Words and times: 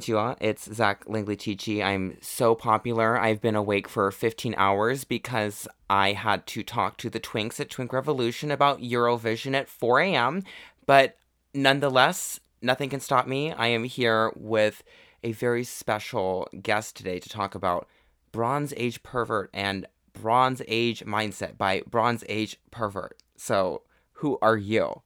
konnichiwa. 0.00 0.36
It's 0.40 0.72
Zach 0.72 1.04
Langley. 1.06 1.82
I'm 1.82 2.18
so 2.20 2.54
popular. 2.54 3.18
I've 3.18 3.40
been 3.40 3.56
awake 3.56 3.88
for 3.88 4.10
15 4.10 4.54
hours 4.56 5.04
because 5.04 5.68
I 5.88 6.12
had 6.12 6.46
to 6.48 6.62
talk 6.62 6.96
to 6.98 7.10
the 7.10 7.20
Twinks 7.20 7.60
at 7.60 7.70
Twink 7.70 7.92
Revolution 7.92 8.50
about 8.50 8.80
Eurovision 8.80 9.54
at 9.54 9.68
4 9.68 10.00
a.m. 10.00 10.42
But 10.86 11.16
nonetheless, 11.54 12.40
nothing 12.62 12.90
can 12.90 13.00
stop 13.00 13.26
me. 13.26 13.52
I 13.52 13.68
am 13.68 13.84
here 13.84 14.32
with 14.36 14.82
a 15.22 15.32
very 15.32 15.64
special 15.64 16.48
guest 16.62 16.96
today 16.96 17.18
to 17.18 17.28
talk 17.28 17.54
about 17.54 17.88
Bronze 18.32 18.72
Age 18.76 19.02
Pervert 19.02 19.50
and 19.52 19.86
Bronze 20.12 20.62
Age 20.68 21.04
Mindset 21.04 21.56
by 21.58 21.82
Bronze 21.88 22.24
Age 22.28 22.58
Pervert. 22.70 23.12
So, 23.36 23.82
who 24.12 24.38
are 24.40 24.56
you? 24.56 25.02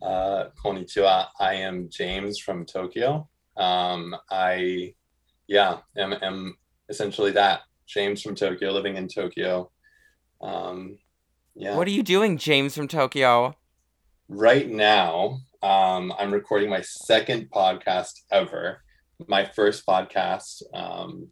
Uh, 0.00 0.46
konnichiwa. 0.62 1.28
I 1.38 1.54
am 1.54 1.88
James 1.90 2.38
from 2.38 2.64
Tokyo. 2.64 3.28
Um, 3.56 4.14
I, 4.30 4.94
yeah, 5.46 5.78
am, 5.96 6.14
am 6.22 6.56
essentially 6.88 7.32
that. 7.32 7.60
James 7.86 8.22
from 8.22 8.34
Tokyo, 8.34 8.72
living 8.72 8.96
in 8.96 9.08
Tokyo. 9.08 9.70
Um, 10.40 10.98
yeah. 11.54 11.76
What 11.76 11.86
are 11.86 11.92
you 11.92 12.02
doing, 12.02 12.38
James 12.38 12.74
from 12.74 12.88
Tokyo? 12.88 13.54
Right 14.28 14.68
now, 14.68 15.40
um, 15.62 16.12
I'm 16.18 16.32
recording 16.32 16.70
my 16.70 16.80
second 16.80 17.50
podcast 17.50 18.22
ever. 18.32 18.82
My 19.28 19.44
first 19.44 19.86
podcast 19.86 20.62
um, 20.74 21.28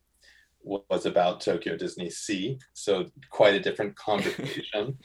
was 0.62 1.06
about 1.06 1.40
Tokyo 1.40 1.76
Disney 1.76 2.10
Sea, 2.10 2.58
so 2.72 3.06
quite 3.30 3.54
a 3.54 3.60
different 3.60 3.96
conversation. 3.96 4.98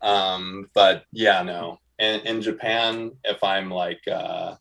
um, 0.00 0.70
but 0.74 1.04
yeah, 1.12 1.42
no. 1.42 1.78
In, 1.98 2.20
in 2.20 2.40
Japan, 2.40 3.12
if 3.24 3.42
I'm 3.44 3.70
like 3.70 4.00
uh, 4.10 4.54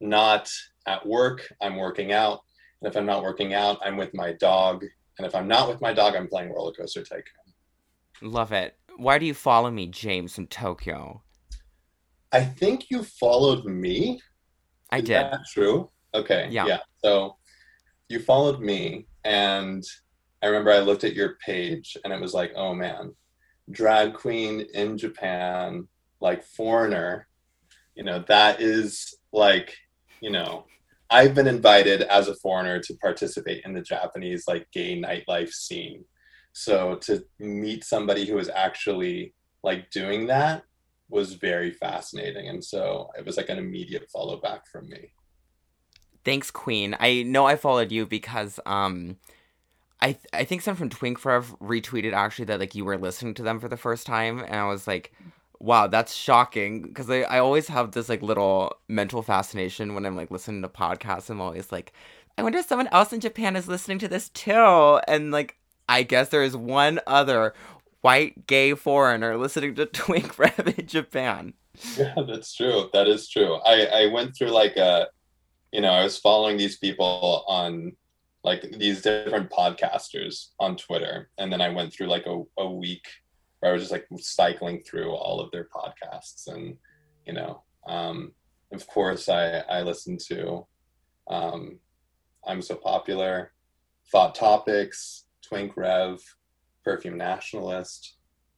not 0.00 0.50
at 0.88 1.06
work, 1.06 1.46
I'm 1.60 1.76
working 1.76 2.12
out. 2.12 2.40
And 2.80 2.90
if 2.90 2.96
I'm 2.96 3.06
not 3.06 3.22
working 3.22 3.54
out, 3.54 3.78
I'm 3.84 3.96
with 3.96 4.14
my 4.14 4.32
dog. 4.32 4.84
And 5.18 5.26
if 5.26 5.34
I'm 5.34 5.48
not 5.48 5.68
with 5.68 5.80
my 5.80 5.92
dog, 5.92 6.14
I'm 6.16 6.28
playing 6.28 6.52
Roller 6.52 6.72
Coaster 6.72 7.02
Tycoon. 7.02 7.24
Love 8.22 8.52
it. 8.52 8.76
Why 8.96 9.18
do 9.18 9.26
you 9.26 9.34
follow 9.34 9.70
me, 9.70 9.86
James 9.86 10.34
from 10.34 10.46
Tokyo? 10.46 11.22
I 12.32 12.42
think 12.42 12.90
you 12.90 13.02
followed 13.02 13.64
me. 13.64 14.20
I 14.90 14.98
Is 14.98 15.04
did. 15.04 15.16
that 15.16 15.40
true? 15.52 15.90
Okay. 16.14 16.48
Yeah. 16.50 16.66
Yeah. 16.66 16.78
So 17.04 17.36
you 18.08 18.20
followed 18.20 18.60
me, 18.60 19.06
and 19.24 19.84
I 20.42 20.46
remember 20.46 20.72
I 20.72 20.78
looked 20.78 21.04
at 21.04 21.14
your 21.14 21.36
page, 21.44 21.96
and 22.04 22.12
it 22.12 22.20
was 22.20 22.34
like, 22.34 22.52
oh 22.56 22.74
man, 22.74 23.14
drag 23.70 24.14
queen 24.14 24.66
in 24.74 24.96
Japan, 24.96 25.86
like 26.20 26.42
foreigner. 26.42 27.28
You 27.94 28.04
know, 28.04 28.24
that 28.28 28.60
is 28.60 29.16
like, 29.32 29.76
you 30.20 30.30
know, 30.30 30.64
I've 31.10 31.34
been 31.34 31.46
invited 31.46 32.02
as 32.02 32.28
a 32.28 32.34
foreigner 32.36 32.80
to 32.80 32.94
participate 32.96 33.62
in 33.64 33.72
the 33.72 33.80
Japanese 33.80 34.44
like 34.46 34.70
gay 34.72 35.00
nightlife 35.00 35.52
scene. 35.52 36.04
So 36.52 36.96
to 37.02 37.24
meet 37.38 37.84
somebody 37.84 38.26
who 38.26 38.36
was 38.36 38.48
actually 38.48 39.34
like 39.62 39.90
doing 39.90 40.26
that 40.26 40.64
was 41.08 41.34
very 41.34 41.70
fascinating. 41.70 42.48
And 42.48 42.62
so 42.62 43.10
it 43.18 43.24
was 43.24 43.36
like 43.36 43.48
an 43.48 43.58
immediate 43.58 44.10
follow 44.12 44.40
back 44.40 44.66
from 44.66 44.88
me. 44.88 45.12
Thanks, 46.24 46.50
Queen. 46.50 46.94
I 47.00 47.22
know 47.22 47.46
I 47.46 47.56
followed 47.56 47.90
you 47.90 48.04
because 48.04 48.60
um 48.66 49.16
I 50.00 50.12
th- 50.12 50.26
I 50.32 50.44
think 50.44 50.62
someone 50.62 50.90
from 50.90 50.90
Twinkrev 50.90 51.58
retweeted 51.58 52.12
actually 52.12 52.44
that 52.46 52.60
like 52.60 52.74
you 52.74 52.84
were 52.84 52.98
listening 52.98 53.34
to 53.34 53.42
them 53.42 53.58
for 53.60 53.68
the 53.68 53.76
first 53.76 54.06
time 54.06 54.40
and 54.40 54.56
I 54.56 54.66
was 54.66 54.86
like 54.86 55.12
wow 55.60 55.86
that's 55.86 56.14
shocking 56.14 56.82
because 56.82 57.10
I, 57.10 57.22
I 57.22 57.38
always 57.40 57.68
have 57.68 57.92
this 57.92 58.08
like 58.08 58.22
little 58.22 58.76
mental 58.88 59.22
fascination 59.22 59.94
when 59.94 60.06
i'm 60.06 60.16
like 60.16 60.30
listening 60.30 60.62
to 60.62 60.68
podcasts 60.68 61.30
i'm 61.30 61.40
always 61.40 61.72
like 61.72 61.92
i 62.36 62.42
wonder 62.42 62.58
if 62.58 62.66
someone 62.66 62.88
else 62.88 63.12
in 63.12 63.20
japan 63.20 63.56
is 63.56 63.68
listening 63.68 63.98
to 64.00 64.08
this 64.08 64.28
too 64.30 65.00
and 65.08 65.30
like 65.32 65.56
i 65.88 66.02
guess 66.02 66.28
there 66.28 66.42
is 66.42 66.56
one 66.56 67.00
other 67.06 67.54
white 68.02 68.46
gay 68.46 68.74
foreigner 68.74 69.36
listening 69.36 69.74
to 69.74 69.86
twink 69.86 70.38
rev 70.38 70.74
in 70.78 70.86
japan 70.86 71.54
Yeah, 71.96 72.14
that's 72.26 72.54
true. 72.54 72.90
That 72.92 73.08
is 73.08 73.28
true. 73.28 73.56
I, 73.56 73.86
I 73.86 74.06
went 74.06 74.36
through 74.36 74.50
like 74.50 74.76
a, 74.76 75.08
you 75.72 75.80
know, 75.80 75.90
I 75.90 76.04
was 76.04 76.18
following 76.18 76.56
these 76.56 76.78
people 76.78 77.44
on 77.48 77.96
like 78.44 78.62
these 78.78 79.02
different 79.02 79.50
podcasters 79.50 80.48
on 80.60 80.76
Twitter. 80.76 81.30
And 81.38 81.52
then 81.52 81.60
I 81.60 81.70
went 81.70 81.92
through 81.92 82.08
like 82.08 82.26
a, 82.26 82.42
a 82.58 82.70
week 82.70 83.06
where 83.60 83.70
I 83.70 83.74
was 83.74 83.82
just 83.82 83.92
like 83.92 84.06
cycling 84.18 84.82
through 84.82 85.10
all 85.10 85.40
of 85.40 85.50
their 85.50 85.68
podcasts. 85.74 86.46
And, 86.48 86.76
you 87.26 87.32
know, 87.32 87.62
um, 87.86 88.32
of 88.72 88.86
course, 88.86 89.28
I, 89.28 89.58
I 89.68 89.82
listened 89.82 90.20
to 90.28 90.66
um, 91.28 91.78
I'm 92.46 92.62
So 92.62 92.76
Popular, 92.76 93.52
Thought 94.10 94.34
Topics, 94.34 95.24
Twink 95.42 95.76
Rev, 95.76 96.20
Perfume 96.84 97.18
Nationalist. 97.18 98.14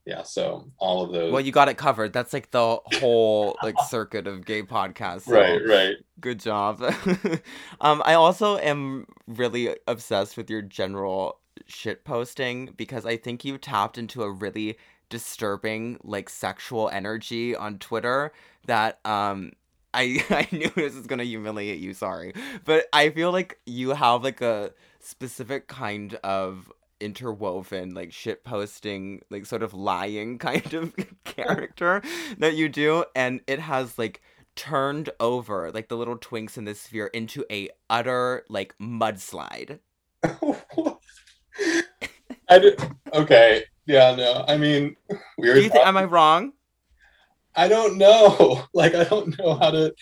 Yeah, 0.07 0.23
so 0.23 0.71
all 0.79 1.05
of 1.05 1.13
those. 1.13 1.31
well 1.31 1.43
you 1.43 1.53
got 1.53 1.69
it 1.69 1.77
covered 1.77 2.13
that's 2.13 2.33
like 2.33 2.51
the 2.51 2.79
whole 2.99 3.57
like 3.63 3.77
circuit 3.89 4.27
of 4.27 4.47
gay 4.47 4.63
podcasts 4.63 5.23
so 5.23 5.35
right, 5.35 5.61
right. 5.65 5.95
Good 6.21 6.41
job. 6.41 6.83
um, 7.81 8.03
I 8.05 8.15
also 8.15 8.57
am 8.59 9.07
really 9.27 9.77
obsessed 9.87 10.37
with 10.37 10.51
your 10.51 10.63
general 10.63 11.40
shit 11.67 12.05
posting 12.05 12.75
because 12.77 13.07
I 13.07 13.17
think 13.17 13.45
you 13.45 13.59
tapped 13.59 13.99
into 13.99 14.23
a 14.23 14.31
really 14.31 14.77
disturbing 15.09 15.99
like 16.05 16.29
sexual 16.29 16.89
energy 16.89 17.55
on 17.57 17.79
Twitter 17.79 18.33
that 18.67 19.05
um 19.05 19.53
I 19.93 20.25
I 20.31 20.49
knew 20.53 20.71
this 20.71 20.95
was 20.95 21.07
gonna 21.07 21.25
humiliate 21.25 21.81
you, 21.81 21.95
sorry. 21.95 22.33
But 22.65 22.87
I 22.93 23.11
feel 23.11 23.33
like 23.33 23.61
you 23.67 23.91
have 23.91 24.23
like 24.25 24.41
a 24.41 24.73
specific 25.01 25.69
kind 25.69 26.15
of 26.23 26.73
interwoven 27.01 27.95
like 27.95 28.13
shit 28.13 28.45
posting 28.45 29.23
like 29.31 29.47
sort 29.47 29.63
of 29.63 29.73
lying 29.73 30.37
kind 30.51 30.75
of 30.75 30.95
character 31.25 32.03
that 32.37 32.55
you 32.55 32.69
do 32.69 33.03
and 33.17 33.41
it 33.47 33.59
has 33.59 33.99
like 33.99 34.21
turned 34.55 35.09
over 35.19 35.71
like 35.73 35.89
the 35.89 35.97
little 35.97 36.19
twinks 36.19 36.59
in 36.59 36.65
this 36.65 36.83
sphere 36.83 37.07
into 37.09 37.45
a 37.51 37.71
utter 37.89 38.45
like 38.49 38.75
mudslide. 38.79 39.79
I 42.49 42.59
do, 42.59 42.77
okay. 43.13 43.65
Yeah, 43.87 44.15
no. 44.15 44.45
I 44.47 44.57
mean, 44.57 44.97
we 45.39 45.49
were 45.49 45.55
Do 45.55 45.63
you 45.63 45.69
think 45.69 45.87
am 45.87 45.97
I 45.97 46.05
wrong? 46.05 46.53
I 47.57 47.69
don't 47.69 47.99
know. 47.99 48.65
Like, 48.73 48.95
I 48.95 49.05
don't 49.05 49.37
know 49.39 49.57
how 49.57 49.71
to 49.73 49.93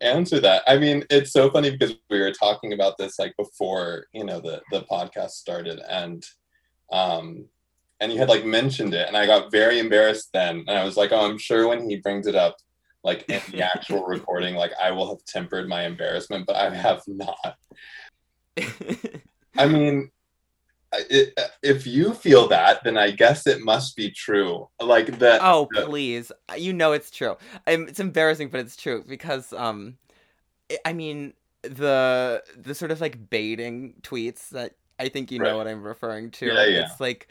answer 0.00 0.40
that. 0.40 0.62
I 0.66 0.76
mean, 0.78 1.04
it's 1.10 1.32
so 1.32 1.48
funny 1.50 1.70
because 1.70 1.94
we 2.10 2.20
were 2.20 2.32
talking 2.32 2.72
about 2.72 2.98
this 2.98 3.18
like 3.18 3.34
before, 3.38 4.06
you 4.12 4.24
know, 4.24 4.40
the 4.40 4.60
the 4.72 4.80
podcast 4.82 5.30
started, 5.30 5.78
and 5.88 6.24
um, 6.92 7.46
and 8.00 8.12
you 8.12 8.18
had 8.18 8.28
like 8.28 8.44
mentioned 8.44 8.94
it, 8.94 9.06
and 9.06 9.16
I 9.16 9.26
got 9.26 9.52
very 9.52 9.78
embarrassed 9.78 10.30
then, 10.34 10.64
and 10.66 10.76
I 10.76 10.84
was 10.84 10.96
like, 10.96 11.12
oh, 11.12 11.24
I'm 11.24 11.38
sure 11.38 11.68
when 11.68 11.88
he 11.88 11.96
brings 11.96 12.26
it 12.26 12.34
up, 12.34 12.56
like 13.04 13.24
in 13.28 13.40
the 13.52 13.62
actual 13.62 14.04
recording, 14.16 14.56
like 14.56 14.72
I 14.82 14.90
will 14.90 15.08
have 15.08 15.24
tempered 15.24 15.68
my 15.68 15.86
embarrassment, 15.86 16.46
but 16.46 16.56
I 16.56 16.74
have 16.74 17.02
not. 17.06 17.56
I 19.56 19.66
mean, 19.66 20.10
it, 20.92 21.38
if 21.62 21.86
you 21.86 22.14
feel 22.14 22.48
that, 22.48 22.82
then 22.84 22.96
I 22.96 23.10
guess 23.10 23.46
it 23.46 23.60
must 23.62 23.96
be 23.96 24.10
true. 24.10 24.68
Like 24.80 25.18
that. 25.18 25.40
oh 25.42 25.68
the- 25.72 25.86
please. 25.86 26.32
You 26.56 26.72
know 26.72 26.92
it's 26.92 27.10
true. 27.10 27.36
It's 27.66 28.00
embarrassing 28.00 28.48
but 28.48 28.60
it's 28.60 28.76
true 28.76 29.04
because 29.06 29.52
um 29.52 29.98
I- 30.84 30.92
mean 30.92 31.34
the 31.62 32.42
the 32.56 32.74
sort 32.74 32.90
of 32.92 33.00
like 33.00 33.28
baiting 33.30 33.94
tweets 34.02 34.50
that 34.50 34.74
I 34.98 35.08
think 35.08 35.30
you 35.30 35.38
know 35.38 35.56
what 35.56 35.66
I'm 35.68 35.82
referring 35.82 36.30
to. 36.32 36.46
Yeah, 36.46 36.64
yeah. 36.66 36.84
It's 36.86 37.00
like 37.00 37.28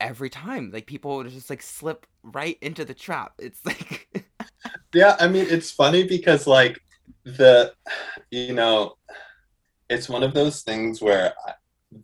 every 0.00 0.28
time 0.30 0.70
like 0.72 0.86
people 0.86 1.16
would 1.16 1.28
just 1.30 1.50
like 1.50 1.62
slip 1.62 2.06
right 2.22 2.58
into 2.60 2.84
the 2.84 2.94
trap. 2.94 3.34
It's 3.38 3.64
like 3.64 4.08
Yeah, 4.92 5.16
I 5.20 5.28
mean, 5.28 5.46
it's 5.48 5.70
funny 5.70 6.04
because 6.04 6.46
like 6.46 6.80
the, 7.24 7.72
you 8.30 8.52
know, 8.54 8.96
it's 9.88 10.08
one 10.08 10.22
of 10.22 10.32
those 10.34 10.62
things 10.62 11.00
where 11.02 11.34
I, 11.46 11.52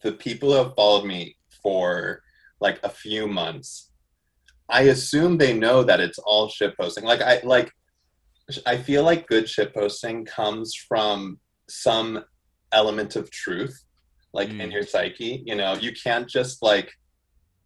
the 0.03 0.13
people 0.13 0.51
who 0.53 0.59
have 0.59 0.75
followed 0.75 1.05
me 1.05 1.37
for 1.63 2.23
like 2.61 2.81
a 2.83 2.89
few 2.89 3.27
months, 3.27 3.91
I 4.69 4.83
assume 4.83 5.37
they 5.37 5.53
know 5.53 5.83
that 5.83 6.01
it's 6.01 6.19
all 6.19 6.49
shit 6.49 6.77
posting. 6.79 7.05
Like 7.05 7.21
I 7.21 7.41
like, 7.45 7.71
I 8.67 8.77
feel 8.77 9.05
like 9.05 9.29
good 9.29 9.49
shit 9.49 9.75
posting 9.75 10.25
comes 10.25 10.75
from 10.75 11.39
some 11.69 12.25
element 12.73 13.17
of 13.17 13.31
truth, 13.31 13.85
like 14.33 14.49
in 14.51 14.71
Mm. 14.71 14.73
your 14.73 14.83
psyche. 14.85 15.43
You 15.47 15.57
know, 15.57 15.75
you 15.75 15.93
can't 15.93 16.29
just 16.29 16.63
like, 16.63 16.91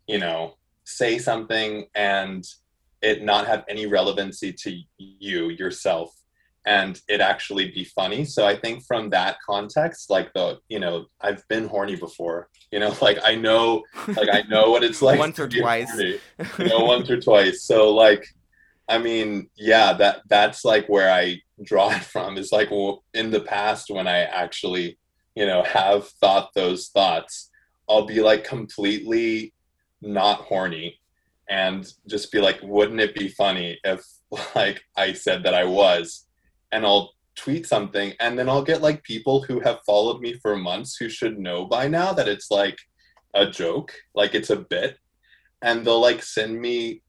you 0.06 0.18
know, 0.18 0.54
say 0.84 1.18
something 1.18 1.86
and 1.94 2.44
it 3.02 3.22
not 3.22 3.46
have 3.46 3.64
any 3.68 3.86
relevancy 3.86 4.52
to 4.52 4.78
you 4.98 5.50
yourself 5.50 6.10
and 6.66 7.00
it 7.08 7.20
actually 7.20 7.70
be 7.70 7.84
funny 7.84 8.24
so 8.24 8.44
i 8.46 8.54
think 8.54 8.84
from 8.84 9.08
that 9.08 9.36
context 9.46 10.10
like 10.10 10.32
the 10.34 10.58
you 10.68 10.80
know 10.80 11.06
i've 11.20 11.46
been 11.48 11.68
horny 11.68 11.96
before 11.96 12.48
you 12.72 12.78
know 12.80 12.94
like 13.02 13.18
i 13.24 13.34
know 13.34 13.82
like 14.08 14.28
i 14.32 14.42
know 14.48 14.70
what 14.70 14.82
it's 14.84 15.00
like 15.00 15.18
Once 15.18 15.38
or 15.38 15.48
twice. 15.48 15.90
horny, 15.90 16.18
you 16.58 16.66
know 16.66 16.84
once 16.84 17.08
or 17.08 17.20
twice 17.20 17.62
so 17.62 17.94
like 17.94 18.26
I 18.88 18.98
mean, 18.98 19.48
yeah, 19.56 19.92
that 19.94 20.22
that's 20.28 20.64
like 20.64 20.88
where 20.88 21.10
I 21.10 21.40
draw 21.64 21.90
it 21.90 22.02
from. 22.04 22.38
Is 22.38 22.52
like 22.52 22.70
in 23.14 23.30
the 23.30 23.40
past 23.40 23.90
when 23.90 24.06
I 24.06 24.20
actually, 24.20 24.98
you 25.34 25.46
know, 25.46 25.62
have 25.64 26.08
thought 26.08 26.54
those 26.54 26.88
thoughts, 26.88 27.50
I'll 27.88 28.06
be 28.06 28.20
like 28.20 28.44
completely 28.44 29.52
not 30.02 30.40
horny 30.40 31.00
and 31.48 31.90
just 32.08 32.30
be 32.30 32.40
like, 32.40 32.60
wouldn't 32.62 33.00
it 33.00 33.14
be 33.14 33.28
funny 33.28 33.78
if 33.84 34.04
like 34.54 34.82
I 34.96 35.12
said 35.12 35.42
that 35.44 35.54
I 35.54 35.64
was? 35.64 36.26
And 36.72 36.84
I'll 36.84 37.12
tweet 37.36 37.66
something 37.66 38.14
and 38.18 38.38
then 38.38 38.48
I'll 38.48 38.62
get 38.62 38.82
like 38.82 39.02
people 39.02 39.42
who 39.42 39.60
have 39.60 39.80
followed 39.86 40.20
me 40.20 40.34
for 40.40 40.56
months 40.56 40.96
who 40.96 41.08
should 41.08 41.38
know 41.38 41.66
by 41.66 41.86
now 41.86 42.12
that 42.12 42.28
it's 42.28 42.50
like 42.50 42.78
a 43.34 43.46
joke, 43.46 43.92
like 44.14 44.34
it's 44.34 44.50
a 44.50 44.56
bit. 44.56 44.98
And 45.62 45.84
they'll 45.84 46.00
like 46.00 46.22
send 46.22 46.60
me 46.60 47.02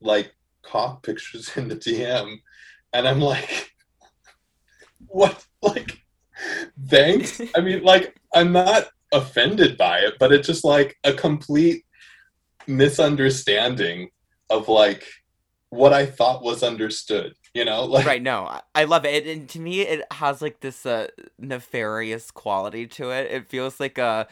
like 0.00 0.32
cock 0.62 1.02
pictures 1.06 1.56
in 1.56 1.68
the 1.68 1.76
DM. 1.76 2.36
And 2.92 3.06
I'm 3.06 3.20
like, 3.20 3.72
what? 5.06 5.44
Like, 5.62 5.98
thanks. 6.86 7.40
I 7.56 7.60
mean, 7.60 7.82
like, 7.82 8.18
I'm 8.34 8.52
not 8.52 8.88
offended 9.12 9.76
by 9.76 9.98
it, 9.98 10.14
but 10.18 10.32
it's 10.32 10.46
just 10.46 10.64
like 10.64 10.96
a 11.04 11.12
complete 11.12 11.84
misunderstanding 12.66 14.10
of 14.50 14.68
like 14.68 15.04
what 15.70 15.92
I 15.92 16.06
thought 16.06 16.42
was 16.42 16.62
understood. 16.62 17.34
You 17.54 17.64
know, 17.64 17.84
like 17.84 18.06
right? 18.06 18.22
No, 18.22 18.60
I 18.74 18.84
love 18.84 19.04
it, 19.04 19.26
and 19.26 19.48
to 19.50 19.60
me, 19.60 19.80
it 19.80 20.04
has 20.12 20.42
like 20.42 20.60
this 20.60 20.84
uh, 20.84 21.08
nefarious 21.38 22.30
quality 22.30 22.86
to 22.88 23.10
it. 23.10 23.30
It 23.30 23.48
feels 23.48 23.80
like 23.80 23.98
a. 23.98 24.28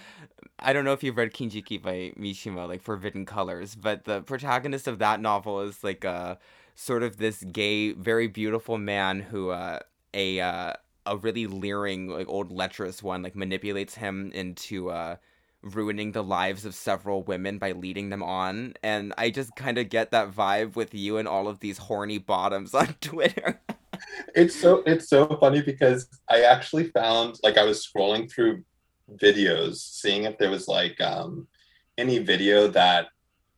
I 0.59 0.73
don't 0.73 0.85
know 0.85 0.93
if 0.93 1.03
you've 1.03 1.17
read 1.17 1.33
Kinjiki 1.33 1.81
by 1.81 2.13
Mishima, 2.19 2.67
like 2.69 2.83
Forbidden 2.83 3.27
Colors, 3.27 3.75
but 3.75 4.05
the 4.05 4.23
protagonist 4.23 4.87
of 4.87 4.99
that 5.01 5.21
novel 5.21 5.61
is 5.61 5.83
like 5.85 6.05
a 6.05 6.39
sort 6.75 7.03
of 7.03 7.17
this 7.17 7.43
gay, 7.45 7.93
very 7.93 8.27
beautiful 8.27 8.79
man 8.79 9.21
who 9.21 9.51
uh, 9.51 9.81
a 10.15 10.41
uh, 10.41 10.73
a 11.07 11.17
really 11.17 11.47
leering 11.47 12.09
like 12.09 12.29
old 12.29 12.51
lecherous 12.51 13.03
one 13.03 13.23
like 13.23 13.37
manipulates 13.37 13.95
him 13.95 14.31
into 14.35 14.91
uh 14.91 15.17
ruining 15.63 16.13
the 16.13 16.23
lives 16.23 16.65
of 16.65 16.75
several 16.75 17.23
women 17.23 17.59
by 17.59 17.73
leading 17.73 18.11
them 18.11 18.23
on. 18.23 18.75
And 18.83 19.13
I 19.19 19.31
just 19.31 19.55
kind 19.57 19.79
of 19.79 19.89
get 19.89 20.11
that 20.13 20.33
vibe 20.33 20.77
with 20.77 20.95
you 20.95 21.19
and 21.19 21.27
all 21.27 21.49
of 21.49 21.61
these 21.61 21.79
horny 21.79 22.19
bottoms 22.19 22.75
on 22.75 22.95
Twitter. 23.01 23.61
it's 24.35 24.55
so 24.55 24.83
it's 24.87 25.09
so 25.09 25.27
funny 25.41 25.63
because 25.63 26.09
I 26.29 26.43
actually 26.43 26.91
found 26.91 27.39
like 27.43 27.57
I 27.57 27.65
was 27.65 27.87
scrolling 27.87 28.31
through 28.31 28.63
videos, 29.15 29.77
seeing 29.77 30.25
if 30.25 30.39
there 30.39 30.51
was 30.51 30.69
like 30.69 31.01
um, 31.01 31.47
any 31.99 32.19
video 32.19 32.69
that 32.69 33.07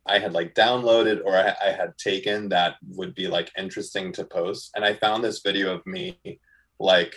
I 0.05 0.19
had 0.19 0.33
like 0.33 0.55
downloaded 0.55 1.21
or 1.23 1.35
I, 1.35 1.53
I 1.63 1.71
had 1.71 1.97
taken 1.97 2.49
that 2.49 2.75
would 2.89 3.13
be 3.13 3.27
like 3.27 3.51
interesting 3.57 4.11
to 4.13 4.23
post. 4.25 4.71
And 4.75 4.83
I 4.83 4.93
found 4.93 5.23
this 5.23 5.41
video 5.41 5.75
of 5.75 5.85
me 5.85 6.17
like 6.79 7.13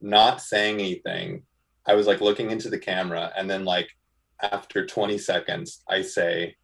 not 0.00 0.40
saying 0.40 0.80
anything. 0.80 1.42
I 1.86 1.94
was 1.94 2.06
like 2.06 2.20
looking 2.20 2.50
into 2.50 2.70
the 2.70 2.78
camera 2.78 3.32
and 3.36 3.48
then 3.48 3.64
like 3.64 3.88
after 4.42 4.86
20 4.86 5.18
seconds, 5.18 5.82
I 5.88 6.02
say, 6.02 6.56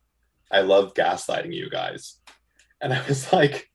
I 0.51 0.61
love 0.61 0.95
gaslighting 0.95 1.55
you 1.55 1.71
guys. 1.71 2.17
And 2.81 2.93
I 2.93 3.07
was 3.07 3.33
like, 3.33 3.71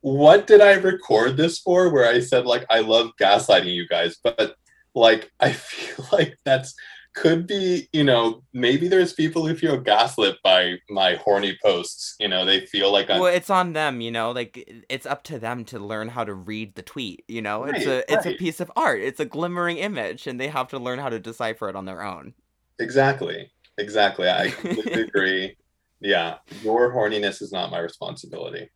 what 0.00 0.46
did 0.46 0.60
I 0.60 0.74
record 0.74 1.36
this 1.36 1.58
for? 1.58 1.90
Where 1.90 2.08
I 2.08 2.20
said, 2.20 2.46
like, 2.46 2.66
I 2.70 2.80
love 2.80 3.10
gaslighting 3.20 3.74
you 3.74 3.88
guys. 3.88 4.16
But 4.22 4.54
like, 4.94 5.30
I 5.40 5.52
feel 5.52 6.06
like 6.12 6.36
that's 6.44 6.74
could 7.12 7.46
be, 7.46 7.88
you 7.92 8.04
know, 8.04 8.42
maybe 8.52 8.86
there's 8.86 9.12
people 9.12 9.46
who 9.46 9.56
feel 9.56 9.78
gaslit 9.80 10.36
by 10.44 10.76
my 10.88 11.16
horny 11.16 11.58
posts. 11.62 12.14
You 12.20 12.28
know, 12.28 12.44
they 12.44 12.66
feel 12.66 12.92
like 12.92 13.10
I'm... 13.10 13.20
Well, 13.20 13.34
it's 13.34 13.50
on 13.50 13.72
them, 13.72 14.00
you 14.00 14.10
know, 14.10 14.30
like 14.30 14.84
it's 14.88 15.06
up 15.06 15.24
to 15.24 15.38
them 15.38 15.64
to 15.66 15.78
learn 15.78 16.08
how 16.08 16.24
to 16.24 16.32
read 16.32 16.76
the 16.76 16.82
tweet, 16.82 17.24
you 17.26 17.42
know? 17.42 17.64
Right, 17.64 17.74
it's 17.74 17.86
a 17.86 18.12
it's 18.12 18.26
a 18.26 18.34
piece 18.34 18.60
of 18.60 18.70
art. 18.76 19.00
It's 19.00 19.20
a 19.20 19.24
glimmering 19.24 19.78
image 19.78 20.26
and 20.26 20.38
they 20.38 20.48
have 20.48 20.68
to 20.68 20.78
learn 20.78 20.98
how 20.98 21.08
to 21.08 21.18
decipher 21.18 21.68
it 21.68 21.76
on 21.76 21.84
their 21.84 22.02
own. 22.02 22.34
Exactly. 22.80 23.50
Exactly. 23.78 24.28
I 24.28 24.50
completely 24.50 25.02
agree. 25.02 25.56
Yeah, 26.00 26.38
your 26.62 26.92
horniness 26.92 27.42
is 27.42 27.52
not 27.52 27.70
my 27.70 27.78
responsibility. 27.78 28.70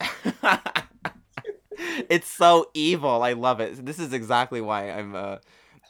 it's 2.08 2.28
so 2.28 2.70
evil. 2.74 3.22
I 3.22 3.32
love 3.34 3.60
it. 3.60 3.84
This 3.86 3.98
is 3.98 4.12
exactly 4.12 4.60
why 4.60 4.90
I'm 4.90 5.14
uh 5.14 5.36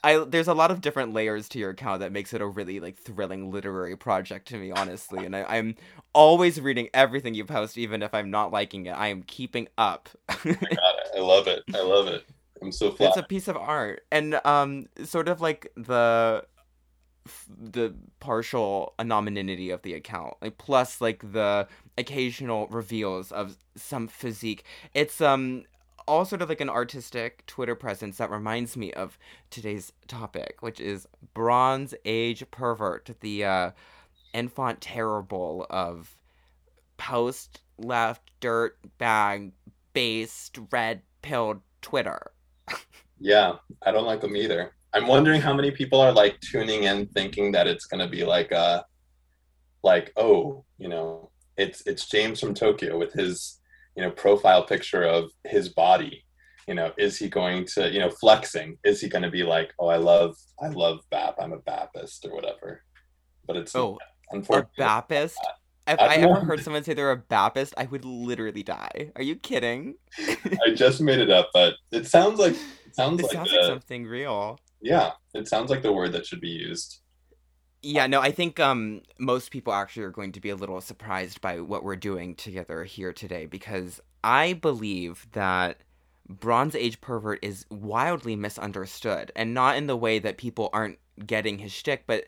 I 0.03 0.25
there's 0.25 0.49
a 0.49 0.55
lot 0.55 0.71
of 0.71 0.81
different 0.81 1.13
layers 1.13 1.49
to 1.51 1.59
your 1.59 1.71
account 1.71 2.01
that 2.01 2.13
makes 2.13 2.33
it 2.33 2.41
a 2.41 2.47
really 2.47 2.81
like 2.81 2.99
thrilling 2.99 3.51
literary 3.51 3.97
project 3.97 4.49
to 4.49 4.57
me, 4.57 4.71
honestly. 4.71 5.25
And 5.25 5.37
I, 5.37 5.57
am 5.57 5.77
always 6.15 6.61
reading 6.61 6.89
everything 6.95 7.35
you 7.35 7.45
post, 7.45 7.77
even 7.77 8.03
if 8.03 8.15
I'm 8.15 8.31
not 8.31 8.51
liking 8.51 8.87
it. 8.87 8.93
I 8.93 9.09
am 9.09 9.23
keeping 9.23 9.69
up. 9.79 10.09
I. 10.29 10.37
I 11.17 11.21
love 11.21 11.47
it. 11.49 11.63
I 11.75 11.83
love 11.83 12.07
it. 12.07 12.25
I'm 12.63 12.73
so 12.73 12.93
flat. 12.93 13.09
It's 13.09 13.17
a 13.17 13.23
piece 13.23 13.49
of 13.49 13.57
art, 13.57 14.05
and 14.13 14.41
um, 14.45 14.87
sort 15.05 15.29
of 15.29 15.41
like 15.41 15.71
the 15.77 16.45
the 17.49 17.95
partial 18.19 18.95
anonymity 18.99 19.71
of 19.71 19.83
the 19.83 19.95
account 19.95 20.35
like 20.41 20.57
plus 20.59 21.01
like 21.01 21.33
the 21.33 21.69
occasional 21.99 22.67
reveals 22.69 23.31
of 23.33 23.57
some 23.77 24.09
physique. 24.09 24.65
It's 24.95 25.21
um 25.21 25.65
all 26.09 26.25
sort 26.25 26.43
of 26.43 26.49
like 26.49 26.61
an 26.61 26.71
artistic 26.71 27.45
twitter 27.47 27.75
presence 27.77 28.17
that 28.17 28.31
reminds 28.31 28.77
me 28.77 28.93
of 28.95 29.19
today's 29.51 29.93
topic 30.09 30.57
which 30.61 30.81
is 30.81 31.07
bronze 31.35 31.95
age 32.05 32.43
pervert 32.51 33.11
the 33.21 33.45
uh 33.45 33.71
enfant 34.35 34.81
terrible 34.81 35.67
of 35.71 36.19
post 36.97 37.61
left 37.79 38.23
dirt 38.41 38.77
bag 38.99 39.53
based 39.93 40.59
red 40.73 41.03
pilled 41.23 41.61
twitter. 41.83 42.33
Yeah 43.23 43.57
i 43.83 43.93
don't 43.93 44.07
like 44.07 44.23
them 44.23 44.35
either 44.35 44.73
I'm 44.93 45.07
wondering 45.07 45.41
how 45.41 45.55
many 45.55 45.71
people 45.71 46.01
are 46.01 46.13
like 46.13 46.41
tuning 46.41 46.85
in 46.85 47.07
thinking 47.09 47.53
that 47.53 47.67
it's 47.67 47.87
gonna 47.87 48.09
be 48.09 48.25
like 48.25 48.53
a 48.53 48.85
like 49.83 50.13
oh 50.17 50.65
you 50.79 50.89
know 50.89 51.31
it's 51.57 51.83
it's 51.87 52.09
James 52.09 52.41
from 52.41 52.55
Tokyo 52.55 52.99
with 52.99 53.13
his 53.13 53.61
you 53.97 54.03
know 54.03 54.11
profile 54.11 54.65
picture 54.65 55.05
of 55.05 55.31
his 55.45 55.69
body 55.71 56.25
you 56.69 56.75
know 56.75 56.93
is 56.99 57.19
he 57.19 57.29
going 57.29 57.65
to 57.67 57.91
you 57.91 57.99
know 57.99 58.11
flexing 58.11 58.79
is 58.85 59.01
he 59.01 59.09
going 59.09 59.23
to 59.23 59.31
be 59.31 59.43
like 59.43 59.73
oh 59.79 59.89
I 59.89 59.97
love 59.97 60.37
I 60.61 60.69
love 60.69 61.01
BAP 61.11 61.37
I'm 61.41 61.53
a 61.53 61.59
Baptist 61.59 62.27
or 62.27 62.35
whatever 62.35 62.83
but 63.47 63.57
it's 63.57 63.75
oh 63.75 63.99
unfortunately 64.31 64.73
a 64.79 64.83
Baptist 64.83 65.39
if 65.87 65.99
I, 65.99 66.07
I 66.07 66.15
ever 66.17 66.41
heard 66.41 66.63
someone 66.63 66.85
say 66.85 66.95
they're 66.95 67.11
a 67.11 67.17
Baptist, 67.17 67.75
I 67.77 67.87
would 67.87 68.05
literally 68.05 68.63
die. 68.63 69.11
Are 69.17 69.23
you 69.23 69.35
kidding? 69.35 69.97
I 70.19 70.73
just 70.75 71.01
made 71.01 71.19
it 71.19 71.31
up, 71.31 71.51
but 71.53 71.75
it 71.91 72.07
sounds 72.07 72.39
like 72.39 72.53
it 72.53 72.95
sounds 72.95 73.19
it 73.19 73.25
like, 73.25 73.33
sounds 73.33 73.53
like 73.53 73.65
something 73.65 74.07
real. 74.07 74.61
Yeah, 74.81 75.13
it 75.35 75.49
sounds 75.49 75.71
like 75.71 75.83
the 75.83 75.93
word 75.93 76.13
that 76.13 76.27
should 76.27 76.41
be 76.41 76.49
used. 76.49 77.01
Yeah, 77.83 78.07
no, 78.07 78.21
I 78.21 78.31
think 78.31 78.61
um, 78.61 79.03
most 79.19 79.51
people 79.51 79.73
actually 79.73 80.03
are 80.03 80.11
going 80.11 80.33
to 80.33 80.41
be 80.41 80.51
a 80.51 80.57
little 80.57 80.81
surprised 80.81 81.41
by 81.41 81.61
what 81.61 81.83
we're 81.83 81.97
doing 81.97 82.35
together 82.35 82.85
here 82.85 83.13
today 83.13 83.47
because 83.47 84.01
I 84.23 84.53
believe 84.53 85.27
that 85.33 85.79
Bronze 86.29 86.75
Age 86.75 87.01
pervert 87.01 87.39
is 87.43 87.67
wildly 87.71 88.37
misunderstood, 88.37 89.33
and 89.35 89.53
not 89.55 89.77
in 89.77 89.87
the 89.87 89.97
way 89.97 90.19
that 90.19 90.37
people 90.37 90.71
aren't 90.73 90.99
getting 91.27 91.59
his 91.59 91.73
shtick, 91.73 92.05
but 92.07 92.27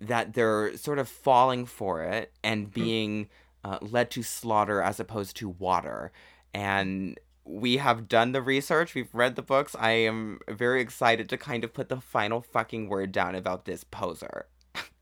that 0.00 0.34
they're 0.34 0.76
sort 0.76 0.98
of 0.98 1.08
falling 1.08 1.66
for 1.66 2.02
it 2.02 2.32
and 2.42 2.64
hmm. 2.66 2.70
being 2.70 3.28
uh, 3.64 3.78
led 3.80 4.10
to 4.12 4.22
slaughter 4.22 4.80
as 4.80 4.98
opposed 4.98 5.36
to 5.36 5.48
water. 5.48 6.12
And 6.54 7.18
we 7.44 7.78
have 7.78 8.08
done 8.08 8.32
the 8.32 8.42
research, 8.42 8.94
we've 8.94 9.14
read 9.14 9.36
the 9.36 9.42
books. 9.42 9.74
I 9.78 9.90
am 9.90 10.38
very 10.48 10.80
excited 10.80 11.28
to 11.30 11.36
kind 11.36 11.64
of 11.64 11.74
put 11.74 11.88
the 11.88 12.00
final 12.00 12.40
fucking 12.40 12.88
word 12.88 13.12
down 13.12 13.34
about 13.34 13.64
this 13.64 13.84
poser. 13.84 14.46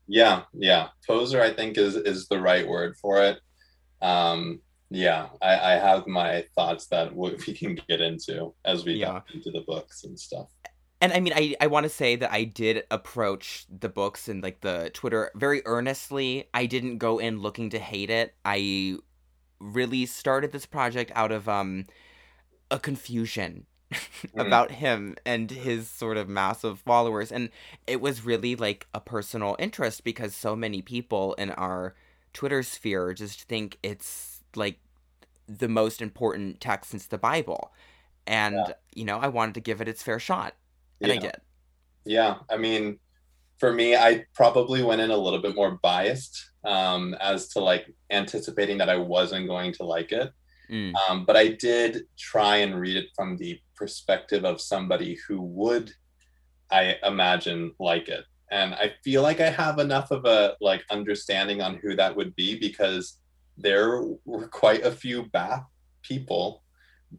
yeah, 0.07 0.43
yeah. 0.53 0.89
Poser 1.07 1.41
I 1.41 1.53
think 1.53 1.77
is 1.77 1.95
is 1.95 2.27
the 2.27 2.41
right 2.41 2.67
word 2.67 2.97
for 2.97 3.21
it. 3.21 3.39
Um 4.01 4.61
yeah, 4.89 5.29
I, 5.41 5.53
I 5.57 5.71
have 5.73 6.05
my 6.07 6.43
thoughts 6.55 6.87
that 6.87 7.15
we 7.15 7.35
can 7.35 7.79
get 7.87 8.01
into 8.01 8.53
as 8.65 8.85
we 8.85 8.93
yeah. 8.93 9.21
into 9.33 9.51
the 9.51 9.61
books 9.61 10.03
and 10.03 10.19
stuff. 10.19 10.47
And 10.99 11.11
I 11.13 11.19
mean, 11.19 11.33
I, 11.35 11.55
I 11.59 11.65
want 11.67 11.85
to 11.85 11.89
say 11.89 12.15
that 12.17 12.31
I 12.31 12.43
did 12.43 12.83
approach 12.91 13.65
the 13.79 13.89
books 13.89 14.27
and 14.27 14.43
like 14.43 14.61
the 14.61 14.91
Twitter 14.93 15.31
very 15.35 15.63
earnestly. 15.65 16.47
I 16.53 16.67
didn't 16.67 16.99
go 16.99 17.17
in 17.17 17.39
looking 17.39 17.71
to 17.71 17.79
hate 17.79 18.11
it. 18.11 18.35
I 18.45 18.97
really 19.59 20.05
started 20.05 20.51
this 20.51 20.65
project 20.65 21.11
out 21.15 21.31
of 21.31 21.47
um 21.47 21.85
a 22.71 22.79
confusion 22.79 23.67
mm-hmm. 23.93 24.39
about 24.39 24.71
him 24.71 25.15
and 25.25 25.51
his 25.51 25.87
sort 25.87 26.17
of 26.17 26.27
massive 26.27 26.79
followers 26.79 27.31
and 27.31 27.49
it 27.85 28.01
was 28.01 28.25
really 28.25 28.55
like 28.55 28.87
a 28.93 28.99
personal 28.99 29.55
interest 29.59 30.03
because 30.03 30.33
so 30.33 30.55
many 30.55 30.81
people 30.81 31.33
in 31.33 31.51
our 31.51 31.93
twitter 32.33 32.63
sphere 32.63 33.13
just 33.13 33.43
think 33.43 33.77
it's 33.83 34.41
like 34.55 34.79
the 35.47 35.67
most 35.67 36.01
important 36.01 36.59
text 36.61 36.91
since 36.91 37.05
the 37.07 37.17
bible 37.17 37.71
and 38.25 38.55
yeah. 38.55 38.73
you 38.95 39.03
know 39.03 39.19
i 39.19 39.27
wanted 39.27 39.53
to 39.53 39.59
give 39.59 39.81
it 39.81 39.87
its 39.87 40.01
fair 40.01 40.17
shot 40.17 40.55
and 41.01 41.09
yeah. 41.09 41.17
i 41.17 41.19
did 41.19 41.35
yeah 42.05 42.35
i 42.49 42.55
mean 42.55 42.97
for 43.57 43.73
me 43.73 43.95
i 43.95 44.25
probably 44.33 44.81
went 44.81 45.01
in 45.01 45.11
a 45.11 45.17
little 45.17 45.41
bit 45.41 45.55
more 45.55 45.77
biased 45.83 46.49
um, 46.63 47.15
as 47.19 47.47
to 47.47 47.59
like 47.59 47.91
anticipating 48.11 48.77
that 48.77 48.89
i 48.89 48.95
wasn't 48.95 49.47
going 49.47 49.73
to 49.73 49.83
like 49.83 50.11
it 50.11 50.31
Mm. 50.71 50.93
Um, 51.09 51.25
but 51.25 51.35
I 51.35 51.49
did 51.49 52.03
try 52.17 52.57
and 52.57 52.79
read 52.79 52.95
it 52.95 53.09
from 53.15 53.37
the 53.37 53.59
perspective 53.75 54.45
of 54.45 54.61
somebody 54.61 55.17
who 55.27 55.41
would, 55.41 55.91
I 56.71 56.95
imagine, 57.03 57.73
like 57.79 58.07
it. 58.07 58.23
And 58.51 58.73
I 58.75 58.93
feel 59.03 59.21
like 59.21 59.39
I 59.39 59.49
have 59.49 59.79
enough 59.79 60.11
of 60.11 60.25
a 60.25 60.55
like 60.61 60.83
understanding 60.89 61.61
on 61.61 61.75
who 61.75 61.95
that 61.95 62.15
would 62.15 62.35
be 62.35 62.57
because 62.57 63.17
there 63.57 64.03
were 64.25 64.47
quite 64.47 64.85
a 64.85 64.91
few 64.91 65.23
BAP 65.31 65.65
people, 66.01 66.63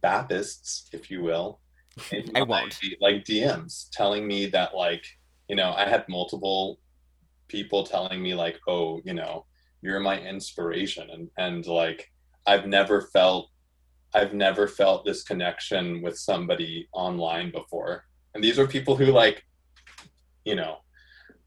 Bapists, 0.02 0.92
if 0.92 1.10
you 1.10 1.22
will, 1.22 1.60
in 2.12 2.30
I 2.34 2.40
my, 2.40 2.62
won't. 2.62 2.78
like 3.00 3.24
DMs 3.24 3.88
telling 3.92 4.26
me 4.26 4.46
that 4.46 4.74
like, 4.74 5.04
you 5.48 5.56
know, 5.56 5.72
I 5.72 5.88
had 5.88 6.08
multiple 6.08 6.78
people 7.48 7.84
telling 7.84 8.22
me 8.22 8.34
like, 8.34 8.58
oh, 8.66 9.00
you 9.04 9.14
know, 9.14 9.46
you're 9.82 10.00
my 10.00 10.20
inspiration 10.20 11.08
and 11.10 11.28
and 11.38 11.66
like 11.66 12.11
I've 12.46 12.66
never 12.66 13.00
felt 13.00 13.48
I've 14.14 14.34
never 14.34 14.68
felt 14.68 15.06
this 15.06 15.22
connection 15.22 16.02
with 16.02 16.18
somebody 16.18 16.86
online 16.92 17.50
before. 17.50 18.04
And 18.34 18.44
these 18.44 18.58
are 18.58 18.66
people 18.66 18.94
who 18.94 19.06
like, 19.06 19.42
you 20.44 20.54
know, 20.54 20.78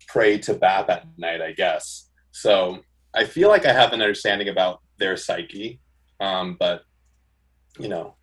pray 0.07 0.39
to 0.39 0.55
BAP 0.55 0.89
at 0.89 1.05
night, 1.17 1.41
I 1.41 1.51
guess. 1.51 2.09
So 2.31 2.79
I 3.13 3.25
feel 3.25 3.49
like 3.49 3.65
I 3.65 3.71
have 3.71 3.93
an 3.93 4.01
understanding 4.01 4.49
about 4.49 4.81
their 4.97 5.15
psyche. 5.15 5.79
Um, 6.19 6.57
but 6.59 6.81
you 7.77 7.87
know, 7.87 8.15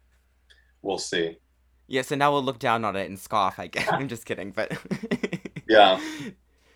we'll 0.83 0.99
see. 0.99 1.37
Yeah, 1.87 2.03
so 2.03 2.17
now 2.17 2.33
we'll 2.33 2.43
look 2.43 2.59
down 2.59 2.85
on 2.85 2.97
it 2.97 3.09
and 3.09 3.19
scoff. 3.19 3.59
I 3.59 3.69
guess 3.69 3.87
I'm 3.93 4.09
just 4.09 4.27
kidding, 4.27 4.51
but 4.51 4.77
Yeah. 5.69 6.01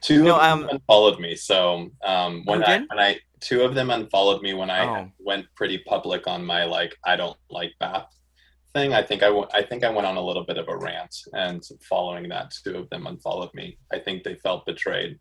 Two 0.03 0.23
No, 0.23 0.38
um, 0.38 0.69
unfollowed 0.71 1.19
me. 1.19 1.35
So 1.35 1.91
um, 2.05 2.43
when 2.45 2.62
I 2.62 2.79
when 2.79 2.99
I 2.99 3.19
two 3.40 3.62
of 3.62 3.75
them 3.75 3.90
unfollowed 3.90 4.43
me 4.43 4.55
when 4.55 4.71
I 4.71 4.87
Oh. 4.87 5.11
went 5.19 5.47
pretty 5.55 5.78
public 5.78 6.26
on 6.26 6.45
my 6.45 6.64
like 6.64 6.97
I 7.05 7.16
don't 7.16 7.37
like 7.50 7.73
BAP 7.81 8.11
thing. 8.75 8.93
I 8.95 9.02
think 9.02 9.23
I 9.23 9.31
went 9.31 9.50
I 9.55 9.62
think 9.62 9.85
I 9.85 9.90
went 9.90 10.07
on 10.07 10.16
a 10.16 10.23
little 10.23 10.45
bit 10.45 10.59
of 10.59 10.69
a 10.69 10.76
rant, 10.76 11.14
and 11.33 11.62
following 11.88 12.28
that, 12.31 12.52
two 12.64 12.76
of 12.76 12.90
them 12.90 13.07
unfollowed 13.07 13.52
me. 13.55 13.78
I 13.93 13.99
think 13.99 14.23
they 14.25 14.37
felt 14.37 14.66
betrayed. 14.66 15.19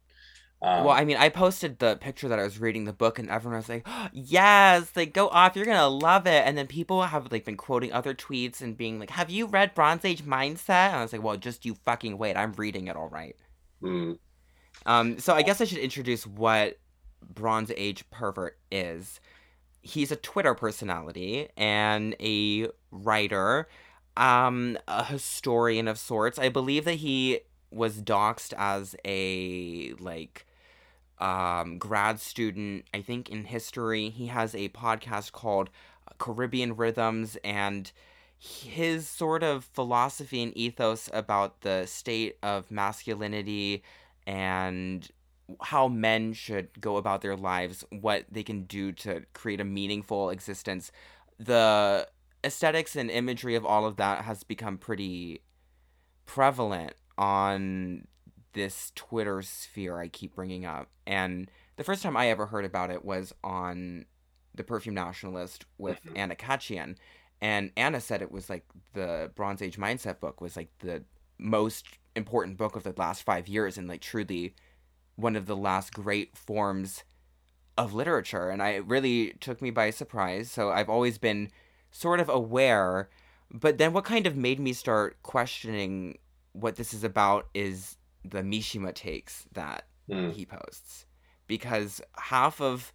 Um, 0.62 0.86
well, 0.86 0.96
I 0.96 1.04
mean, 1.06 1.18
I 1.18 1.30
posted 1.30 1.80
the 1.80 1.98
picture 1.98 2.30
that 2.30 2.40
I 2.40 2.44
was 2.44 2.60
reading 2.60 2.86
the 2.86 2.94
book, 2.94 3.20
and 3.20 3.30
everyone 3.30 3.58
was 3.58 3.70
like, 3.70 3.86
"Yes, 4.14 4.92
like 4.96 5.14
go 5.14 5.28
off, 5.30 5.56
you're 5.56 5.66
gonna 5.66 5.88
love 5.90 6.26
it." 6.28 6.44
And 6.48 6.58
then 6.58 6.68
people 6.68 7.04
have 7.04 7.32
like 7.32 7.46
been 7.46 7.58
quoting 7.58 7.92
other 7.94 8.14
tweets 8.16 8.62
and 8.62 8.78
being 8.78 9.00
like, 9.00 9.10
"Have 9.12 9.30
you 9.30 9.48
read 9.48 9.74
Bronze 9.76 10.06
Age 10.06 10.24
Mindset?" 10.24 10.70
And 10.90 10.96
I 10.98 11.02
was 11.04 11.14
like, 11.14 11.22
"Well, 11.24 11.38
just 11.38 11.66
you 11.66 11.76
fucking 11.86 12.18
wait, 12.18 12.38
I'm 12.38 12.54
reading 12.54 12.88
it 12.88 12.96
all 12.96 13.10
right." 13.10 13.36
mm, 13.84 14.18
Um, 14.86 15.20
so 15.20 15.34
I 15.34 15.42
guess 15.42 15.62
I 15.62 15.66
should 15.66 15.78
introduce 15.80 16.26
what 16.28 16.78
Bronze 17.34 17.72
Age 17.76 18.10
Pervert 18.10 18.58
is. 18.72 19.20
He's 19.82 20.12
a 20.12 20.16
Twitter 20.16 20.56
personality 20.56 21.50
and 21.56 22.16
a 22.20 22.70
writer, 22.92 23.68
um, 24.18 24.78
a 24.88 25.04
historian 25.04 25.88
of 25.88 26.00
sorts. 26.00 26.40
I 26.40 26.50
believe 26.50 26.86
that 26.86 26.96
he 26.96 27.42
was 27.72 28.02
doxxed 28.02 28.54
as 28.58 28.96
a 29.06 29.94
like 30.00 30.46
um, 31.20 31.78
grad 31.78 32.20
student. 32.20 32.86
I 32.94 33.02
think 33.02 33.30
in 33.30 33.46
history, 33.46 34.10
he 34.10 34.28
has 34.28 34.56
a 34.56 34.70
podcast 34.70 35.32
called 35.32 35.70
Caribbean 36.18 36.76
Rhythms 36.76 37.38
and 37.44 37.92
his 38.38 39.08
sort 39.08 39.44
of 39.44 39.66
philosophy 39.66 40.44
and 40.44 40.56
ethos 40.58 41.10
about 41.14 41.62
the 41.62 41.86
state 41.86 42.38
of 42.44 42.70
masculinity 42.70 43.84
and 44.28 45.10
how 45.62 45.88
men 45.88 46.34
should 46.34 46.82
go 46.82 46.98
about 46.98 47.22
their 47.22 47.36
lives, 47.36 47.84
what 47.90 48.26
they 48.32 48.44
can 48.44 48.64
do 48.64 48.92
to 48.92 49.24
create 49.34 49.62
a 49.62 49.66
meaningful 49.66 50.30
existence. 50.30 50.92
The 51.40 52.08
aesthetics 52.44 52.96
and 52.96 53.12
imagery 53.12 53.56
of 53.56 53.66
all 53.66 53.86
of 53.86 53.98
that 53.98 54.26
has 54.26 54.44
become 54.44 54.78
pretty 54.78 55.42
prevalent 56.26 56.94
on 57.18 58.08
this 58.54 58.92
Twitter 58.96 59.42
sphere 59.42 60.00
I 60.00 60.08
keep 60.08 60.36
bringing 60.36 60.66
up. 60.66 60.90
And 61.06 61.50
the 61.76 61.84
first 61.84 62.02
time 62.02 62.16
I 62.18 62.30
ever 62.30 62.46
heard 62.48 62.66
about 62.66 62.90
it 62.90 63.04
was 63.04 63.34
on 63.44 64.06
the 64.54 64.64
Perfume 64.64 64.96
Nationalist 64.96 65.66
with 65.78 66.02
Mhm. 66.06 66.18
Anna 66.18 66.36
Khachiyan. 66.36 66.96
And 67.42 67.72
Anna 67.76 68.00
said 68.00 68.22
it 68.22 68.32
was 68.32 68.50
like 68.50 68.66
the 68.94 69.32
Bronze 69.36 69.62
Age 69.62 69.78
Mindset 69.78 70.20
book 70.20 70.40
was 70.40 70.56
like 70.56 70.70
the 70.80 71.04
most 71.38 71.86
important 72.16 72.58
book 72.58 72.78
of 72.78 72.84
the 72.84 72.94
last 72.96 73.24
five 73.24 73.48
years 73.50 73.78
and 73.78 73.90
like 73.90 74.00
truly 74.02 74.56
one 75.16 75.36
of 75.36 75.46
the 75.46 75.56
last 75.56 75.94
great 75.94 76.38
forms 76.38 77.04
of 77.78 77.94
literature. 77.94 78.50
And 78.50 78.62
I 78.62 78.70
it 78.72 78.86
really 78.86 79.36
took 79.40 79.62
me 79.62 79.70
by 79.70 79.90
surprise. 79.90 80.52
So 80.52 80.72
I've 80.72 80.90
always 80.90 81.18
been 81.18 81.50
sort 81.92 82.20
of 82.20 82.30
aware. 82.30 83.10
But 83.52 83.78
then 83.78 83.94
what 83.94 84.06
kind 84.06 84.28
of 84.28 84.36
made 84.36 84.60
me 84.60 84.74
start 84.74 85.22
questioning 85.24 86.18
what 86.54 86.76
this 86.76 86.94
is 86.94 87.04
about 87.04 87.48
is 87.54 87.98
the 88.24 88.42
Mishima 88.42 88.94
takes 88.94 89.46
that 89.54 89.86
mm, 90.10 90.32
he 90.32 90.46
posts. 90.46 91.06
Because 91.48 92.02
half 92.18 92.60
of 92.60 92.92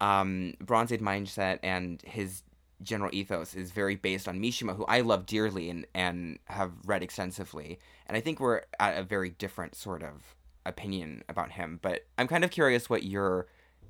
um, 0.00 0.54
Bronze 0.60 0.92
Age 0.92 1.00
Mindset 1.00 1.58
and 1.62 2.02
his 2.02 2.42
general 2.82 3.10
ethos 3.12 3.54
is 3.54 3.72
very 3.72 3.96
based 3.96 4.28
on 4.28 4.40
Mishima, 4.40 4.76
who 4.76 4.84
I 4.86 5.00
love 5.00 5.26
dearly 5.26 5.70
and, 5.70 5.86
and 5.94 6.38
have 6.44 6.72
read 6.84 7.02
extensively. 7.02 7.78
And 8.06 8.16
I 8.16 8.20
think 8.20 8.40
we're 8.40 8.62
at 8.78 8.98
a 8.98 9.02
very 9.02 9.30
different 9.30 9.74
sort 9.74 10.02
of 10.02 10.36
opinion 10.66 11.22
about 11.28 11.52
him. 11.52 11.78
But 11.82 12.06
I'm 12.16 12.28
kind 12.28 12.44
of 12.44 12.50
curious 12.50 12.88
what 12.90 13.02
your 13.02 13.46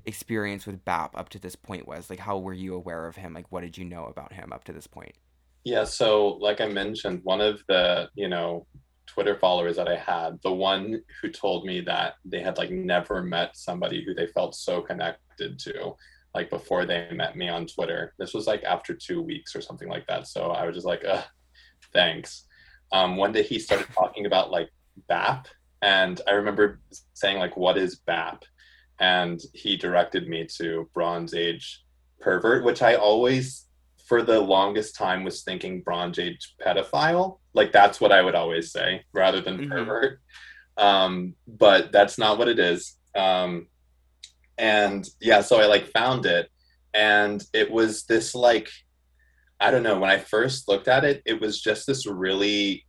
experience 0.06 0.66
with 0.66 0.84
BAP 0.84 1.16
up 1.16 1.28
to 1.30 1.38
this 1.38 1.56
point 1.56 1.86
was. 1.86 2.10
Like, 2.10 2.20
how 2.20 2.38
were 2.38 2.54
you 2.54 2.74
aware 2.74 3.06
of 3.06 3.16
him? 3.16 3.34
Like, 3.34 3.50
what 3.50 3.62
did 3.62 3.76
you 3.76 3.84
know 3.84 4.06
about 4.06 4.32
him 4.32 4.52
up 4.52 4.64
to 4.64 4.72
this 4.72 4.86
point? 4.86 5.14
Yeah, 5.64 5.84
so 5.84 6.38
like 6.40 6.60
I 6.60 6.68
mentioned, 6.68 7.20
one 7.24 7.40
of 7.40 7.62
the, 7.68 8.08
you 8.14 8.28
know, 8.28 8.66
Twitter 9.06 9.36
followers 9.36 9.76
that 9.76 9.88
I 9.88 9.96
had, 9.96 10.38
the 10.42 10.52
one 10.52 11.02
who 11.20 11.30
told 11.30 11.64
me 11.64 11.80
that 11.82 12.14
they 12.24 12.40
had 12.40 12.58
like 12.58 12.70
never 12.70 13.22
met 13.22 13.56
somebody 13.56 14.04
who 14.04 14.14
they 14.14 14.28
felt 14.28 14.54
so 14.54 14.80
connected 14.80 15.58
to, 15.58 15.94
like 16.34 16.50
before 16.50 16.86
they 16.86 17.08
met 17.12 17.36
me 17.36 17.48
on 17.48 17.66
Twitter. 17.66 18.14
This 18.18 18.34
was 18.34 18.46
like 18.46 18.62
after 18.64 18.94
two 18.94 19.20
weeks 19.20 19.56
or 19.56 19.60
something 19.60 19.88
like 19.88 20.06
that. 20.06 20.26
So 20.26 20.50
I 20.50 20.64
was 20.66 20.74
just 20.74 20.86
like, 20.86 21.04
thanks. 21.92 22.44
Um, 22.92 23.16
one 23.16 23.32
day 23.32 23.42
he 23.42 23.58
started 23.58 23.88
talking 23.92 24.26
about 24.26 24.50
like 24.50 24.70
BAP, 25.08 25.48
and 25.82 26.20
I 26.26 26.32
remember 26.32 26.80
saying 27.14 27.38
like, 27.38 27.56
what 27.56 27.78
is 27.78 27.96
BAP? 27.96 28.44
And 29.00 29.40
he 29.54 29.76
directed 29.76 30.28
me 30.28 30.46
to 30.58 30.88
Bronze 30.92 31.34
Age 31.34 31.84
pervert, 32.20 32.64
which 32.64 32.82
I 32.82 32.94
always 32.96 33.66
for 34.06 34.22
the 34.22 34.40
longest 34.40 34.96
time 34.96 35.22
was 35.22 35.42
thinking 35.42 35.82
Bronze 35.82 36.18
Age 36.18 36.54
pedophile. 36.64 37.38
Like 37.54 37.72
that's 37.72 38.00
what 38.00 38.10
I 38.10 38.22
would 38.22 38.34
always 38.34 38.72
say 38.72 39.04
rather 39.12 39.40
than 39.40 39.58
Mhm. 39.58 39.68
pervert. 39.70 40.20
Um, 40.78 41.34
but 41.46 41.92
that's 41.92 42.18
not 42.18 42.38
what 42.38 42.48
it 42.48 42.58
is. 42.58 42.96
Um, 43.14 43.68
and 44.56 45.08
yeah, 45.20 45.42
so 45.42 45.60
I 45.60 45.66
like 45.66 45.88
found 45.92 46.24
it, 46.26 46.50
and 46.94 47.44
it 47.52 47.70
was 47.70 48.04
this 48.06 48.34
like, 48.34 48.68
I 49.60 49.70
don't 49.70 49.82
know. 49.82 49.98
When 49.98 50.10
I 50.10 50.18
first 50.18 50.68
looked 50.68 50.88
at 50.88 51.04
it, 51.04 51.22
it 51.26 51.40
was 51.40 51.60
just 51.60 51.86
this 51.86 52.06
really. 52.06 52.84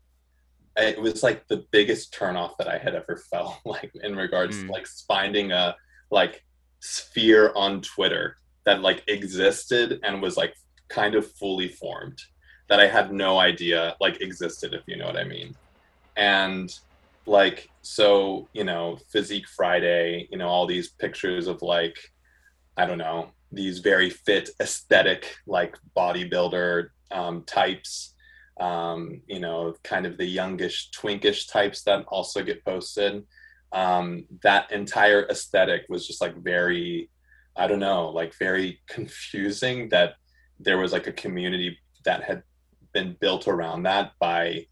It 0.81 1.01
was 1.01 1.23
like 1.23 1.47
the 1.47 1.65
biggest 1.71 2.13
turnoff 2.13 2.57
that 2.57 2.67
I 2.67 2.77
had 2.77 2.95
ever 2.95 3.17
felt, 3.31 3.57
like 3.65 3.91
in 4.03 4.15
regards 4.15 4.57
Mm. 4.57 4.67
to 4.67 4.71
like 4.71 4.87
finding 5.07 5.51
a 5.51 5.75
like 6.11 6.43
sphere 6.79 7.51
on 7.55 7.81
Twitter 7.81 8.37
that 8.65 8.81
like 8.81 9.03
existed 9.07 9.99
and 10.03 10.21
was 10.21 10.37
like 10.37 10.53
kind 10.89 11.15
of 11.15 11.29
fully 11.33 11.67
formed 11.67 12.17
that 12.69 12.79
I 12.79 12.87
had 12.87 13.11
no 13.11 13.39
idea 13.39 13.95
like 13.99 14.21
existed, 14.21 14.73
if 14.73 14.83
you 14.87 14.97
know 14.97 15.05
what 15.07 15.17
I 15.17 15.23
mean. 15.23 15.53
And 16.15 16.71
like, 17.25 17.69
so, 17.81 18.49
you 18.53 18.63
know, 18.63 18.97
Physique 19.11 19.47
Friday, 19.47 20.27
you 20.31 20.37
know, 20.37 20.47
all 20.47 20.65
these 20.67 20.89
pictures 20.91 21.47
of 21.47 21.61
like, 21.61 21.97
I 22.77 22.85
don't 22.85 22.97
know, 22.97 23.31
these 23.51 23.79
very 23.79 24.09
fit 24.09 24.49
aesthetic, 24.61 25.35
like 25.47 25.75
bodybuilder 25.97 26.89
um, 27.11 27.43
types, 27.43 28.13
um, 28.59 29.21
you 29.27 29.39
know, 29.39 29.73
kind 29.83 30.05
of 30.05 30.17
the 30.17 30.25
youngish, 30.25 30.89
twinkish 30.91 31.51
types 31.51 31.83
that 31.83 32.05
also 32.07 32.43
get 32.43 32.65
posted. 32.65 33.23
Um, 33.71 34.25
that 34.43 34.71
entire 34.71 35.27
aesthetic 35.29 35.83
was 35.89 36.07
just 36.07 36.21
like 36.21 36.35
very, 36.37 37.09
I 37.55 37.67
don't 37.67 37.79
know, 37.79 38.09
like 38.09 38.33
very 38.37 38.81
confusing 38.87 39.89
that 39.89 40.15
there 40.59 40.77
was 40.77 40.91
like 40.91 41.07
a 41.07 41.13
community 41.13 41.77
that 42.05 42.23
had 42.23 42.43
been 42.93 43.15
built 43.19 43.47
around 43.47 43.83
that 43.83 44.11
by 44.19 44.65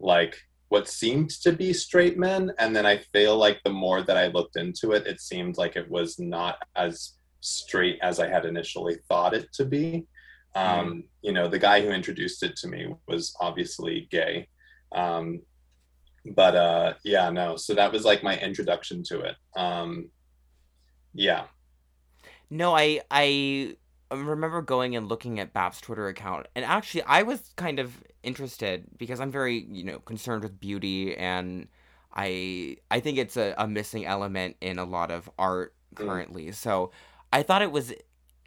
like 0.00 0.36
what 0.68 0.88
seemed 0.88 1.30
to 1.30 1.52
be 1.52 1.72
straight 1.72 2.18
men 2.18 2.52
and 2.58 2.74
then 2.74 2.86
i 2.86 2.96
feel 3.12 3.36
like 3.36 3.60
the 3.64 3.70
more 3.70 4.02
that 4.02 4.16
i 4.16 4.26
looked 4.28 4.56
into 4.56 4.92
it 4.92 5.06
it 5.06 5.20
seemed 5.20 5.56
like 5.56 5.76
it 5.76 5.88
was 5.90 6.18
not 6.18 6.58
as 6.76 7.14
straight 7.40 7.98
as 8.02 8.20
i 8.20 8.28
had 8.28 8.44
initially 8.44 8.96
thought 9.08 9.34
it 9.34 9.52
to 9.52 9.64
be 9.64 10.06
um, 10.54 11.04
you 11.22 11.32
know 11.32 11.48
the 11.48 11.58
guy 11.58 11.80
who 11.82 11.90
introduced 11.90 12.42
it 12.42 12.56
to 12.56 12.68
me 12.68 12.88
was 13.08 13.34
obviously 13.40 14.08
gay 14.10 14.48
um, 14.94 15.40
but 16.34 16.56
uh, 16.56 16.94
yeah 17.04 17.30
no 17.30 17.56
so 17.56 17.74
that 17.74 17.92
was 17.92 18.04
like 18.04 18.22
my 18.22 18.38
introduction 18.38 19.02
to 19.04 19.20
it 19.20 19.36
um, 19.56 20.10
yeah 21.14 21.46
No, 22.50 22.74
I 22.76 23.00
I 23.10 23.76
remember 24.12 24.62
going 24.62 24.96
and 24.96 25.08
looking 25.08 25.40
at 25.40 25.52
Bap's 25.52 25.80
Twitter 25.80 26.08
account, 26.08 26.46
and 26.54 26.64
actually, 26.64 27.02
I 27.02 27.22
was 27.22 27.52
kind 27.56 27.78
of 27.78 28.02
interested 28.22 28.86
because 28.98 29.20
I'm 29.20 29.30
very, 29.30 29.66
you 29.70 29.84
know, 29.84 29.98
concerned 30.00 30.42
with 30.42 30.60
beauty, 30.60 31.16
and 31.16 31.68
I 32.14 32.78
I 32.90 33.00
think 33.00 33.18
it's 33.18 33.36
a, 33.36 33.54
a 33.58 33.66
missing 33.66 34.04
element 34.06 34.56
in 34.60 34.78
a 34.78 34.84
lot 34.84 35.10
of 35.10 35.30
art 35.38 35.74
Mm. 35.98 36.04
currently. 36.06 36.52
So 36.52 36.90
I 37.32 37.42
thought 37.42 37.62
it 37.62 37.72
was 37.72 37.92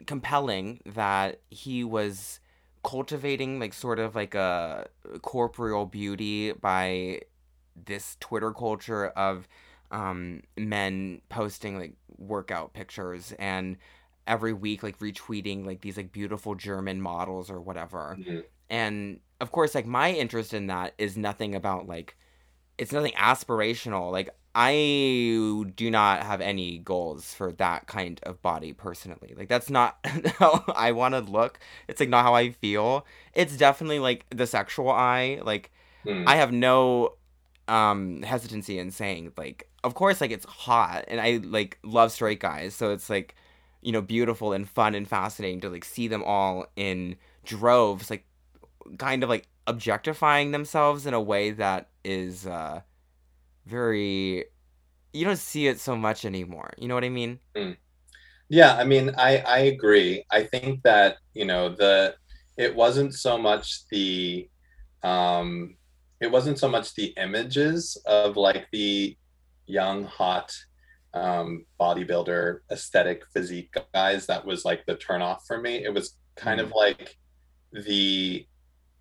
compelling 0.06 0.80
that 0.86 1.40
he 1.50 1.84
was 1.84 2.40
cultivating 2.84 3.58
like 3.58 3.74
sort 3.74 3.98
of 3.98 4.14
like 4.14 4.34
a 4.34 4.86
corporeal 5.22 5.84
beauty 5.84 6.52
by 6.52 7.20
this 7.86 8.16
Twitter 8.20 8.52
culture 8.52 9.08
of 9.08 9.48
um, 9.90 10.42
men 10.56 11.20
posting 11.28 11.78
like 11.78 11.94
workout 12.18 12.72
pictures 12.72 13.32
and 13.38 13.76
every 14.26 14.52
week 14.52 14.82
like 14.82 14.98
retweeting 14.98 15.64
like 15.64 15.80
these 15.80 15.96
like 15.96 16.12
beautiful 16.12 16.54
German 16.54 17.00
models 17.00 17.50
or 17.50 17.60
whatever. 17.60 18.16
Mhm. 18.20 18.44
And 18.70 19.20
of 19.40 19.50
course, 19.52 19.74
like 19.74 19.86
my 19.86 20.12
interest 20.12 20.52
in 20.52 20.66
that 20.66 20.94
is 20.98 21.16
nothing 21.16 21.54
about 21.54 21.86
like 21.86 22.16
it's 22.76 22.92
nothing 22.92 23.12
aspirational. 23.12 24.12
Like 24.12 24.30
I 24.60 24.72
do 25.76 25.88
not 25.88 26.24
have 26.24 26.40
any 26.40 26.78
goals 26.78 27.32
for 27.32 27.52
that 27.52 27.86
kind 27.86 28.18
of 28.24 28.42
body 28.42 28.72
personally. 28.72 29.32
Like 29.36 29.48
that's 29.48 29.70
not 29.70 29.98
how 30.38 30.64
I 30.74 30.90
want 30.90 31.14
to 31.14 31.20
look. 31.20 31.60
It's 31.86 32.00
like 32.00 32.08
not 32.08 32.24
how 32.24 32.34
I 32.34 32.50
feel. 32.50 33.06
It's 33.34 33.56
definitely 33.56 34.00
like 34.00 34.26
the 34.30 34.46
sexual 34.46 34.90
eye. 34.90 35.40
Like 35.42 35.70
Mm. 36.04 36.24
I 36.26 36.36
have 36.36 36.52
no 36.52 37.14
um 37.66 38.22
hesitancy 38.22 38.78
in 38.78 38.90
saying 38.90 39.32
like 39.36 39.68
of 39.84 39.94
course 39.94 40.20
like 40.20 40.30
it's 40.30 40.46
hot 40.46 41.04
and 41.08 41.20
I 41.20 41.40
like 41.42 41.78
love 41.82 42.12
straight 42.12 42.40
guys. 42.40 42.74
So 42.74 42.92
it's 42.92 43.10
like 43.10 43.34
you 43.82 43.92
know 43.92 44.00
beautiful 44.00 44.52
and 44.52 44.68
fun 44.68 44.94
and 44.94 45.06
fascinating 45.06 45.60
to 45.62 45.68
like 45.68 45.84
see 45.84 46.08
them 46.08 46.22
all 46.24 46.66
in 46.76 47.16
droves 47.44 48.10
like 48.10 48.24
kind 48.98 49.22
of 49.22 49.28
like 49.28 49.48
objectifying 49.66 50.50
themselves 50.52 51.04
in 51.04 51.14
a 51.14 51.20
way 51.20 51.50
that 51.50 51.88
is 52.04 52.46
uh 52.46 52.80
very 53.68 54.46
you 55.12 55.24
don't 55.24 55.38
see 55.38 55.66
it 55.66 55.80
so 55.80 55.96
much 55.96 56.24
anymore. 56.24 56.72
You 56.78 56.88
know 56.88 56.94
what 56.94 57.04
I 57.04 57.08
mean? 57.08 57.40
Yeah, 58.48 58.74
I 58.76 58.84
mean, 58.84 59.12
I 59.18 59.38
I 59.38 59.58
agree. 59.74 60.24
I 60.30 60.44
think 60.44 60.82
that, 60.84 61.16
you 61.34 61.44
know, 61.44 61.68
the 61.74 62.14
it 62.56 62.74
wasn't 62.74 63.14
so 63.14 63.38
much 63.38 63.86
the 63.90 64.48
um 65.02 65.76
it 66.20 66.30
wasn't 66.30 66.58
so 66.58 66.68
much 66.68 66.94
the 66.94 67.14
images 67.16 67.96
of 68.06 68.36
like 68.36 68.66
the 68.72 69.16
young 69.66 70.04
hot 70.04 70.52
um 71.14 71.64
bodybuilder 71.80 72.58
aesthetic 72.70 73.22
physique 73.32 73.74
guys 73.94 74.26
that 74.26 74.44
was 74.44 74.64
like 74.64 74.84
the 74.86 74.96
turn 74.96 75.22
off 75.22 75.44
for 75.46 75.60
me. 75.60 75.84
It 75.84 75.92
was 75.92 76.16
kind 76.36 76.60
of 76.60 76.72
like 76.72 77.16
the 77.72 78.46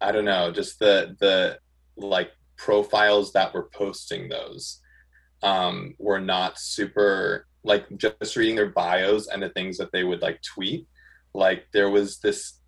I 0.02 0.12
don't 0.12 0.26
know, 0.26 0.52
just 0.52 0.80
the 0.80 1.15
the 1.20 1.60
like 1.98 2.32
profiles 2.58 3.32
that 3.34 3.54
were 3.54 3.70
posting 3.74 4.30
those 4.30 4.82
um 5.43 5.93
were 6.00 6.20
not 6.20 6.58
super 6.60 7.46
like 7.63 7.86
just 7.98 8.36
reading 8.36 8.56
their 8.56 8.70
bios 8.70 9.28
and 9.28 9.41
the 9.41 9.50
things 9.50 9.78
that 9.78 9.91
they 9.91 10.04
would 10.04 10.22
like 10.22 10.41
tweet 10.41 10.88
like 11.34 11.67
there 11.74 11.89
was 11.89 12.20
this 12.20 12.60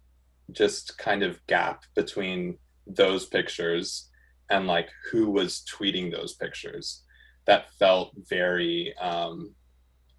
just 0.52 0.98
kind 0.98 1.24
of 1.24 1.46
gap 1.48 1.84
between 1.96 2.58
those 2.86 3.26
pictures 3.26 4.10
and 4.50 4.68
like 4.68 4.90
who 5.12 5.30
was 5.30 5.64
tweeting 5.72 6.12
those 6.12 6.36
pictures 6.36 7.04
that 7.46 7.72
felt 7.80 8.12
very 8.30 8.94
um 9.02 9.54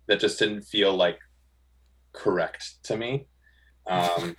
that 0.06 0.20
just 0.20 0.38
didn't 0.38 0.62
feel 0.62 0.94
like 0.96 1.18
correct 2.12 2.82
to 2.82 2.96
me. 2.96 3.26
Um 3.86 4.36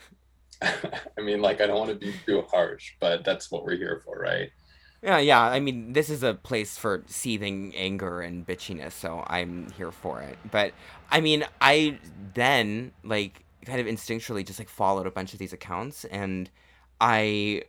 i 1.17 1.21
mean 1.21 1.41
like 1.41 1.59
i 1.59 1.65
don't 1.65 1.79
want 1.79 1.89
to 1.89 1.95
be 2.05 2.13
too 2.25 2.43
harsh 2.51 2.91
but 2.99 3.25
that's 3.25 3.49
what 3.49 3.63
we're 3.63 3.75
here 3.75 3.99
for 4.05 4.19
right 4.19 4.51
Yeah, 5.01 5.17
yeah. 5.17 5.41
I 5.41 5.59
mean, 5.59 5.93
this 5.93 6.09
is 6.11 6.21
a 6.21 6.35
place 6.35 6.77
for 6.77 7.03
seething 7.07 7.73
anger 7.75 8.21
and 8.21 8.45
bitchiness, 8.45 8.91
so 8.91 9.23
I'm 9.27 9.71
here 9.71 9.91
for 9.91 10.21
it. 10.21 10.37
But 10.51 10.73
I 11.09 11.21
mean, 11.21 11.43
I 11.59 11.97
then 12.35 12.91
like 13.03 13.43
kind 13.65 13.79
of 13.79 13.87
instinctually 13.87 14.45
just 14.45 14.59
like 14.59 14.69
followed 14.69 15.07
a 15.07 15.11
bunch 15.11 15.33
of 15.33 15.39
these 15.39 15.53
accounts 15.53 16.05
and 16.05 16.49
I 16.99 17.63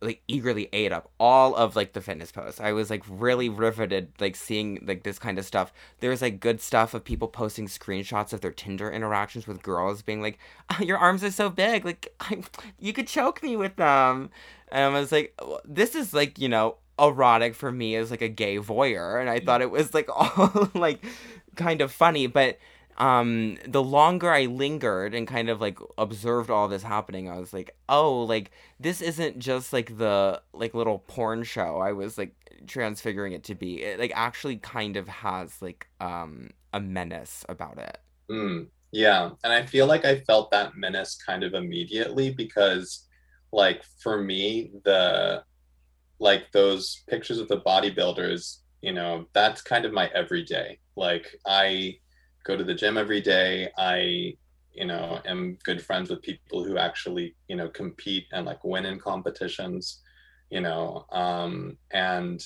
like 0.00 0.22
eagerly 0.28 0.68
ate 0.72 0.92
up 0.92 1.10
all 1.18 1.54
of 1.56 1.74
like 1.74 1.92
the 1.92 2.00
fitness 2.00 2.30
posts. 2.30 2.60
I 2.60 2.72
was 2.72 2.90
like 2.90 3.02
really 3.08 3.48
riveted 3.48 4.12
like 4.20 4.36
seeing 4.36 4.84
like 4.86 5.02
this 5.02 5.18
kind 5.18 5.38
of 5.38 5.44
stuff. 5.44 5.72
There's 6.00 6.22
like 6.22 6.40
good 6.40 6.60
stuff 6.60 6.94
of 6.94 7.04
people 7.04 7.28
posting 7.28 7.66
screenshots 7.66 8.32
of 8.32 8.40
their 8.40 8.52
Tinder 8.52 8.90
interactions 8.90 9.46
with 9.46 9.62
girls 9.62 10.02
being 10.02 10.22
like, 10.22 10.38
"Ah, 10.70 10.80
"Your 10.80 10.98
arms 10.98 11.24
are 11.24 11.30
so 11.30 11.50
big, 11.50 11.84
like 11.84 12.14
I, 12.20 12.42
you 12.78 12.92
could 12.92 13.08
choke 13.08 13.42
me 13.42 13.56
with 13.56 13.76
them." 13.76 14.30
And 14.70 14.96
I 14.96 15.00
was 15.00 15.12
like, 15.12 15.38
"This 15.64 15.94
is 15.94 16.14
like, 16.14 16.38
you 16.38 16.48
know, 16.48 16.76
erotic 16.98 17.54
for 17.54 17.72
me 17.72 17.96
as 17.96 18.10
like 18.10 18.22
a 18.22 18.28
gay 18.28 18.58
voyeur." 18.58 19.20
And 19.20 19.28
I 19.28 19.40
thought 19.40 19.62
it 19.62 19.70
was 19.70 19.94
like 19.94 20.08
all 20.14 20.70
like 20.74 21.04
kind 21.56 21.80
of 21.80 21.90
funny, 21.90 22.26
but 22.28 22.58
um 22.98 23.58
the 23.66 23.82
longer 23.82 24.30
I 24.30 24.46
lingered 24.46 25.14
and 25.14 25.26
kind 25.26 25.48
of 25.50 25.60
like 25.60 25.78
observed 25.98 26.50
all 26.50 26.68
this 26.68 26.82
happening, 26.82 27.28
I 27.30 27.38
was 27.38 27.52
like, 27.52 27.76
"Oh, 27.88 28.22
like 28.24 28.50
this 28.80 29.00
isn't 29.00 29.38
just 29.38 29.72
like 29.72 29.98
the 29.98 30.42
like 30.52 30.74
little 30.74 31.00
porn 31.00 31.44
show 31.44 31.78
I 31.78 31.92
was 31.92 32.18
like 32.18 32.34
transfiguring 32.66 33.32
it 33.32 33.44
to 33.44 33.54
be. 33.54 33.82
It 33.82 33.98
like 34.00 34.12
actually 34.14 34.56
kind 34.58 34.96
of 34.96 35.08
has 35.08 35.62
like 35.62 35.88
um 36.00 36.50
a 36.74 36.80
menace 36.80 37.44
about 37.48 37.78
it. 37.78 37.98
Mm, 38.30 38.68
yeah, 38.92 39.30
and 39.44 39.52
I 39.52 39.64
feel 39.66 39.86
like 39.86 40.04
I 40.04 40.20
felt 40.20 40.50
that 40.50 40.76
menace 40.76 41.16
kind 41.16 41.42
of 41.44 41.54
immediately 41.54 42.32
because, 42.32 43.06
like, 43.52 43.82
for 44.00 44.20
me, 44.22 44.72
the 44.84 45.44
like 46.20 46.52
those 46.52 47.04
pictures 47.08 47.38
of 47.38 47.48
the 47.48 47.60
bodybuilders, 47.62 48.58
you 48.82 48.92
know, 48.92 49.26
that's 49.34 49.62
kind 49.62 49.84
of 49.86 49.92
my 49.92 50.08
everyday. 50.14 50.78
Like, 50.96 51.26
I 51.46 51.98
go 52.44 52.56
to 52.56 52.64
the 52.64 52.74
gym 52.74 52.96
every 52.96 53.20
day. 53.20 53.68
I, 53.76 54.34
you 54.72 54.86
know, 54.86 55.20
am 55.26 55.58
good 55.64 55.82
friends 55.82 56.10
with 56.10 56.22
people 56.22 56.64
who 56.64 56.78
actually, 56.78 57.34
you 57.48 57.56
know, 57.56 57.68
compete 57.68 58.26
and 58.32 58.46
like 58.46 58.62
win 58.64 58.86
in 58.86 58.98
competitions, 58.98 60.02
you 60.50 60.60
know, 60.60 61.04
um, 61.12 61.76
and 61.92 62.44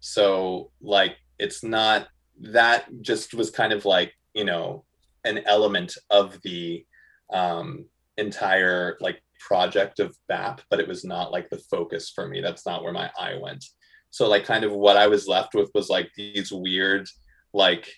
so 0.00 0.70
like 0.80 1.16
it's 1.38 1.62
not 1.62 2.08
that 2.40 2.86
just 3.02 3.34
was 3.34 3.50
kind 3.50 3.72
of 3.72 3.84
like, 3.84 4.12
you 4.34 4.44
know, 4.44 4.84
an 5.24 5.38
element 5.46 5.96
of 6.10 6.40
the 6.42 6.84
um, 7.32 7.84
entire 8.16 8.96
like 9.00 9.22
project 9.38 10.00
of 10.00 10.16
BAP, 10.28 10.60
but 10.70 10.80
it 10.80 10.88
was 10.88 11.04
not 11.04 11.32
like 11.32 11.48
the 11.50 11.58
focus 11.70 12.10
for 12.14 12.28
me. 12.28 12.40
That's 12.40 12.66
not 12.66 12.82
where 12.82 12.92
my 12.92 13.10
eye 13.18 13.38
went. 13.40 13.64
So 14.10 14.28
like 14.28 14.44
kind 14.44 14.64
of 14.64 14.72
what 14.72 14.96
I 14.96 15.06
was 15.06 15.28
left 15.28 15.54
with 15.54 15.70
was 15.74 15.88
like 15.88 16.10
these 16.16 16.52
weird 16.52 17.08
like 17.52 17.88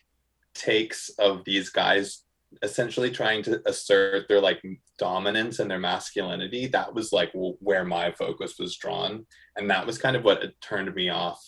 takes 0.55 1.11
of 1.19 1.45
these 1.45 1.71
guys 1.71 2.25
essentially 2.63 3.11
trying 3.11 3.43
to 3.43 3.63
assert 3.67 4.29
their 4.29 4.41
like 4.41 4.63
dominance 4.99 5.59
and 5.59 5.71
their 5.71 5.79
masculinity. 5.79 6.67
That 6.67 6.95
was 6.95 7.13
like 7.13 7.31
where 7.35 7.85
my 7.85 8.13
focus 8.13 8.55
was 8.59 8.77
drawn, 8.77 9.27
and 9.57 9.71
that 9.71 9.87
was 9.87 9.99
kind 9.99 10.17
of 10.17 10.25
what 10.25 10.43
it 10.43 10.55
turned 10.61 10.95
me 10.95 11.09
off 11.09 11.41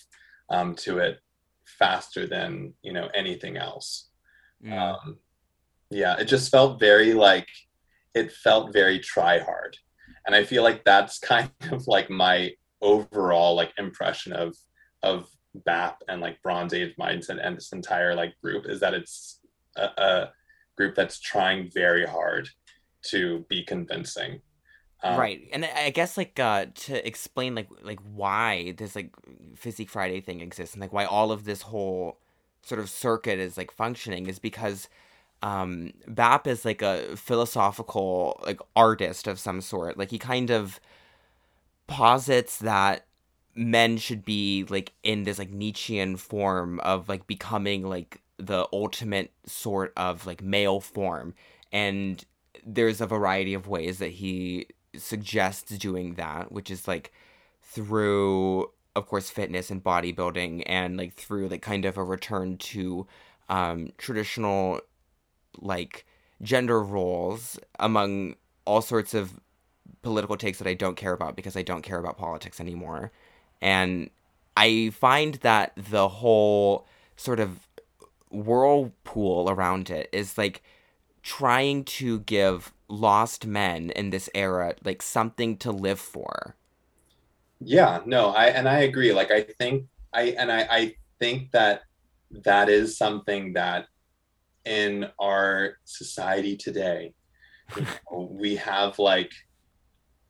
um, 0.51 0.75
to 0.77 0.99
it 0.99 1.19
faster 1.67 2.27
than 2.27 2.75
you 2.83 2.93
know 2.93 3.09
anything 3.15 3.57
else 3.57 4.11
Mm. 4.65 4.79
um, 4.79 5.19
yeah 5.91 6.17
it 6.17 6.25
just 6.25 6.51
felt 6.51 6.81
very 6.81 7.13
like 7.13 7.49
it 8.15 8.33
felt 8.33 8.73
very 8.73 8.99
try 8.99 9.39
hard 9.39 9.77
and 10.27 10.35
i 10.35 10.43
feel 10.43 10.63
like 10.63 10.85
that's 10.85 11.19
kind 11.33 11.51
of 11.71 11.87
like 11.87 12.09
my 12.09 12.53
overall 12.81 13.55
like 13.55 13.73
impression 13.77 14.33
of 14.33 14.57
of 15.03 15.29
bap 15.55 16.03
and 16.09 16.21
like 16.21 16.43
bronze 16.43 16.75
age 16.75 16.95
mindset 16.99 17.39
and 17.45 17.57
this 17.57 17.73
entire 17.73 18.15
like 18.15 18.39
group 18.43 18.67
is 18.69 18.81
that 18.81 18.95
it's 18.95 19.41
a, 19.77 19.85
a 19.99 20.33
group 20.77 20.95
that's 20.95 21.21
trying 21.21 21.71
very 21.73 22.07
hard 22.07 22.49
to 23.03 23.45
be 23.49 23.63
convincing 23.65 24.41
Um, 25.03 25.19
right. 25.19 25.43
And 25.53 25.65
I 25.67 25.91
guess 25.91 26.17
like 26.17 26.39
uh 26.41 26.67
to 26.87 27.07
explain 27.07 27.55
like 27.55 27.69
like 27.83 28.01
why 28.01 28.73
this 28.77 28.97
like 28.97 29.11
Physique 29.57 29.91
Friday 29.91 30.21
thing 30.21 30.41
exists 30.41 30.75
and 30.75 30.81
like 30.81 30.93
why 30.93 31.05
all 31.05 31.31
of 31.33 31.45
this 31.45 31.63
whole 31.63 32.19
sort 32.63 32.81
of 32.81 32.89
circuit 32.89 33.39
is 33.39 33.57
like 33.59 33.71
functioning 33.71 34.27
is 34.27 34.39
because 34.39 34.89
um 35.43 35.93
Bap 36.09 36.47
is 36.47 36.65
like 36.65 36.83
a 36.83 37.17
philosophical 37.17 38.41
like 38.47 38.61
artist 38.77 39.27
of 39.27 39.39
some 39.39 39.61
sort. 39.61 39.99
Like 39.99 40.11
he 40.11 40.19
kind 40.19 40.51
of 40.51 40.81
posits 41.87 42.59
that 42.59 43.07
men 43.55 43.97
should 43.97 44.25
be 44.25 44.65
like 44.69 44.93
in 45.03 45.25
this 45.25 45.39
like 45.39 45.51
Nietzschean 45.51 46.17
form 46.17 46.81
of 46.81 47.09
like 47.09 47.27
becoming 47.27 47.89
like 47.89 48.21
the 48.39 48.67
ultimate 48.73 49.33
sort 49.47 49.93
of 49.97 50.27
like 50.27 50.43
male 50.43 50.81
form 50.81 51.35
and 51.73 52.25
there's 52.67 53.01
a 53.01 53.07
variety 53.07 53.55
of 53.55 53.69
ways 53.69 53.99
that 53.99 54.11
he 54.11 54.67
suggests 54.97 55.77
doing 55.79 56.15
that 56.15 56.51
which 56.51 56.71
is 56.71 56.89
like 56.89 57.13
through 57.63 58.71
of 58.97 59.07
course 59.07 59.31
fitness 59.31 59.71
and 59.71 59.85
bodybuilding 59.85 60.63
and 60.67 60.97
like 60.97 61.15
through 61.15 61.49
like 61.49 61.63
kind 61.63 61.85
of 61.85 61.97
a 61.97 62.05
return 62.05 62.57
to 62.57 63.07
um 63.49 63.93
traditional 63.99 64.81
like 65.61 66.05
gender 66.43 66.83
roles 66.83 67.59
among 67.79 68.35
all 68.65 68.83
sorts 68.83 69.15
of 69.15 69.41
political 70.03 70.37
takes 70.37 70.59
that 70.59 70.69
I 70.69 70.75
don't 70.75 70.97
care 70.97 71.13
about 71.13 71.37
because 71.37 71.57
I 71.57 71.63
don't 71.63 71.83
care 71.83 71.99
about 71.99 72.19
politics 72.19 72.61
anymore. 72.61 73.13
And 73.65 74.11
I 74.59 74.91
find 74.91 75.37
that 75.37 75.73
the 75.77 76.09
whole 76.09 76.87
sort 77.17 77.41
of 77.41 77.67
whirlpool 78.31 79.49
around 79.51 79.91
it 79.91 80.11
is 80.13 80.37
like 80.37 80.63
trying 81.23 81.85
to 81.85 82.21
give 82.21 82.73
lost 82.89 83.47
men 83.47 83.91
in 83.91 84.11
this 84.11 84.29
era 84.35 84.75
like 84.85 85.01
something 85.03 85.57
to 85.57 85.73
live 85.73 85.99
for. 85.99 86.57
Yeah, 87.61 88.03
no, 88.05 88.31
I 88.31 88.47
and 88.49 88.69
I 88.69 88.81
agree. 88.81 89.13
Like 89.15 89.31
I 89.31 89.43
think 89.43 89.87
I 90.13 90.35
and 90.39 90.53
I, 90.53 90.67
I 90.71 90.95
think 91.19 91.51
that 91.53 91.83
that 92.45 92.69
is 92.69 92.99
something 92.99 93.55
that 93.55 93.87
in 94.67 95.07
our 95.19 95.79
society 95.85 96.57
today 96.57 97.15
you 97.77 97.87
know, 98.13 98.29
we 98.31 98.57
have 98.57 98.99
like 98.99 99.33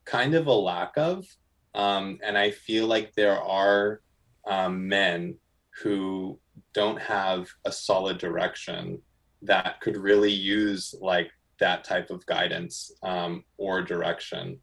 kind 0.04 0.34
of 0.34 0.46
a 0.46 0.52
lack 0.52 0.92
of 0.96 1.26
um, 1.74 2.18
and 2.22 2.36
i 2.36 2.50
feel 2.50 2.86
like 2.86 3.12
there 3.14 3.40
are 3.40 4.00
um, 4.46 4.86
men 4.88 5.36
who 5.82 6.38
don't 6.72 7.00
have 7.00 7.48
a 7.64 7.72
solid 7.72 8.18
direction 8.18 9.00
that 9.42 9.80
could 9.80 9.96
really 9.96 10.32
use 10.32 10.94
like 11.00 11.30
that 11.60 11.84
type 11.84 12.10
of 12.10 12.24
guidance 12.26 12.92
um, 13.02 13.44
or 13.58 13.82
direction 13.82 14.58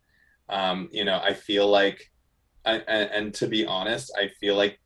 um, 0.49 0.89
you 0.91 1.05
know 1.05 1.19
i 1.23 1.33
feel 1.33 1.67
like 1.67 2.11
and, 2.65 2.83
and 2.87 3.33
to 3.33 3.47
be 3.47 3.65
honest 3.65 4.11
i 4.17 4.27
feel 4.39 4.55
like 4.55 4.77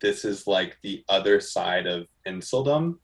this 0.00 0.24
is 0.24 0.46
like 0.46 0.76
the 0.82 1.04
other 1.08 1.40
side 1.40 1.86
of 1.86 2.06
inceldom. 2.26 2.96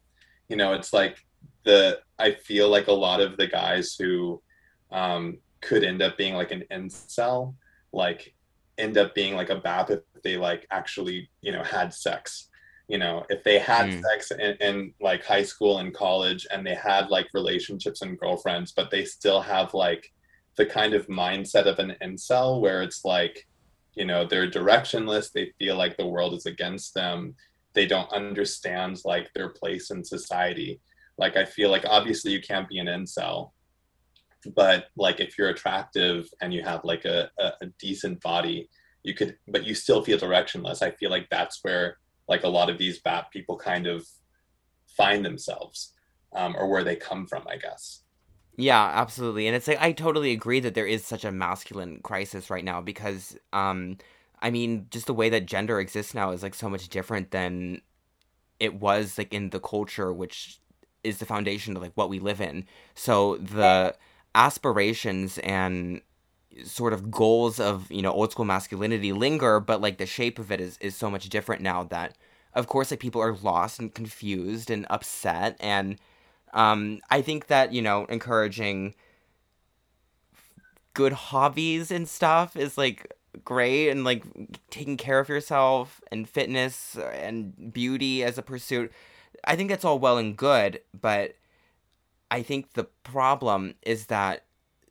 You 0.49 0.57
know, 0.57 0.73
it's 0.73 0.93
like 0.93 1.19
the 1.65 2.01
I 2.19 2.33
feel 2.33 2.69
like 2.69 2.89
a 2.89 2.93
lot 2.93 3.21
of 3.21 3.37
the 3.37 3.47
guys 3.47 3.97
who 3.99 4.43
um, 4.91 5.39
could 5.61 5.85
end 5.85 6.03
up 6.03 6.17
being 6.17 6.35
like 6.35 6.51
an 6.51 6.65
incel, 6.71 7.55
like 7.93 8.35
end 8.79 8.97
up 8.99 9.15
being 9.15 9.37
like 9.37 9.51
a 9.51 9.57
BAP 9.57 9.91
if 9.91 10.01
they 10.23 10.37
like 10.37 10.67
actually 10.71 11.31
you 11.41 11.53
know 11.53 11.63
had 11.63 11.93
sex. 11.95 12.49
You 12.89 12.99
know, 12.99 13.25
if 13.31 13.43
they 13.43 13.59
had 13.59 13.87
mm. 13.87 14.03
sex 14.03 14.33
in, 14.33 14.57
in 14.61 14.95
like 15.01 15.25
high 15.25 15.45
school 15.45 15.79
and 15.79 15.95
college 15.95 16.47
and 16.51 16.67
they 16.67 16.75
had 16.75 17.09
like 17.09 17.29
relationships 17.33 18.03
and 18.03 18.19
girlfriends, 18.19 18.73
but 18.73 18.91
they 18.91 19.05
still 19.05 19.41
have 19.41 19.73
like 19.73 20.13
the 20.57 20.67
kind 20.67 20.93
of 20.93 21.07
mindset 21.07 21.65
of 21.65 21.79
an 21.79 21.95
incel 22.03 22.61
where 22.61 22.83
it's 22.83 23.05
like 23.05 23.47
you 23.95 24.05
know 24.05 24.27
they're 24.27 24.51
directionless 24.51 25.33
they 25.33 25.53
feel 25.59 25.77
like 25.77 25.97
the 25.97 26.07
world 26.07 26.35
is 26.35 26.47
against 26.47 26.95
them 26.95 27.35
they 27.75 27.87
don't 27.87 28.13
understand 28.13 28.99
like 29.05 29.33
their 29.33 29.51
place 29.51 29.91
in 29.91 30.05
society 30.05 30.81
like 31.19 31.37
i 31.37 31.45
feel 31.45 31.71
like 31.71 31.85
obviously 31.87 32.33
you 32.33 32.41
can't 32.41 32.69
be 32.69 32.79
an 32.79 32.87
incel 32.87 33.51
but 34.55 34.87
like 34.97 35.21
if 35.21 35.37
you're 35.39 35.49
attractive 35.49 36.29
and 36.41 36.53
you 36.53 36.63
have 36.63 36.85
like 36.85 37.05
a, 37.05 37.31
a, 37.39 37.53
a 37.63 37.67
decent 37.79 38.21
body 38.21 38.69
you 39.03 39.15
could 39.15 39.37
but 39.49 39.65
you 39.65 39.75
still 39.75 40.03
feel 40.05 40.19
directionless 40.19 40.83
i 40.83 40.91
feel 40.91 41.11
like 41.11 41.29
that's 41.31 41.61
where 41.63 41.99
like 42.29 42.45
a 42.45 42.49
lot 42.49 42.71
of 42.71 42.79
these 42.79 43.01
BAP 43.01 43.31
people 43.33 43.57
kind 43.57 43.87
of 43.87 44.07
find 44.97 45.25
themselves 45.25 45.93
um, 46.35 46.55
or 46.57 46.69
where 46.69 46.85
they 46.85 46.97
come 46.97 47.27
from 47.27 47.43
i 47.49 47.57
guess 47.57 48.03
yeah, 48.57 48.83
absolutely. 48.83 49.47
And 49.47 49.57
it's 49.57 49.67
like 49.67 49.81
I 49.81 49.93
totally 49.93 50.33
agree 50.33 50.61
that 50.61 50.75
there 50.75 50.87
is 50.87 51.05
such 51.05 51.25
a 51.25 51.33
masculine 51.33 52.01
crisis 52.03 52.51
right 52.51 52.65
now 52.65 52.81
because 52.81 53.37
um 53.53 53.99
I 54.41 54.51
mean, 54.51 54.87
just 54.91 55.07
the 55.07 55.15
way 55.15 55.29
that 55.31 55.47
gender 55.47 55.79
exists 55.79 56.15
now 56.15 56.33
is 56.33 56.43
like 56.43 56.55
so 56.55 56.69
much 56.69 56.89
different 56.89 57.31
than 57.31 57.81
it 58.59 58.75
was 58.75 59.17
like 59.17 59.33
in 59.33 59.51
the 59.51 59.61
culture 59.61 60.13
which 60.13 60.59
is 61.05 61.19
the 61.19 61.27
foundation 61.27 61.77
of 61.77 61.83
like 61.83 61.93
what 61.95 62.11
we 62.11 62.19
live 62.19 62.41
in. 62.41 62.67
So 62.95 63.37
the 63.39 63.95
aspirations 64.35 65.39
and 65.39 66.01
sort 66.65 66.93
of 66.93 67.11
goals 67.11 67.59
of, 67.61 67.91
you 67.91 68.03
know, 68.03 68.13
old 68.13 68.33
school 68.33 68.45
masculinity 68.45 69.13
linger, 69.13 69.61
but 69.61 69.81
like 69.81 69.99
the 69.99 70.07
shape 70.07 70.39
of 70.39 70.53
it 70.53 70.61
is 70.61 70.79
is 70.81 70.97
so 70.97 71.11
much 71.11 71.29
different 71.29 71.63
now 71.63 71.85
that 71.85 72.17
of 72.55 72.67
course 72.67 72.91
like 72.91 73.01
people 73.01 73.23
are 73.23 73.37
lost 73.37 73.79
and 73.79 73.95
confused 73.95 74.71
and 74.71 74.87
upset. 74.91 75.57
And 75.61 75.99
um, 76.55 77.01
I 77.11 77.23
think 77.23 77.47
that 77.49 77.73
you 77.73 77.83
know 77.83 78.05
encouraging 78.07 78.95
good 80.95 81.13
hobbies 81.13 81.91
and 81.91 82.09
stuff 82.09 82.57
is 82.57 82.77
like 82.77 83.13
great 83.45 83.89
and 83.89 84.05
like 84.05 84.25
taking 84.71 84.97
care 84.97 85.19
of 85.19 85.29
yourself 85.29 86.01
and 86.11 86.29
fitness 86.29 86.97
and 87.15 87.73
beauty 87.73 88.23
as 88.23 88.37
a 88.37 88.43
pursuit. 88.43 88.93
I 89.45 89.57
think 89.57 89.71
that's 89.71 89.85
all 89.85 89.99
well 89.99 90.19
and 90.19 90.37
good 90.37 90.81
but 91.01 91.35
i 92.33 92.43
think 92.43 92.73
the 92.73 92.85
problem 93.05 93.75
is 93.83 94.07
that 94.07 94.45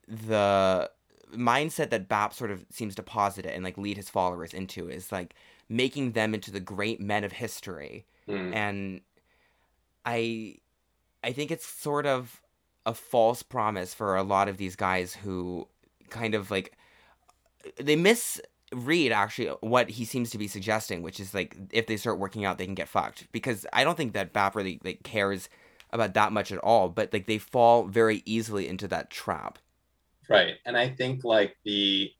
the 0.08 0.90
mindset 1.36 1.90
that 1.90 2.08
bap 2.08 2.34
sort 2.34 2.52
of 2.52 2.66
seems 2.70 2.96
to 2.96 3.04
posit 3.04 3.46
it 3.46 3.54
and 3.54 3.64
like 3.64 3.78
lead 3.78 3.98
his 3.98 4.10
followers 4.10 4.54
into 4.54 4.90
is 4.90 5.12
like 5.12 5.34
making 5.68 6.12
them 6.14 6.34
into 6.34 6.52
the 6.52 6.60
great 6.60 7.00
men 7.00 7.24
of 7.24 7.34
history 7.34 8.06
mm. 8.28 8.56
and 8.56 9.02
i 10.06 10.56
I 11.24 11.32
think 11.32 11.52
it's 11.52 11.66
sort 11.66 12.06
of 12.06 12.42
a 12.86 12.94
false 12.94 13.44
promise 13.44 13.94
for 13.94 14.16
a 14.16 14.24
lot 14.24 14.48
of 14.48 14.58
these 14.58 14.76
guys 14.76 15.14
who 15.14 15.68
kind 16.10 16.34
of 16.34 16.50
like 16.50 16.76
they 17.78 17.96
misread 17.96 19.12
actually 19.12 19.50
what 19.62 19.90
he 19.90 20.04
seems 20.04 20.32
to 20.32 20.38
be 20.38 20.48
suggesting, 20.48 21.04
which 21.04 21.20
is 21.20 21.34
like 21.34 21.56
if 21.72 21.86
they 21.86 21.98
start 21.98 22.18
working 22.18 22.44
out, 22.44 22.58
they 22.58 22.66
can 22.66 22.76
get 22.76 22.88
fucked. 22.88 23.32
Because 23.32 23.66
I 23.72 23.84
don't 23.84 23.96
think 23.96 24.14
that 24.14 24.34
BAP 24.34 24.56
really 24.56 24.80
like 24.84 25.04
cares 25.04 25.48
about 25.94 26.14
that 26.14 26.32
much 26.32 26.52
at 26.52 26.60
all, 26.60 26.90
but 26.90 27.12
like 27.14 27.28
they 27.28 27.38
fall 27.38 27.84
very 27.84 28.22
easily 28.26 28.68
into 28.68 28.88
that 28.90 29.10
trap. 29.10 29.60
Right, 30.30 30.56
and 30.66 30.78
I 30.78 30.90
think 30.90 31.24
like 31.24 31.58
the 31.66 32.12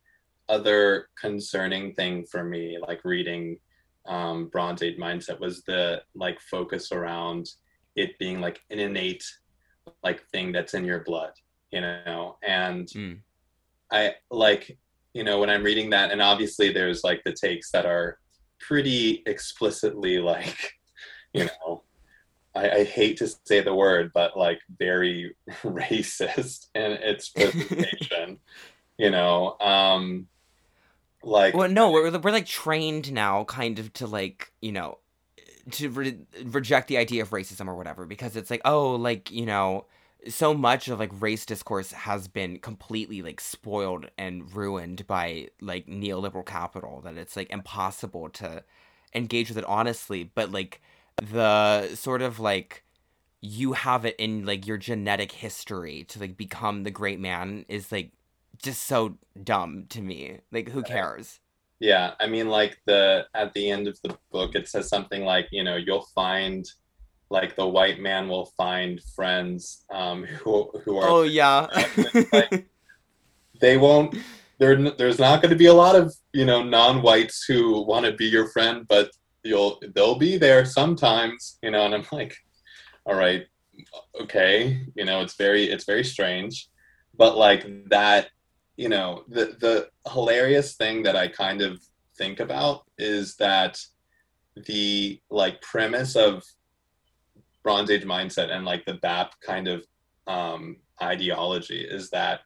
other 0.50 1.08
concerning 1.20 1.94
thing 1.94 2.26
for 2.26 2.44
me, 2.44 2.78
like 2.86 3.06
reading 3.06 3.58
um, 4.06 4.48
Bronze 4.48 4.84
Age 4.84 4.98
mindset, 4.98 5.40
was 5.40 5.64
the 5.64 6.02
like 6.16 6.40
focus 6.42 6.92
around 6.92 7.48
it 7.96 8.18
being 8.20 8.42
like 8.42 8.62
an 8.70 8.80
innate 8.80 9.24
like 10.04 10.24
thing 10.28 10.52
that's 10.52 10.74
in 10.74 10.86
your 10.86 11.00
blood 11.00 11.32
you 11.72 11.82
know 11.82 12.38
and 12.44 12.88
mm. 12.88 13.18
i 13.92 14.14
like 14.30 14.78
you 15.14 15.24
know 15.24 15.40
when 15.40 15.50
i'm 15.50 15.64
reading 15.64 15.90
that 15.90 16.12
and 16.12 16.22
obviously 16.22 16.72
there's 16.72 17.04
like 17.04 17.22
the 17.24 17.34
takes 17.34 17.72
that 17.72 17.86
are 17.86 18.18
pretty 18.60 19.24
explicitly 19.26 20.20
like 20.20 20.74
you 21.34 21.46
know 21.46 21.84
I, 22.56 22.70
I 22.70 22.84
hate 22.84 23.18
to 23.18 23.28
say 23.46 23.62
the 23.62 23.76
word 23.76 24.12
but 24.14 24.38
like 24.38 24.60
very 24.78 25.36
racist 25.64 26.68
in 26.76 26.92
its 26.92 27.30
presentation 27.36 28.40
you 28.98 29.10
know 29.10 29.58
um 29.60 30.28
like 31.24 31.54
well 31.54 31.70
no 31.70 31.92
we're, 31.92 32.18
we're 32.20 32.32
like 32.32 32.46
trained 32.46 33.12
now 33.14 33.44
kind 33.46 33.80
of 33.80 33.94
to 33.94 34.08
like 34.08 34.52
you 34.62 34.72
know 34.72 34.98
to 35.70 35.90
re- 35.90 36.18
reject 36.46 36.88
the 36.88 36.98
idea 36.98 37.22
of 37.22 37.30
racism 37.30 37.68
or 37.68 37.76
whatever 37.76 38.06
because 38.06 38.36
it's 38.36 38.50
like 38.50 38.62
oh 38.66 38.96
like 38.96 39.32
you 39.32 39.46
know 39.46 39.86
so 40.28 40.54
much 40.54 40.88
of 40.88 41.00
like 41.00 41.12
race 41.20 41.46
discourse 41.46 41.92
has 41.92 42.28
been 42.28 42.60
completely 42.60 43.22
like 43.22 43.40
spoiled 43.42 44.08
and 44.18 44.54
ruined 44.56 45.06
by 45.08 45.48
like 45.62 45.88
neoliberal 45.88 46.46
capital 46.46 47.02
that 47.02 47.18
it's 47.18 47.36
like 47.36 47.50
impossible 47.52 48.30
to 48.30 48.64
engage 49.14 49.50
with 49.50 49.58
it 49.58 49.66
honestly 49.66 50.24
but 50.24 50.52
like 50.52 50.82
the 51.22 51.96
sort 51.96 52.22
of 52.22 52.40
like 52.40 52.84
you 53.40 53.74
have 53.74 54.04
it 54.06 54.16
in 54.18 54.46
like 54.46 54.68
your 54.68 54.78
genetic 54.78 55.32
history 55.32 56.04
to 56.10 56.20
like 56.20 56.36
become 56.36 56.84
the 56.84 56.92
great 56.92 57.20
man 57.20 57.66
is 57.70 57.92
like 57.92 58.12
just 58.62 58.84
so 58.84 59.18
dumb 59.44 59.86
to 59.90 60.02
me 60.02 60.40
like 60.52 60.70
who 60.70 60.84
cares 60.84 61.40
yeah, 61.82 62.14
I 62.20 62.28
mean, 62.28 62.48
like 62.48 62.78
the 62.86 63.26
at 63.34 63.54
the 63.54 63.72
end 63.72 63.88
of 63.88 64.00
the 64.04 64.16
book, 64.32 64.54
it 64.54 64.70
says 64.70 64.88
something 64.88 65.26
like, 65.26 65.48
you 65.52 65.64
know, 65.64 65.78
you'll 65.78 66.06
find, 66.14 66.64
like 67.32 67.56
the 67.56 67.68
white 67.68 68.00
man 68.00 68.30
will 68.30 68.46
find 68.56 69.02
friends 69.16 69.84
um, 69.90 70.24
who 70.44 70.70
who 70.86 70.98
are. 71.00 71.10
Oh 71.10 71.24
yeah. 71.24 71.66
like, 72.32 72.68
they 73.60 73.78
won't. 73.78 74.16
There, 74.60 74.92
there's 74.92 75.18
not 75.18 75.42
going 75.42 75.50
to 75.50 75.58
be 75.58 75.66
a 75.66 75.74
lot 75.74 75.96
of 75.96 76.14
you 76.34 76.46
know 76.46 76.62
non-whites 76.62 77.46
who 77.46 77.82
want 77.82 78.06
to 78.06 78.12
be 78.12 78.26
your 78.26 78.50
friend, 78.50 78.88
but 78.88 79.10
you'll 79.44 79.82
they'll 79.96 80.18
be 80.18 80.38
there 80.38 80.66
sometimes, 80.66 81.58
you 81.62 81.72
know. 81.72 81.86
And 81.86 81.96
I'm 81.96 82.06
like, 82.12 82.36
all 83.06 83.16
right, 83.16 83.46
okay, 84.22 84.86
you 84.96 85.06
know, 85.06 85.22
it's 85.22 85.36
very 85.36 85.66
it's 85.66 85.86
very 85.86 86.04
strange, 86.04 86.70
but 87.18 87.38
like 87.38 87.66
that 87.90 88.30
you 88.82 88.90
know 88.90 89.24
the 89.28 89.58
the 89.60 89.88
hilarious 90.12 90.76
thing 90.76 91.04
that 91.04 91.16
i 91.16 91.28
kind 91.28 91.62
of 91.62 91.80
think 92.18 92.40
about 92.40 92.84
is 92.98 93.36
that 93.36 93.80
the 94.66 95.22
like 95.30 95.62
premise 95.62 96.16
of 96.16 96.44
bronze 97.64 97.92
age 97.92 98.04
mindset 98.04 98.50
and 98.50 98.66
like 98.66 98.84
the 98.86 98.96
bap 98.96 99.34
kind 99.42 99.68
of 99.68 99.86
um 100.26 100.78
ideology 101.02 101.82
is 101.82 102.10
that 102.10 102.42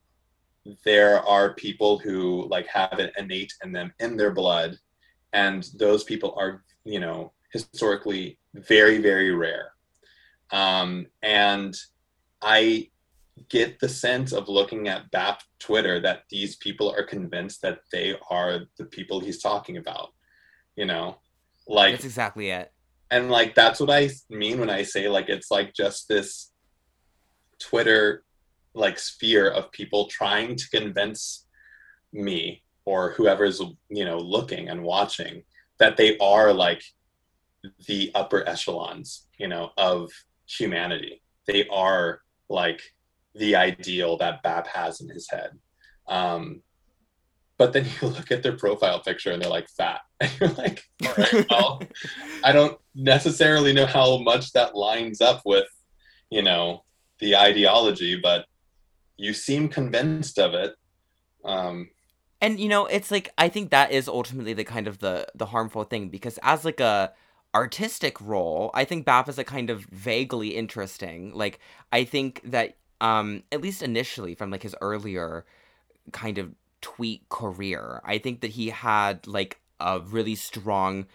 there 0.84 1.22
are 1.22 1.54
people 1.54 2.00
who 2.00 2.48
like 2.50 2.68
have 2.68 3.00
it 3.00 3.14
innate 3.18 3.54
in 3.64 3.72
them 3.72 3.94
in 4.00 4.18
their 4.18 4.34
blood 4.34 4.78
and 5.32 5.70
those 5.78 6.04
people 6.04 6.34
are 6.38 6.64
you 6.86 7.00
know 7.00 7.32
historically 7.52 8.38
very 8.54 9.00
very 9.00 9.32
rare 9.32 9.72
um 10.52 11.06
and 11.22 11.76
i 12.42 12.88
get 13.50 13.80
the 13.80 13.90
sense 13.90 14.32
of 14.32 14.48
looking 14.48 14.88
at 14.88 15.12
BAP 15.12 15.42
Twitter 15.60 16.00
that 16.00 16.24
these 16.30 16.56
people 16.56 16.90
are 16.92 17.04
convinced 17.04 17.62
that 17.62 17.80
they 17.92 18.16
are 18.30 18.62
the 18.78 18.86
people 18.86 19.20
he's 19.20 19.42
talking 19.42 19.78
about. 19.78 20.14
You 20.76 20.86
know, 20.86 21.18
like 21.68 21.94
that's 21.94 22.06
exactly 22.06 22.50
it. 22.50 22.72
And 23.12 23.30
like 23.30 23.56
that's 23.56 23.80
what 23.80 23.92
I 23.92 24.10
mean 24.30 24.60
when 24.60 24.70
I 24.70 24.84
say 24.84 25.08
like 25.08 25.30
it's 25.30 25.52
like 25.52 25.74
just 25.74 26.08
this 26.08 26.52
Twitter 27.60 28.24
like 28.74 29.00
sphere 29.00 29.50
of 29.50 29.72
people 29.72 30.08
trying 30.08 30.56
to 30.56 30.70
convince 30.70 31.46
me 32.12 32.62
or 32.84 33.12
whoever's 33.12 33.62
you 33.90 34.06
know 34.06 34.18
looking 34.18 34.70
and 34.70 34.84
watching 34.84 35.44
that 35.80 35.98
they 35.98 36.18
are 36.20 36.54
like 36.54 36.84
the 37.88 38.12
upper 38.14 38.48
echelons 38.48 39.28
you 39.38 39.48
know 39.48 39.72
of 39.78 40.12
humanity. 40.48 41.22
They 41.48 41.68
are 41.68 42.22
like 42.50 42.82
the 43.34 43.56
ideal 43.56 44.18
that 44.18 44.44
BAP 44.44 44.68
has 44.68 45.02
in 45.02 45.10
his 45.10 45.30
head. 45.30 45.52
Um 46.08 46.62
but 47.58 47.72
then 47.72 47.86
you 48.02 48.10
look 48.10 48.32
at 48.32 48.44
their 48.44 48.58
profile 48.58 49.00
picture 49.00 49.32
and 49.32 49.42
they're 49.42 49.50
like 49.50 49.70
fat. 49.70 50.02
And 50.22 50.32
you're 50.40 50.50
like 50.52 50.82
all 51.06 51.14
right 51.18 51.46
well 51.50 51.82
i 52.42 52.54
don't 52.54 52.78
necessarily 52.96 53.74
know 53.74 53.86
how 53.86 54.18
much 54.20 54.54
that 54.54 54.74
lines 54.74 55.20
up 55.20 55.42
with 55.44 55.68
you 56.30 56.42
know 56.42 56.86
the 57.20 57.36
ideology 57.36 58.16
but 58.16 58.46
you 59.18 59.34
seem 59.34 59.70
convinced 59.70 60.40
of 60.40 60.54
it. 60.54 60.76
Um 61.44 61.90
and 62.42 62.60
you 62.60 62.70
know 62.70 62.86
it's 62.86 63.12
like 63.12 63.32
i 63.38 63.48
think 63.50 63.70
that 63.70 63.92
is 63.92 64.08
ultimately 64.08 64.54
the 64.54 64.64
kind 64.64 64.88
of 64.88 65.00
the 65.00 65.28
the 65.36 65.48
harmful 65.48 65.84
thing 65.84 66.10
because 66.10 66.40
as 66.44 66.66
like 66.66 66.80
a 66.80 67.14
artistic 67.54 68.20
role 68.20 68.72
i 68.74 68.84
think 68.84 69.06
bap 69.06 69.30
is 69.30 69.38
a 69.38 69.44
kind 69.44 69.70
of 69.70 69.86
vaguely 69.86 70.50
interesting. 70.50 71.34
Like 71.34 71.60
i 71.92 72.04
think 72.04 72.42
that 72.44 72.76
um 73.02 73.44
at 73.52 73.62
least 73.62 73.82
initially 73.82 74.36
from 74.36 74.52
like 74.52 74.64
his 74.64 74.76
earlier 74.82 75.46
kind 76.12 76.38
of 76.38 76.54
tweet 76.82 77.28
career 77.30 78.02
i 78.04 78.18
think 78.18 78.42
that 78.42 78.52
he 78.52 78.70
had 78.70 79.26
like 79.26 79.60
a 79.80 80.00
really 80.00 80.36
strong 80.36 81.06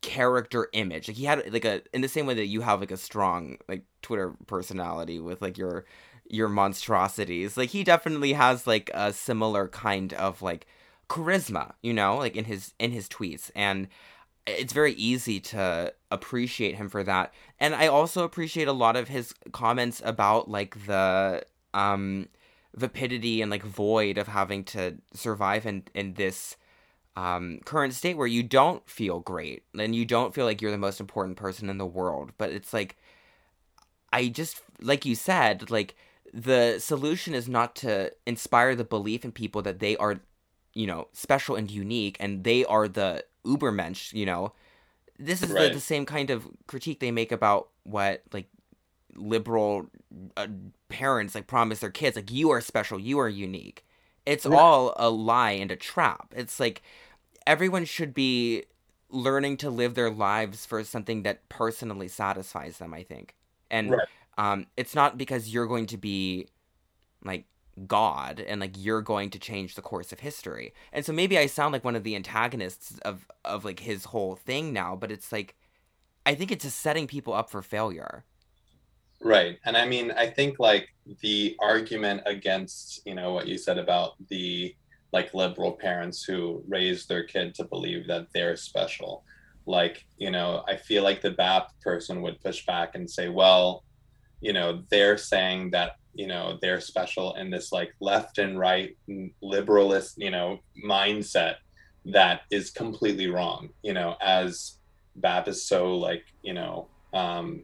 character 0.00 0.68
image. 0.72 1.08
Like 1.08 1.16
he 1.16 1.24
had 1.24 1.52
like 1.52 1.64
a 1.64 1.82
in 1.92 2.00
the 2.00 2.08
same 2.08 2.26
way 2.26 2.34
that 2.34 2.46
you 2.46 2.60
have 2.60 2.80
like 2.80 2.90
a 2.90 2.96
strong 2.96 3.58
like 3.68 3.82
twitter 4.02 4.34
personality 4.46 5.18
with 5.18 5.42
like 5.42 5.58
your 5.58 5.84
your 6.28 6.48
monstrosities. 6.48 7.56
Like 7.56 7.70
he 7.70 7.84
definitely 7.84 8.32
has 8.34 8.66
like 8.66 8.90
a 8.94 9.12
similar 9.12 9.68
kind 9.68 10.12
of 10.14 10.42
like 10.42 10.66
charisma, 11.08 11.72
you 11.82 11.92
know, 11.92 12.16
like 12.16 12.36
in 12.36 12.44
his 12.44 12.74
in 12.78 12.92
his 12.92 13.08
tweets 13.08 13.50
and 13.54 13.88
it's 14.46 14.72
very 14.72 14.94
easy 14.94 15.40
to 15.40 15.92
appreciate 16.10 16.76
him 16.76 16.88
for 16.88 17.04
that. 17.04 17.34
And 17.60 17.74
I 17.74 17.86
also 17.88 18.24
appreciate 18.24 18.66
a 18.66 18.72
lot 18.72 18.96
of 18.96 19.08
his 19.08 19.34
comments 19.52 20.00
about 20.04 20.50
like 20.50 20.86
the 20.86 21.44
um 21.74 22.28
vapidity 22.74 23.42
and 23.42 23.50
like 23.50 23.62
void 23.62 24.18
of 24.18 24.28
having 24.28 24.64
to 24.64 24.96
survive 25.14 25.66
in 25.66 25.84
in 25.94 26.14
this 26.14 26.56
um, 27.18 27.58
current 27.64 27.94
state 27.94 28.16
where 28.16 28.28
you 28.28 28.44
don't 28.44 28.88
feel 28.88 29.18
great 29.18 29.64
and 29.76 29.94
you 29.94 30.04
don't 30.04 30.32
feel 30.32 30.44
like 30.44 30.62
you're 30.62 30.70
the 30.70 30.78
most 30.78 31.00
important 31.00 31.36
person 31.36 31.68
in 31.68 31.76
the 31.76 31.86
world. 31.86 32.30
But 32.38 32.50
it's 32.50 32.72
like, 32.72 32.96
I 34.12 34.28
just, 34.28 34.60
like 34.80 35.04
you 35.04 35.16
said, 35.16 35.68
like 35.68 35.96
the 36.32 36.78
solution 36.78 37.34
is 37.34 37.48
not 37.48 37.74
to 37.76 38.12
inspire 38.26 38.74
the 38.74 38.84
belief 38.84 39.24
in 39.24 39.32
people 39.32 39.62
that 39.62 39.78
they 39.78 39.96
are, 39.96 40.20
you 40.74 40.86
know, 40.86 41.08
special 41.12 41.56
and 41.56 41.70
unique 41.70 42.16
and 42.20 42.44
they 42.44 42.64
are 42.64 42.88
the 42.88 43.24
ubermensch, 43.44 44.12
you 44.12 44.26
know. 44.26 44.52
This 45.18 45.42
is 45.42 45.50
right. 45.50 45.68
the, 45.68 45.74
the, 45.74 45.80
same 45.80 46.06
kind 46.06 46.30
of 46.30 46.46
critique 46.68 47.00
they 47.00 47.10
make 47.10 47.32
about 47.32 47.70
what 47.82 48.22
like 48.32 48.46
liberal 49.16 49.86
uh, 50.36 50.46
parents 50.88 51.34
like 51.34 51.48
promise 51.48 51.80
their 51.80 51.90
kids 51.90 52.14
like 52.14 52.30
you 52.30 52.50
are 52.50 52.60
special, 52.60 53.00
you 53.00 53.18
are 53.18 53.28
unique. 53.28 53.84
It's 54.26 54.46
right. 54.46 54.58
all 54.58 54.94
a 54.96 55.10
lie 55.10 55.52
and 55.52 55.70
a 55.70 55.76
trap. 55.76 56.32
It's 56.36 56.60
like 56.60 56.82
everyone 57.46 57.84
should 57.84 58.14
be 58.14 58.64
learning 59.10 59.56
to 59.56 59.70
live 59.70 59.94
their 59.94 60.10
lives 60.10 60.66
for 60.66 60.84
something 60.84 61.22
that 61.24 61.48
personally 61.48 62.08
satisfies 62.08 62.78
them, 62.78 62.94
I 62.94 63.02
think. 63.02 63.34
And 63.70 63.90
right 63.90 64.08
um, 64.38 64.66
it's 64.76 64.94
not 64.94 65.18
because 65.18 65.52
you're 65.52 65.66
going 65.66 65.86
to 65.86 65.98
be 65.98 66.46
like 67.24 67.44
God 67.86 68.40
and 68.40 68.60
like 68.60 68.74
you're 68.76 69.02
going 69.02 69.30
to 69.30 69.38
change 69.38 69.74
the 69.74 69.82
course 69.82 70.12
of 70.12 70.20
history. 70.20 70.72
And 70.92 71.04
so 71.04 71.12
maybe 71.12 71.36
I 71.36 71.46
sound 71.46 71.72
like 71.72 71.84
one 71.84 71.96
of 71.96 72.04
the 72.04 72.16
antagonists 72.16 72.98
of 73.00 73.26
of 73.44 73.64
like 73.64 73.80
his 73.80 74.06
whole 74.06 74.36
thing 74.36 74.72
now, 74.72 74.96
but 74.96 75.10
it's 75.10 75.32
like 75.32 75.56
I 76.24 76.34
think 76.34 76.50
it's 76.52 76.64
just 76.64 76.80
setting 76.80 77.06
people 77.06 77.34
up 77.34 77.50
for 77.50 77.62
failure. 77.62 78.24
Right. 79.20 79.58
And 79.64 79.76
I 79.76 79.86
mean, 79.86 80.12
I 80.12 80.28
think 80.28 80.60
like 80.60 80.88
the 81.20 81.56
argument 81.60 82.22
against, 82.26 83.04
you 83.04 83.14
know, 83.14 83.32
what 83.32 83.48
you 83.48 83.58
said 83.58 83.78
about 83.78 84.12
the 84.28 84.74
like 85.12 85.34
liberal 85.34 85.72
parents 85.72 86.22
who 86.22 86.62
raise 86.68 87.06
their 87.06 87.24
kid 87.24 87.54
to 87.56 87.64
believe 87.64 88.06
that 88.06 88.28
they're 88.32 88.56
special. 88.56 89.24
Like, 89.66 90.06
you 90.16 90.30
know, 90.30 90.62
I 90.68 90.76
feel 90.76 91.02
like 91.02 91.20
the 91.20 91.32
BAP 91.32 91.72
person 91.80 92.22
would 92.22 92.40
push 92.40 92.64
back 92.66 92.94
and 92.94 93.10
say, 93.10 93.28
well, 93.28 93.84
you 94.40 94.52
know 94.52 94.82
they're 94.90 95.18
saying 95.18 95.70
that 95.70 95.96
you 96.14 96.26
know 96.26 96.58
they're 96.60 96.80
special 96.80 97.34
in 97.34 97.50
this 97.50 97.72
like 97.72 97.92
left 98.00 98.38
and 98.38 98.58
right 98.58 98.96
liberalist 99.42 100.14
you 100.16 100.30
know 100.30 100.58
mindset 100.84 101.56
that 102.04 102.42
is 102.50 102.70
completely 102.70 103.28
wrong 103.28 103.68
you 103.82 103.92
know 103.92 104.16
as 104.20 104.78
BAP 105.16 105.48
is 105.48 105.64
so 105.66 105.96
like 105.96 106.24
you 106.42 106.54
know 106.54 106.88
um 107.12 107.62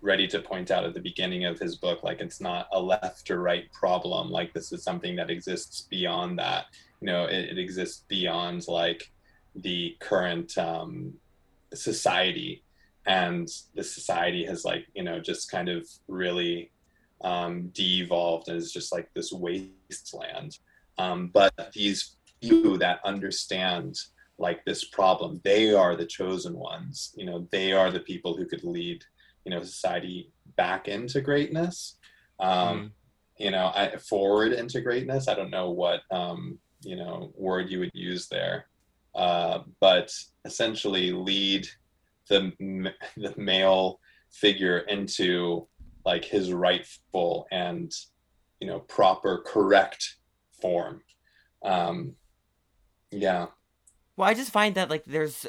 ready 0.00 0.28
to 0.28 0.38
point 0.40 0.70
out 0.70 0.84
at 0.84 0.94
the 0.94 1.00
beginning 1.00 1.44
of 1.44 1.58
his 1.58 1.76
book 1.76 2.02
like 2.02 2.20
it's 2.20 2.40
not 2.40 2.68
a 2.72 2.80
left 2.80 3.30
or 3.30 3.40
right 3.40 3.70
problem 3.72 4.30
like 4.30 4.52
this 4.54 4.72
is 4.72 4.82
something 4.82 5.16
that 5.16 5.30
exists 5.30 5.86
beyond 5.90 6.38
that. 6.38 6.66
You 7.00 7.06
know 7.06 7.24
it, 7.24 7.50
it 7.50 7.58
exists 7.58 8.04
beyond 8.08 8.66
like 8.68 9.10
the 9.56 9.96
current 10.00 10.56
um 10.56 11.14
society 11.74 12.62
and 13.08 13.48
the 13.74 13.82
society 13.82 14.44
has 14.44 14.64
like 14.64 14.86
you 14.94 15.02
know 15.02 15.18
just 15.18 15.50
kind 15.50 15.68
of 15.68 15.88
really 16.06 16.70
um, 17.22 17.68
de-evolved 17.68 18.48
and 18.48 18.56
is 18.56 18.70
just 18.70 18.92
like 18.92 19.08
this 19.14 19.32
wasteland. 19.32 20.58
Um, 20.98 21.30
but 21.32 21.52
these 21.74 22.16
few 22.40 22.78
that 22.78 23.00
understand 23.04 23.96
like 24.38 24.64
this 24.64 24.84
problem 24.84 25.40
they 25.42 25.74
are 25.74 25.96
the 25.96 26.06
chosen 26.06 26.54
ones. 26.54 27.12
You 27.16 27.26
know 27.26 27.48
they 27.50 27.72
are 27.72 27.90
the 27.90 28.00
people 28.00 28.36
who 28.36 28.46
could 28.46 28.62
lead 28.62 29.02
you 29.44 29.50
know 29.50 29.62
society 29.62 30.30
back 30.56 30.86
into 30.86 31.20
greatness. 31.20 31.96
Um, 32.38 32.78
mm. 32.78 32.90
you 33.38 33.50
know 33.50 33.72
I, 33.74 33.96
forward 33.96 34.52
into 34.52 34.80
greatness. 34.82 35.28
I 35.28 35.34
don't 35.34 35.50
know 35.50 35.70
what 35.70 36.02
um, 36.10 36.58
you 36.82 36.96
know 36.96 37.32
word 37.34 37.70
you 37.70 37.80
would 37.80 37.94
use 37.94 38.28
there. 38.28 38.66
Uh, 39.14 39.60
but 39.80 40.12
essentially 40.44 41.10
lead 41.10 41.66
the 42.28 42.52
the 43.16 43.34
male 43.36 44.00
figure 44.30 44.78
into 44.80 45.66
like 46.04 46.24
his 46.24 46.52
rightful 46.52 47.46
and 47.50 47.92
you 48.60 48.66
know 48.66 48.80
proper 48.80 49.42
correct 49.46 50.16
form. 50.60 51.02
Um 51.62 52.14
yeah. 53.10 53.46
Well 54.16 54.28
i 54.28 54.34
just 54.34 54.50
find 54.50 54.74
that 54.74 54.90
like 54.90 55.04
there's 55.06 55.46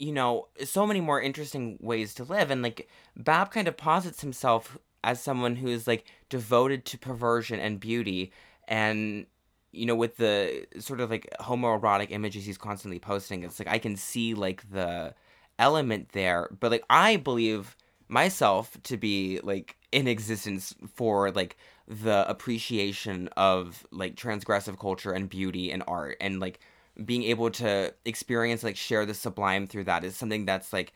you 0.00 0.12
know 0.12 0.48
so 0.64 0.86
many 0.86 1.00
more 1.00 1.20
interesting 1.20 1.78
ways 1.80 2.14
to 2.14 2.24
live 2.24 2.50
and 2.50 2.62
like 2.62 2.88
BAP 3.16 3.52
kind 3.52 3.68
of 3.68 3.76
posits 3.76 4.22
himself 4.22 4.78
as 5.04 5.22
someone 5.22 5.56
who's 5.56 5.86
like 5.86 6.04
devoted 6.28 6.84
to 6.86 6.98
perversion 6.98 7.60
and 7.60 7.80
beauty 7.80 8.32
and 8.66 9.26
you 9.72 9.86
know 9.86 9.94
with 9.94 10.16
the 10.16 10.66
sort 10.78 11.00
of 11.00 11.10
like 11.10 11.28
homoerotic 11.40 12.10
images 12.10 12.44
he's 12.44 12.58
constantly 12.58 12.98
posting 12.98 13.42
it's 13.42 13.58
like 13.58 13.68
i 13.68 13.78
can 13.78 13.96
see 13.96 14.34
like 14.34 14.68
the 14.70 15.14
element 15.60 16.08
there, 16.10 16.48
but 16.58 16.72
like 16.72 16.84
I 16.90 17.16
believe 17.16 17.76
myself 18.08 18.76
to 18.82 18.96
be 18.96 19.38
like 19.44 19.76
in 19.92 20.08
existence 20.08 20.74
for 20.94 21.30
like 21.30 21.56
the 21.86 22.28
appreciation 22.28 23.28
of 23.36 23.86
like 23.92 24.16
transgressive 24.16 24.78
culture 24.78 25.12
and 25.12 25.28
beauty 25.28 25.70
and 25.70 25.84
art 25.86 26.16
and 26.20 26.40
like 26.40 26.60
being 27.04 27.22
able 27.22 27.50
to 27.50 27.94
experience 28.04 28.64
like 28.64 28.76
share 28.76 29.06
the 29.06 29.14
sublime 29.14 29.66
through 29.66 29.84
that 29.84 30.04
is 30.04 30.16
something 30.16 30.44
that's 30.44 30.72
like 30.72 30.92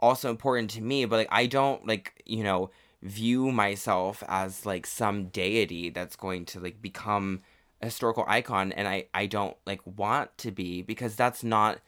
also 0.00 0.30
important 0.30 0.70
to 0.70 0.80
me 0.80 1.04
but 1.04 1.16
like 1.16 1.28
I 1.30 1.46
don't 1.46 1.86
like 1.86 2.22
you 2.26 2.42
know 2.42 2.70
view 3.02 3.52
myself 3.52 4.24
as 4.28 4.66
like 4.66 4.86
some 4.86 5.26
deity 5.26 5.90
that's 5.90 6.16
going 6.16 6.44
to 6.46 6.60
like 6.60 6.82
become 6.82 7.40
a 7.80 7.86
historical 7.86 8.24
icon 8.26 8.72
and 8.72 8.88
I 8.88 9.06
I 9.14 9.26
don't 9.26 9.56
like 9.64 9.80
want 9.84 10.36
to 10.38 10.50
be 10.50 10.82
because 10.82 11.14
that's 11.14 11.44
not 11.44 11.78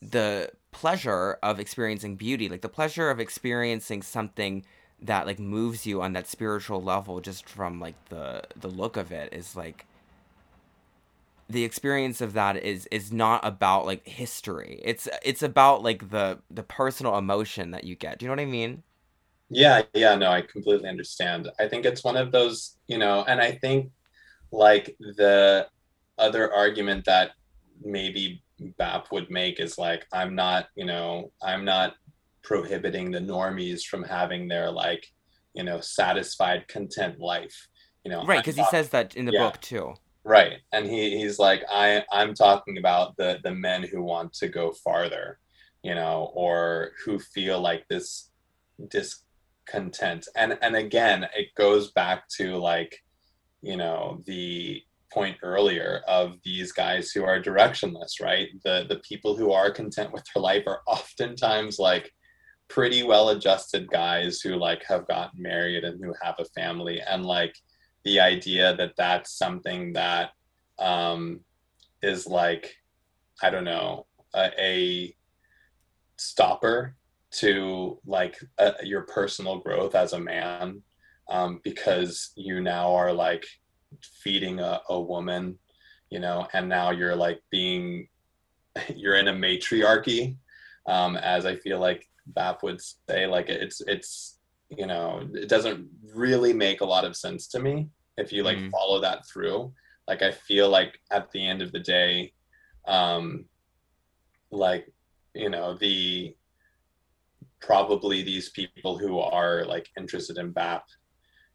the 0.00 0.50
pleasure 0.72 1.38
of 1.42 1.60
experiencing 1.60 2.16
beauty, 2.16 2.48
like 2.48 2.62
the 2.62 2.68
pleasure 2.68 3.10
of 3.10 3.20
experiencing 3.20 4.02
something 4.02 4.64
that 5.02 5.26
like 5.26 5.38
moves 5.38 5.86
you 5.86 6.02
on 6.02 6.12
that 6.12 6.28
spiritual 6.28 6.82
level 6.82 7.20
just 7.20 7.48
from 7.48 7.80
like 7.80 7.96
the 8.10 8.42
the 8.56 8.68
look 8.68 8.96
of 8.96 9.12
it 9.12 9.32
is 9.32 9.56
like 9.56 9.86
the 11.48 11.64
experience 11.64 12.20
of 12.20 12.32
that 12.34 12.56
is 12.56 12.86
is 12.90 13.12
not 13.12 13.44
about 13.44 13.84
like 13.86 14.06
history. 14.06 14.80
It's 14.84 15.08
it's 15.22 15.42
about 15.42 15.82
like 15.82 16.10
the 16.10 16.38
the 16.50 16.62
personal 16.62 17.16
emotion 17.18 17.72
that 17.72 17.84
you 17.84 17.96
get. 17.96 18.18
Do 18.18 18.24
you 18.24 18.28
know 18.28 18.34
what 18.34 18.40
I 18.40 18.44
mean? 18.46 18.82
Yeah, 19.48 19.82
yeah, 19.94 20.14
no, 20.14 20.30
I 20.30 20.42
completely 20.42 20.88
understand. 20.88 21.50
I 21.58 21.68
think 21.68 21.84
it's 21.84 22.04
one 22.04 22.16
of 22.16 22.30
those, 22.30 22.76
you 22.86 22.98
know, 22.98 23.24
and 23.26 23.40
I 23.40 23.52
think 23.52 23.90
like 24.52 24.96
the 25.00 25.68
other 26.18 26.52
argument 26.54 27.06
that 27.06 27.32
maybe 27.82 28.42
BAP 28.78 29.10
would 29.12 29.30
make 29.30 29.60
is 29.60 29.78
like, 29.78 30.06
I'm 30.12 30.34
not, 30.34 30.68
you 30.74 30.84
know, 30.84 31.32
I'm 31.42 31.64
not 31.64 31.94
prohibiting 32.42 33.10
the 33.10 33.20
normies 33.20 33.84
from 33.84 34.02
having 34.02 34.48
their 34.48 34.70
like, 34.70 35.06
you 35.54 35.64
know, 35.64 35.80
satisfied, 35.80 36.68
content 36.68 37.18
life. 37.20 37.68
You 38.04 38.10
know, 38.10 38.24
right? 38.24 38.38
Because 38.38 38.56
he 38.56 38.64
says 38.70 38.88
that 38.90 39.14
in 39.14 39.26
the 39.26 39.32
yeah, 39.32 39.40
book 39.40 39.60
too. 39.60 39.94
Right, 40.24 40.58
and 40.72 40.86
he 40.86 41.18
he's 41.18 41.38
like, 41.38 41.62
I 41.70 42.02
I'm 42.10 42.34
talking 42.34 42.78
about 42.78 43.16
the 43.16 43.38
the 43.42 43.54
men 43.54 43.82
who 43.82 44.02
want 44.02 44.32
to 44.34 44.48
go 44.48 44.72
farther, 44.72 45.38
you 45.82 45.94
know, 45.94 46.30
or 46.34 46.92
who 47.04 47.18
feel 47.18 47.60
like 47.60 47.86
this 47.88 48.30
discontent, 48.88 50.28
and 50.34 50.58
and 50.62 50.76
again, 50.76 51.26
it 51.36 51.54
goes 51.56 51.90
back 51.92 52.28
to 52.36 52.56
like, 52.56 53.02
you 53.60 53.76
know, 53.76 54.22
the 54.26 54.82
point 55.12 55.36
earlier 55.42 56.02
of 56.06 56.36
these 56.44 56.72
guys 56.72 57.10
who 57.10 57.24
are 57.24 57.42
directionless, 57.42 58.20
right? 58.20 58.48
The 58.64 58.86
the 58.88 59.00
people 59.08 59.36
who 59.36 59.52
are 59.52 59.70
content 59.70 60.12
with 60.12 60.24
their 60.34 60.42
life 60.42 60.64
are 60.66 60.82
oftentimes 60.86 61.78
like 61.78 62.10
pretty 62.68 63.02
well 63.02 63.30
adjusted 63.30 63.90
guys 63.90 64.40
who 64.40 64.54
like 64.54 64.82
have 64.86 65.06
gotten 65.08 65.42
married 65.42 65.84
and 65.84 66.02
who 66.02 66.14
have 66.22 66.36
a 66.38 66.44
family 66.60 67.00
and 67.00 67.26
like 67.26 67.54
the 68.04 68.20
idea 68.20 68.76
that 68.76 68.92
that's 68.96 69.36
something 69.36 69.92
that 69.92 70.30
um 70.78 71.40
is 72.00 72.28
like 72.28 72.72
i 73.42 73.50
don't 73.50 73.64
know 73.64 74.06
a, 74.36 74.50
a 74.58 75.16
stopper 76.16 76.94
to 77.32 77.98
like 78.06 78.38
uh, 78.58 78.72
your 78.84 79.02
personal 79.02 79.58
growth 79.58 79.94
as 79.94 80.12
a 80.12 80.20
man 80.20 80.82
um, 81.30 81.60
because 81.62 82.32
you 82.36 82.60
now 82.60 82.94
are 82.94 83.12
like 83.12 83.46
feeding 84.22 84.60
a, 84.60 84.80
a 84.88 85.00
woman 85.00 85.58
you 86.10 86.18
know 86.18 86.46
and 86.52 86.68
now 86.68 86.90
you're 86.90 87.16
like 87.16 87.40
being 87.50 88.08
you're 88.94 89.16
in 89.16 89.28
a 89.28 89.32
matriarchy 89.32 90.36
um, 90.86 91.16
as 91.16 91.46
i 91.46 91.56
feel 91.56 91.78
like 91.78 92.06
bap 92.26 92.62
would 92.62 92.80
say 93.08 93.26
like 93.26 93.48
it's 93.48 93.80
it's 93.82 94.38
you 94.68 94.86
know 94.86 95.26
it 95.34 95.48
doesn't 95.48 95.88
really 96.14 96.52
make 96.52 96.80
a 96.80 96.84
lot 96.84 97.04
of 97.04 97.16
sense 97.16 97.48
to 97.48 97.58
me 97.58 97.88
if 98.16 98.32
you 98.32 98.42
like 98.42 98.58
mm. 98.58 98.70
follow 98.70 99.00
that 99.00 99.26
through 99.26 99.72
like 100.06 100.22
i 100.22 100.30
feel 100.30 100.68
like 100.68 100.98
at 101.10 101.30
the 101.32 101.44
end 101.44 101.62
of 101.62 101.72
the 101.72 101.80
day 101.80 102.32
um 102.86 103.44
like 104.50 104.92
you 105.34 105.50
know 105.50 105.74
the 105.74 106.34
probably 107.60 108.22
these 108.22 108.50
people 108.50 108.98
who 108.98 109.18
are 109.18 109.64
like 109.64 109.88
interested 109.98 110.38
in 110.38 110.50
bap 110.50 110.84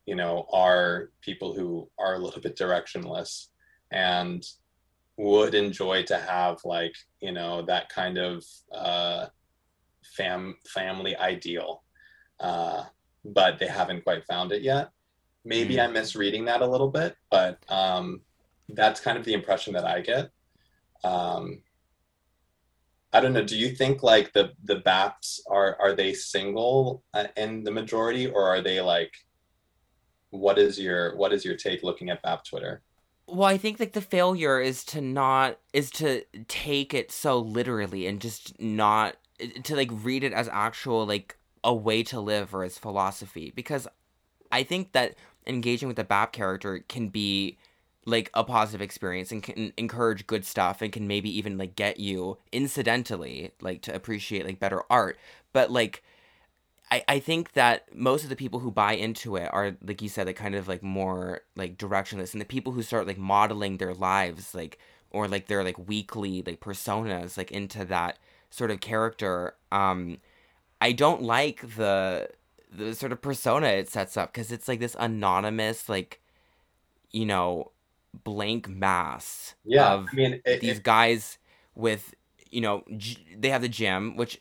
you 0.06 0.15
know, 0.15 0.48
are 0.52 1.10
people 1.22 1.54
who 1.54 1.89
are 1.98 2.15
a 2.15 2.20
little 2.20 2.41
bit 2.41 2.58
directionless 2.58 3.48
and 3.91 4.44
would 5.18 5.56
enjoy 5.56 6.04
to 6.04 6.18
have 6.18 6.58
like, 6.65 6.96
you 7.22 7.32
know, 7.32 7.62
that 7.63 7.89
kind 7.89 8.18
of 8.18 8.44
uh, 8.74 9.26
fam 10.15 10.56
family 10.68 11.15
ideal. 11.15 11.84
Uh, 12.39 12.84
but 13.24 13.58
they 13.58 13.68
haven't 13.68 14.04
quite 14.04 14.26
found 14.26 14.52
it 14.52 14.62
yet. 14.62 14.89
Maybe 15.44 15.76
mm. 15.76 15.84
I'm 15.84 15.94
misreading 15.94 16.46
that 16.46 16.62
a 16.62 16.68
little 16.68 16.89
bit, 16.89 17.15
but 17.32 17.60
um, 17.70 18.22
that's 18.70 19.00
kind 19.00 19.18
of 19.18 19.26
the 19.26 19.34
impression 19.34 19.74
that 19.74 19.86
I 19.86 20.02
get. 20.02 20.30
Um, 21.04 21.62
I 23.13 23.22
don't 23.22 23.34
know. 23.34 23.44
Do 23.44 23.56
you 23.56 23.70
think 23.70 24.04
like 24.04 24.34
the 24.34 24.52
the 24.65 24.82
BAPs 24.82 25.39
are 25.50 25.78
are 25.80 25.94
they 25.94 26.13
single 26.13 27.04
uh, 27.13 27.28
in 27.38 27.63
the 27.63 27.72
majority, 27.72 28.28
or 28.28 28.44
are 28.44 28.62
they 28.62 28.82
like 28.82 29.13
what 30.36 30.58
is 30.58 30.80
your 30.80 31.15
what 31.15 31.34
is 31.34 31.45
your 31.45 31.56
take 31.56 31.84
looking 31.84 32.10
at 32.10 32.21
BAP 32.21 32.45
Twitter? 32.45 32.82
Well, 33.28 33.48
I 33.48 33.58
think 33.58 33.80
like 33.80 33.93
the 33.93 34.02
failure 34.02 34.60
is 34.60 34.84
to 34.86 35.02
not 35.02 35.58
is 35.74 35.89
to 35.91 36.24
take 36.48 36.93
it 36.93 37.12
so 37.12 37.39
literally 37.39 38.06
and 38.08 38.21
just 38.21 38.60
not 38.60 39.15
to 39.63 39.76
like 39.76 39.89
read 39.91 40.24
it 40.24 40.34
as 40.34 40.48
actual 40.50 41.06
like 41.06 41.38
a 41.63 41.74
way 41.74 42.04
to 42.04 42.19
live 42.19 42.54
or 42.54 42.63
as 42.63 42.78
philosophy 42.78 43.52
because 43.56 43.88
I 44.52 44.63
think 44.63 44.91
that 44.91 45.15
engaging 45.48 45.88
with 45.88 45.98
the 45.98 46.04
BAP 46.04 46.32
character 46.32 46.80
can 46.88 47.10
be 47.10 47.58
like 48.06 48.30
a 48.36 48.43
positive 48.43 48.82
experience 48.82 49.32
and 49.32 49.41
can 49.41 49.74
encourage 49.78 50.28
good 50.28 50.45
stuff 50.45 50.82
and 50.82 50.93
can 50.93 51.08
maybe 51.08 51.36
even 51.36 51.58
like 51.58 51.76
get 51.76 52.00
you 52.00 52.38
incidentally 52.52 53.52
like 53.62 53.82
to 53.82 53.95
appreciate 53.95 54.45
like 54.45 54.60
better 54.60 54.84
art 54.89 55.17
but 55.54 55.71
like 55.71 56.04
I, 56.91 57.04
I 57.08 57.19
think 57.19 57.54
that 57.54 57.93
most 57.95 58.24
of 58.24 58.30
the 58.30 58.36
people 58.36 58.60
who 58.60 58.71
buy 58.71 58.93
into 58.93 59.36
it 59.36 59.50
are 59.52 59.76
like 59.84 60.02
you 60.02 60.10
said 60.10 60.28
like 60.28 60.36
kind 60.36 60.56
of 60.56 60.67
like 60.67 60.84
more 60.84 61.41
like 61.56 61.78
directionless 61.78 62.34
and 62.34 62.41
the 62.41 62.45
people 62.45 62.74
who 62.74 62.84
start 62.84 63.08
like 63.08 63.17
modeling 63.17 63.78
their 63.78 63.93
lives 63.93 64.54
like 64.54 64.78
or 65.10 65.28
like 65.28 65.48
their 65.48 65.63
like 65.63 65.88
weekly 65.88 66.43
like 66.45 66.60
personas 66.60 67.38
like 67.38 67.52
into 67.52 67.86
that 67.86 68.19
sort 68.50 68.71
of 68.71 68.80
character 68.82 69.56
um 69.71 70.17
i 70.80 70.91
don't 70.91 71.21
like 71.24 71.76
the 71.76 72.30
the 72.76 72.93
sort 72.93 73.12
of 73.12 73.21
persona 73.21 73.67
it 73.67 73.89
sets 73.89 74.17
up. 74.17 74.34
Because 74.34 74.52
it's 74.52 74.67
like 74.67 74.80
this 74.80 74.95
anonymous 75.00 75.89
like 75.89 76.21
you 77.12 77.26
know 77.26 77.71
blank 78.24 78.69
mass 78.69 79.56
yeah 79.65 79.93
of 79.93 80.08
I 80.12 80.15
mean, 80.15 80.41
it, 80.45 80.62
these 80.62 80.78
it, 80.78 80.84
guys 80.84 81.38
with 81.74 82.13
you 82.52 82.62
know 82.62 82.84
g- 82.98 83.26
they 83.38 83.50
have 83.50 83.62
the 83.62 83.69
gym 83.69 84.15
which 84.15 84.39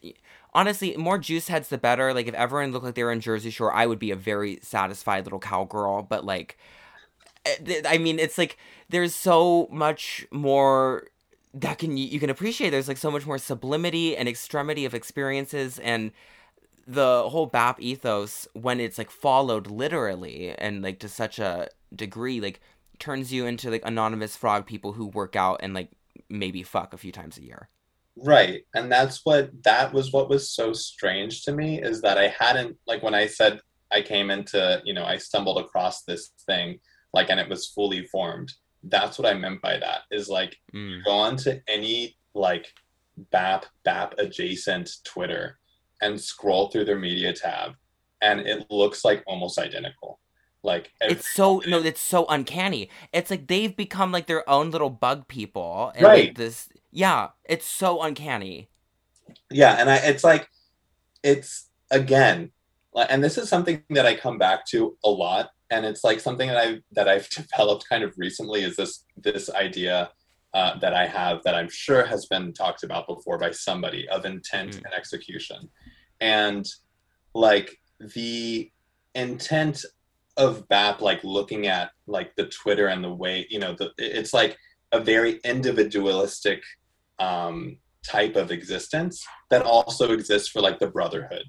honestly, 0.54 0.96
more 0.96 1.18
juice 1.18 1.48
heads 1.48 1.68
the 1.68 1.78
better. 1.78 2.14
Like 2.14 2.26
if 2.26 2.34
everyone 2.34 2.72
looked 2.72 2.84
like 2.84 2.94
they 2.94 3.04
were 3.04 3.12
in 3.12 3.20
Jersey 3.20 3.50
Shore, 3.50 3.72
I 3.72 3.86
would 3.86 3.98
be 3.98 4.10
a 4.10 4.16
very 4.16 4.58
satisfied 4.62 5.24
little 5.24 5.38
cowgirl. 5.38 6.04
But 6.04 6.24
like, 6.24 6.58
eh, 7.44 7.82
I 7.86 7.98
mean, 7.98 8.18
it's 8.18 8.38
like 8.38 8.56
there's 8.88 9.14
so 9.14 9.68
much 9.70 10.26
more 10.30 11.08
that 11.54 11.78
can 11.78 11.96
you 11.96 12.20
can 12.20 12.30
appreciate. 12.30 12.70
There's 12.70 12.88
like 12.88 12.98
so 12.98 13.10
much 13.10 13.26
more 13.26 13.38
sublimity 13.38 14.16
and 14.16 14.28
extremity 14.28 14.84
of 14.84 14.94
experiences 14.94 15.78
and 15.78 16.12
the 16.86 17.28
whole 17.30 17.46
BAP 17.46 17.80
ethos 17.80 18.46
when 18.52 18.78
it's 18.78 18.98
like 18.98 19.10
followed 19.10 19.68
literally 19.68 20.50
and 20.58 20.82
like 20.82 20.98
to 20.98 21.08
such 21.08 21.38
a 21.38 21.68
degree 21.94 22.42
like 22.42 22.60
turns 22.98 23.32
you 23.32 23.46
into 23.46 23.70
like 23.70 23.82
anonymous 23.86 24.36
frog 24.36 24.66
people 24.66 24.92
who 24.92 25.06
work 25.06 25.34
out 25.34 25.60
and 25.62 25.72
like 25.72 25.90
maybe 26.28 26.62
fuck 26.62 26.92
a 26.92 26.98
few 26.98 27.12
times 27.12 27.38
a 27.38 27.42
year. 27.42 27.68
Right. 28.16 28.62
And 28.74 28.90
that's 28.90 29.20
what 29.24 29.50
that 29.64 29.92
was 29.92 30.12
what 30.12 30.28
was 30.28 30.50
so 30.50 30.72
strange 30.72 31.42
to 31.44 31.52
me 31.52 31.82
is 31.82 32.00
that 32.02 32.18
I 32.18 32.28
hadn't 32.28 32.76
like 32.86 33.02
when 33.02 33.14
I 33.14 33.26
said 33.26 33.60
I 33.90 34.02
came 34.02 34.30
into, 34.30 34.80
you 34.84 34.94
know, 34.94 35.04
I 35.04 35.18
stumbled 35.18 35.58
across 35.58 36.02
this 36.02 36.32
thing 36.46 36.78
like 37.12 37.30
and 37.30 37.40
it 37.40 37.48
was 37.48 37.68
fully 37.68 38.06
formed. 38.06 38.52
That's 38.84 39.18
what 39.18 39.26
I 39.26 39.34
meant 39.34 39.62
by 39.62 39.78
that 39.78 40.02
is 40.10 40.28
like 40.28 40.56
mm. 40.74 41.02
go 41.04 41.12
on 41.12 41.36
to 41.38 41.60
any 41.68 42.16
like 42.34 42.66
BAP 43.30 43.66
BAP 43.84 44.14
adjacent 44.18 44.90
Twitter 45.04 45.58
and 46.02 46.20
scroll 46.20 46.68
through 46.68 46.84
their 46.84 46.98
media 46.98 47.32
tab 47.32 47.72
and 48.22 48.40
it 48.40 48.66
looks 48.70 49.04
like 49.04 49.22
almost 49.26 49.58
identical. 49.58 50.20
Like 50.62 50.92
it's 51.00 51.28
so 51.28 51.62
no, 51.66 51.78
it's 51.78 52.00
so 52.00 52.24
uncanny. 52.26 52.88
It's 53.12 53.30
like 53.30 53.46
they've 53.46 53.76
become 53.76 54.12
like 54.12 54.26
their 54.26 54.48
own 54.48 54.70
little 54.70 54.88
bug 54.88 55.28
people. 55.28 55.92
And 55.94 56.04
right. 56.04 56.28
Like 56.28 56.36
this 56.38 56.68
yeah, 56.94 57.30
it's 57.44 57.66
so 57.66 58.00
uncanny. 58.02 58.68
Yeah, 59.50 59.76
and 59.80 59.90
I 59.90 59.96
it's 59.96 60.22
like 60.22 60.48
it's 61.24 61.68
again, 61.90 62.52
and 63.10 63.22
this 63.22 63.36
is 63.36 63.48
something 63.48 63.82
that 63.90 64.06
I 64.06 64.14
come 64.14 64.38
back 64.38 64.64
to 64.66 64.96
a 65.04 65.10
lot, 65.10 65.50
and 65.70 65.84
it's 65.84 66.04
like 66.04 66.20
something 66.20 66.48
that 66.48 66.56
I 66.56 66.78
that 66.92 67.08
I've 67.08 67.28
developed 67.30 67.88
kind 67.88 68.04
of 68.04 68.14
recently 68.16 68.62
is 68.62 68.76
this 68.76 69.04
this 69.16 69.50
idea 69.50 70.10
uh, 70.54 70.78
that 70.78 70.94
I 70.94 71.08
have 71.08 71.42
that 71.42 71.56
I'm 71.56 71.68
sure 71.68 72.06
has 72.06 72.26
been 72.26 72.52
talked 72.52 72.84
about 72.84 73.08
before 73.08 73.38
by 73.38 73.50
somebody 73.50 74.08
of 74.08 74.24
intent 74.24 74.76
mm. 74.76 74.84
and 74.84 74.94
execution, 74.94 75.68
and 76.20 76.64
like 77.34 77.76
the 78.14 78.70
intent 79.16 79.84
of 80.36 80.68
BAP, 80.68 81.00
like 81.00 81.24
looking 81.24 81.66
at 81.66 81.90
like 82.06 82.36
the 82.36 82.46
Twitter 82.46 82.86
and 82.86 83.02
the 83.02 83.12
way 83.12 83.48
you 83.50 83.58
know 83.58 83.74
the 83.74 83.90
it's 83.98 84.32
like 84.32 84.56
a 84.92 85.00
very 85.00 85.40
individualistic 85.44 86.62
um, 87.18 87.76
type 88.06 88.36
of 88.36 88.50
existence 88.50 89.24
that 89.50 89.62
also 89.62 90.12
exists 90.12 90.48
for 90.48 90.60
like 90.60 90.78
the 90.78 90.86
brotherhood 90.86 91.44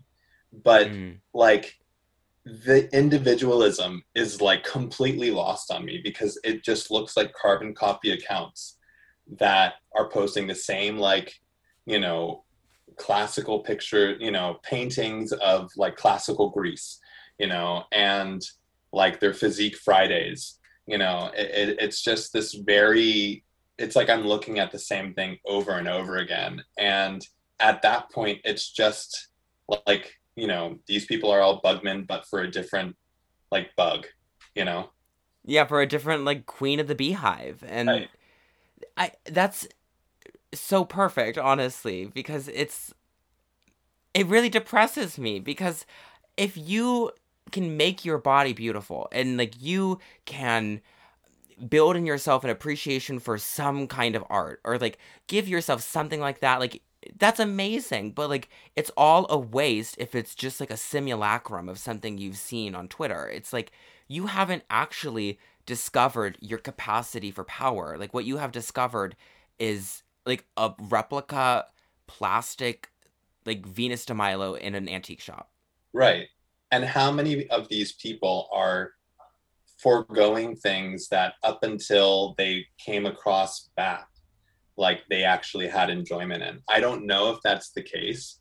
but 0.64 0.88
mm. 0.88 1.18
like 1.34 1.76
the 2.46 2.88
individualism 2.96 4.04
is 4.14 4.40
like 4.40 4.64
completely 4.64 5.32
lost 5.32 5.72
on 5.72 5.84
me 5.84 6.00
because 6.04 6.40
it 6.44 6.64
just 6.64 6.92
looks 6.92 7.18
like 7.18 7.34
carbon 7.34 7.74
copy 7.74 8.12
accounts 8.12 8.78
that 9.40 9.74
are 9.96 10.10
posting 10.10 10.46
the 10.46 10.56
same 10.56 10.98
like 10.98 11.34
you 11.86 12.00
know 12.00 12.44
classical 12.98 13.60
picture 13.60 14.16
you 14.20 14.32
know 14.32 14.58
paintings 14.64 15.32
of 15.34 15.72
like 15.76 15.96
classical 15.96 16.50
greece 16.52 17.00
you 17.40 17.48
know 17.48 17.84
and 17.92 18.44
like 18.94 19.20
their 19.20 19.34
physique 19.34 19.76
fridays 19.78 20.60
you 20.86 20.98
know 20.98 21.32
it, 21.36 21.70
it, 21.70 21.78
it's 21.80 22.04
just 22.04 22.32
this 22.32 22.54
very 22.54 23.44
it's 23.78 23.96
like 23.96 24.10
I'm 24.10 24.26
looking 24.26 24.60
at 24.60 24.72
the 24.72 24.80
same 24.80 25.14
thing 25.14 25.38
over 25.46 25.72
and 25.72 25.88
over 25.88 26.18
again. 26.18 26.64
And 26.78 27.26
at 27.60 27.82
that 27.82 28.12
point, 28.12 28.42
it's 28.44 28.72
just 28.72 29.30
like 29.88 30.16
you 30.36 30.48
know 30.48 30.78
these 30.88 31.06
people 31.06 31.32
are 31.32 31.42
all 31.42 31.62
bugmen 31.62 32.06
but 32.08 32.26
for 32.28 32.42
a 32.42 32.52
different 32.52 32.96
like 33.52 33.76
bug 33.76 34.06
you 34.54 34.66
know 34.66 34.90
yeah 35.46 35.66
for 35.66 35.82
a 35.82 35.88
different 35.88 36.26
like 36.26 36.46
queen 36.46 36.80
of 36.80 36.88
the 36.88 36.96
beehive 36.96 37.64
and 37.68 37.88
Right. 37.88 38.10
i 38.98 39.12
that's 39.26 39.68
so 40.54 40.84
perfect 40.86 41.38
honestly 41.38 42.06
because 42.06 42.48
it's 42.50 42.94
it 44.14 44.28
really 44.28 44.50
depresses 44.50 45.18
me 45.18 45.40
because 45.40 45.86
if 46.38 46.58
you 46.58 47.12
can 47.52 47.78
make 47.78 48.04
your 48.04 48.18
body 48.18 48.54
beautiful 48.54 49.08
and 49.12 49.38
like 49.38 49.62
you 49.62 50.00
can 50.26 50.82
build 51.70 51.96
in 51.96 52.06
yourself 52.06 52.44
an 52.44 52.50
appreciation 52.50 53.20
for 53.20 53.38
some 53.38 53.88
kind 53.88 54.16
of 54.16 54.24
art 54.30 54.60
or 54.64 54.78
like 54.78 54.98
give 55.28 55.48
yourself 55.48 55.82
something 55.82 56.20
like 56.20 56.40
that 56.40 56.60
like 56.60 56.82
that's 57.18 57.40
amazing 57.40 58.12
but 58.12 58.30
like 58.30 58.50
it's 58.76 58.92
all 58.98 59.28
a 59.30 59.38
waste 59.38 59.96
if 59.98 60.16
it's 60.16 60.36
just 60.36 60.60
like 60.60 60.72
a 60.72 60.78
simulacrum 60.78 61.70
of 61.70 61.78
something 61.78 62.18
you've 62.18 62.38
seen 62.38 62.76
on 62.76 62.88
twitter. 62.88 63.30
It's 63.30 63.54
like 63.54 63.72
you 64.08 64.28
haven't 64.28 64.64
actually 64.70 65.40
discovered 65.66 66.38
your 66.42 66.60
capacity 66.60 67.32
for 67.32 67.44
power. 67.44 67.98
Like 67.98 68.14
what 68.14 68.26
you 68.26 68.38
have 68.38 68.52
discovered 68.52 69.16
is 69.58 70.04
like 70.26 70.46
a 70.58 70.74
replica 70.80 71.66
plastic 72.08 72.90
like 73.46 73.66
venus 73.66 74.06
de 74.06 74.14
milo 74.14 74.56
in 74.56 74.76
an 74.76 74.90
antique 74.90 75.22
shop. 75.22 75.50
Right. 75.94 76.28
And 76.72 76.84
how 76.84 77.12
many 77.12 77.48
of 77.48 77.70
these 77.70 77.94
people 77.94 78.50
are 78.52 78.92
foregoing 79.86 80.56
things 80.56 81.10
that 81.10 81.36
up 81.44 81.60
until 81.62 82.34
they 82.40 82.66
came 82.80 83.06
across 83.06 83.70
BAP, 83.78 84.08
like 84.78 85.02
they 85.12 85.24
actually 85.24 85.68
had 85.68 85.92
enjoyment 85.92 86.42
in. 86.42 86.60
I 86.68 86.80
don't 86.80 87.06
know 87.06 87.30
if 87.30 87.38
that's 87.44 87.70
the 87.70 87.84
case, 87.84 88.40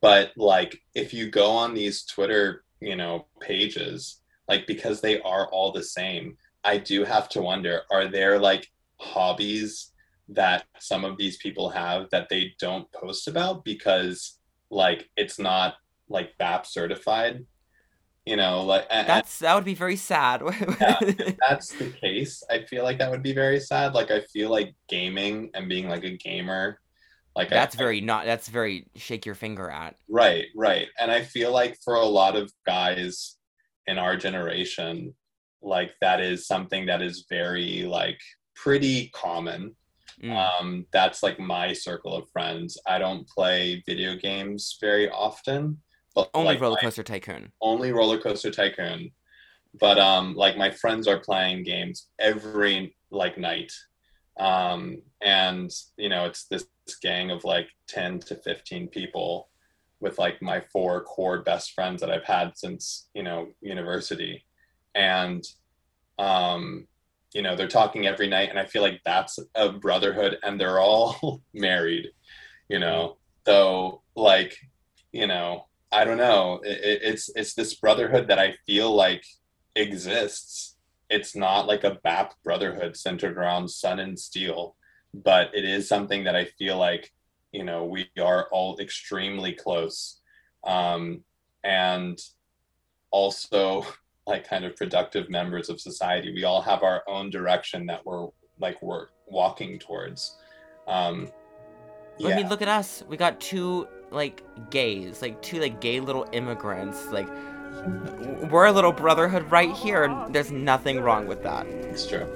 but 0.00 0.30
like 0.36 0.78
if 0.94 1.12
you 1.12 1.28
go 1.28 1.50
on 1.50 1.74
these 1.74 2.04
Twitter, 2.04 2.62
you 2.80 2.94
know, 2.94 3.26
pages, 3.40 4.20
like 4.46 4.68
because 4.68 5.00
they 5.00 5.20
are 5.22 5.48
all 5.50 5.72
the 5.72 5.82
same, 5.82 6.36
I 6.62 6.78
do 6.78 7.02
have 7.02 7.28
to 7.30 7.42
wonder 7.42 7.82
are 7.90 8.06
there 8.06 8.38
like 8.38 8.68
hobbies 9.00 9.90
that 10.28 10.66
some 10.78 11.04
of 11.04 11.16
these 11.16 11.36
people 11.38 11.68
have 11.68 12.06
that 12.12 12.28
they 12.28 12.54
don't 12.60 12.90
post 12.92 13.26
about 13.26 13.64
because 13.64 14.38
like 14.70 15.08
it's 15.16 15.40
not 15.40 15.74
like 16.08 16.38
BAP 16.38 16.64
certified? 16.64 17.44
You 18.26 18.34
know, 18.34 18.64
like 18.64 18.86
and- 18.90 19.06
that's 19.06 19.38
that 19.38 19.54
would 19.54 19.64
be 19.64 19.74
very 19.74 19.96
sad 19.96 20.42
yeah, 20.80 20.98
if 21.00 21.36
that's 21.48 21.72
the 21.72 21.90
case, 21.90 22.42
I 22.50 22.64
feel 22.64 22.82
like 22.82 22.98
that 22.98 23.10
would 23.10 23.22
be 23.22 23.32
very 23.32 23.60
sad. 23.60 23.94
Like 23.94 24.10
I 24.10 24.20
feel 24.32 24.50
like 24.50 24.74
gaming 24.88 25.50
and 25.54 25.68
being 25.68 25.88
like 25.88 26.02
a 26.02 26.16
gamer, 26.16 26.80
like 27.36 27.50
that's 27.50 27.76
I, 27.76 27.78
very 27.78 28.00
not 28.00 28.24
that's 28.24 28.48
very 28.48 28.88
shake 28.96 29.26
your 29.26 29.36
finger 29.36 29.70
at 29.70 29.94
right, 30.08 30.46
right. 30.56 30.88
And 30.98 31.10
I 31.10 31.22
feel 31.22 31.52
like 31.52 31.78
for 31.84 31.94
a 31.94 32.04
lot 32.04 32.34
of 32.34 32.52
guys 32.66 33.36
in 33.86 33.96
our 33.96 34.16
generation, 34.16 35.14
like 35.62 35.94
that 36.00 36.20
is 36.20 36.48
something 36.48 36.86
that 36.86 37.02
is 37.02 37.26
very 37.30 37.84
like 37.84 38.18
pretty 38.56 39.08
common. 39.14 39.76
Mm. 40.22 40.32
Um, 40.32 40.86
that's 40.92 41.22
like 41.22 41.38
my 41.38 41.72
circle 41.74 42.16
of 42.16 42.28
friends. 42.30 42.78
I 42.86 42.98
don't 42.98 43.28
play 43.28 43.82
video 43.86 44.16
games 44.16 44.78
very 44.80 45.10
often, 45.10 45.78
but 46.16 46.30
only 46.34 46.54
like, 46.54 46.60
roller 46.60 46.78
coaster 46.78 47.04
tycoon. 47.04 47.52
only 47.60 47.92
roller 47.92 48.18
coaster 48.18 48.50
tycoon. 48.50 49.12
But 49.78 49.98
um 49.98 50.34
like 50.34 50.56
my 50.56 50.70
friends 50.70 51.06
are 51.06 51.20
playing 51.20 51.62
games 51.62 52.08
every 52.18 52.96
like 53.10 53.38
night. 53.38 53.72
Um 54.40 55.02
and 55.20 55.70
you 55.96 56.08
know 56.08 56.24
it's 56.24 56.46
this 56.46 56.66
gang 57.02 57.30
of 57.30 57.44
like 57.44 57.68
10 57.88 58.20
to 58.20 58.34
15 58.36 58.88
people 58.88 59.48
with 60.00 60.18
like 60.18 60.40
my 60.42 60.62
four 60.72 61.02
core 61.04 61.42
best 61.42 61.72
friends 61.72 62.00
that 62.00 62.10
i've 62.10 62.24
had 62.24 62.56
since 62.56 63.08
you 63.14 63.22
know 63.22 63.48
university. 63.60 64.44
And 64.94 65.44
um 66.18 66.88
you 67.34 67.42
know 67.42 67.54
they're 67.54 67.68
talking 67.68 68.06
every 68.06 68.28
night 68.28 68.48
and 68.48 68.58
i 68.58 68.64
feel 68.64 68.80
like 68.80 69.02
that's 69.04 69.38
a 69.54 69.70
brotherhood 69.70 70.38
and 70.42 70.58
they're 70.58 70.80
all 70.80 71.42
married 71.54 72.08
you 72.68 72.78
know? 72.78 73.16
So 73.46 74.02
like 74.16 74.56
you 75.12 75.26
know 75.26 75.66
i 75.98 76.04
don't 76.04 76.18
know. 76.26 76.60
It, 76.64 76.78
it- 76.90 77.02
it's 77.10 77.24
it's 77.34 77.54
this 77.54 77.74
brotherhood 77.74 78.28
that 78.28 78.38
i 78.38 78.54
feel 78.66 78.90
like 78.94 79.24
exists. 79.74 80.76
It's 81.08 81.36
not 81.36 81.66
like 81.66 81.84
a 81.84 81.98
bap 82.02 82.34
brotherhood 82.44 82.96
centered 82.96 83.36
around 83.36 83.68
sun 83.68 83.98
and 84.00 84.18
steel 84.18 84.76
but 85.14 85.46
it 85.54 85.64
is 85.64 85.88
something 85.88 86.24
that 86.24 86.36
i 86.36 86.44
feel 86.58 86.76
like 86.76 87.04
you 87.52 87.64
know 87.64 87.84
we 87.84 88.06
are 88.20 88.48
all 88.52 88.78
extremely 88.78 89.52
close. 89.52 90.20
Um 90.64 91.02
and 91.64 92.18
also 93.10 93.86
like 94.26 94.46
kind 94.48 94.64
of 94.64 94.74
productive 94.76 95.30
members 95.30 95.68
of 95.70 95.80
society. 95.80 96.32
We 96.34 96.44
all 96.44 96.60
have 96.60 96.82
our 96.82 97.02
own 97.08 97.30
direction 97.30 97.86
that 97.86 98.04
we're 98.04 98.26
like 98.58 98.80
we're 98.82 99.06
walking 99.28 99.78
towards. 99.78 100.36
Um 100.88 101.30
I 102.32 102.36
mean, 102.36 102.48
look 102.48 102.62
at 102.62 102.68
us. 102.68 103.02
We 103.08 103.16
got 103.16 103.40
two 103.40 103.86
like 104.10 104.42
gays, 104.70 105.22
like 105.22 105.40
two 105.42 105.60
like 105.60 105.80
gay 105.80 106.00
little 106.00 106.26
immigrants. 106.32 107.06
Like 107.06 107.28
we're 108.50 108.66
a 108.66 108.72
little 108.72 108.92
brotherhood 108.92 109.50
right 109.50 109.72
here, 109.72 110.04
and 110.04 110.34
there's 110.34 110.50
nothing 110.50 111.00
wrong 111.00 111.26
with 111.26 111.42
that. 111.42 111.66
it's 111.66 112.06
true 112.06 112.26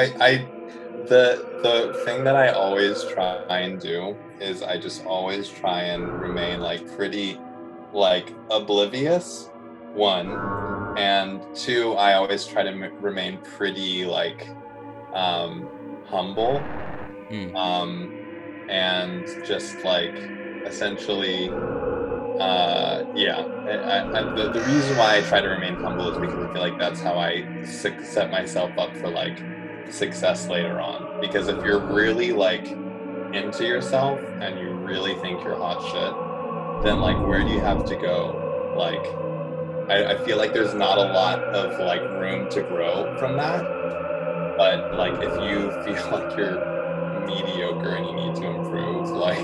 I 0.00 0.14
I 0.20 0.50
the 1.08 1.44
the 1.62 1.94
thing 2.04 2.24
that 2.24 2.36
I 2.36 2.50
always 2.50 3.04
try 3.04 3.60
and 3.60 3.80
do 3.80 4.18
is 4.40 4.62
I 4.62 4.78
just 4.78 5.02
always 5.04 5.48
try 5.50 5.84
and 5.84 6.12
remain 6.20 6.60
like 6.60 6.86
pretty 6.86 7.44
like 7.92 8.38
oblivious 8.50 9.50
one 9.92 10.40
and 10.96 11.46
two 11.54 11.94
I 11.94 12.14
always 12.14 12.46
try 12.46 12.62
to 12.64 12.70
m- 12.70 12.92
remain 13.00 13.40
pretty 13.42 14.06
like 14.06 14.56
um 15.14 15.70
humble 16.04 16.72
Mm. 17.30 17.56
um 17.56 18.12
and 18.68 19.26
just 19.42 19.84
like 19.84 20.18
essentially 20.66 21.58
uh 22.38 23.02
yeah 23.14 23.46
I, 23.66 24.02
I, 24.14 24.24
the, 24.34 24.50
the 24.50 24.62
reason 24.62 24.96
why 24.96 25.16
i 25.16 25.22
try 25.22 25.40
to 25.40 25.48
remain 25.48 25.76
humble 25.76 26.10
is 26.10 26.18
because 26.18 26.40
i 26.40 26.48
feel 26.52 26.62
like 26.62 26.78
that's 26.78 27.02
how 27.02 27.18
i 27.18 27.48
set 27.62 28.30
myself 28.30 28.72
up 28.78 28.96
for 28.98 29.10
like 29.10 29.44
success 29.92 30.48
later 30.48 30.80
on. 30.80 31.20
Because 31.20 31.48
if 31.48 31.64
you're 31.64 31.80
really 31.80 32.32
like 32.32 32.66
into 33.32 33.64
yourself 33.64 34.20
and 34.40 34.58
you 34.58 34.70
really 34.70 35.14
think 35.16 35.42
you're 35.44 35.56
hot 35.56 35.80
shit 35.90 36.30
then 36.82 37.00
like 37.00 37.18
where 37.26 37.42
do 37.42 37.50
you 37.50 37.60
have 37.60 37.84
to 37.84 37.96
go? 37.96 38.74
Like 38.76 39.04
I, 39.90 40.14
I 40.14 40.24
feel 40.24 40.38
like 40.38 40.52
there's 40.52 40.74
not 40.74 40.98
a 40.98 41.12
lot 41.12 41.40
of 41.40 41.78
like 41.78 42.00
room 42.00 42.48
to 42.50 42.62
grow 42.62 43.16
from 43.18 43.36
that. 43.36 43.62
But 44.56 44.94
like 44.94 45.14
if 45.22 45.34
you 45.42 45.70
feel 45.84 46.10
like 46.10 46.36
you're 46.36 46.80
mediocre 47.26 47.94
and 47.96 48.06
you 48.06 48.14
need 48.14 48.34
to 48.34 48.46
improve 48.46 49.10
like 49.10 49.38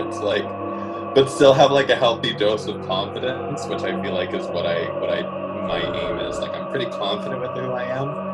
it's 0.00 0.18
like 0.18 0.44
but 1.14 1.28
still 1.28 1.54
have 1.54 1.70
like 1.70 1.88
a 1.88 1.96
healthy 1.96 2.34
dose 2.34 2.66
of 2.66 2.84
confidence 2.86 3.66
which 3.66 3.82
i 3.82 4.02
feel 4.02 4.12
like 4.12 4.34
is 4.34 4.46
what 4.48 4.66
i 4.66 4.84
what 4.98 5.08
i 5.10 5.22
my 5.66 5.80
aim 5.80 6.18
is. 6.18 6.38
Like 6.38 6.52
i'm 6.52 6.68
pretty 6.68 6.86
confident 6.86 7.40
with 7.40 7.52
who 7.52 7.72
i 7.72 7.84
am 7.84 8.29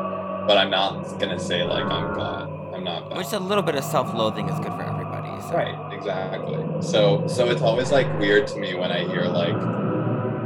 but 0.47 0.57
i'm 0.59 0.71
not 0.71 1.19
gonna 1.19 1.39
say 1.39 1.63
like 1.65 1.85
i'm 1.85 2.15
god 2.15 2.49
i'm 2.75 2.85
not 2.85 3.09
god 3.09 3.19
Which 3.19 3.33
a 3.33 3.39
little 3.39 3.63
bit 3.63 3.75
of 3.75 3.85
self-loathing 3.85 4.49
is 4.49 4.59
good 4.59 4.73
for 4.73 4.83
everybody. 4.83 5.29
So. 5.43 5.55
right 5.55 5.93
exactly 5.93 6.65
so 6.81 7.27
so 7.27 7.49
it's 7.51 7.63
always 7.63 7.93
like 7.93 8.07
weird 8.19 8.47
to 8.49 8.59
me 8.59 8.75
when 8.75 8.91
i 8.91 9.07
hear 9.07 9.25
like 9.25 9.55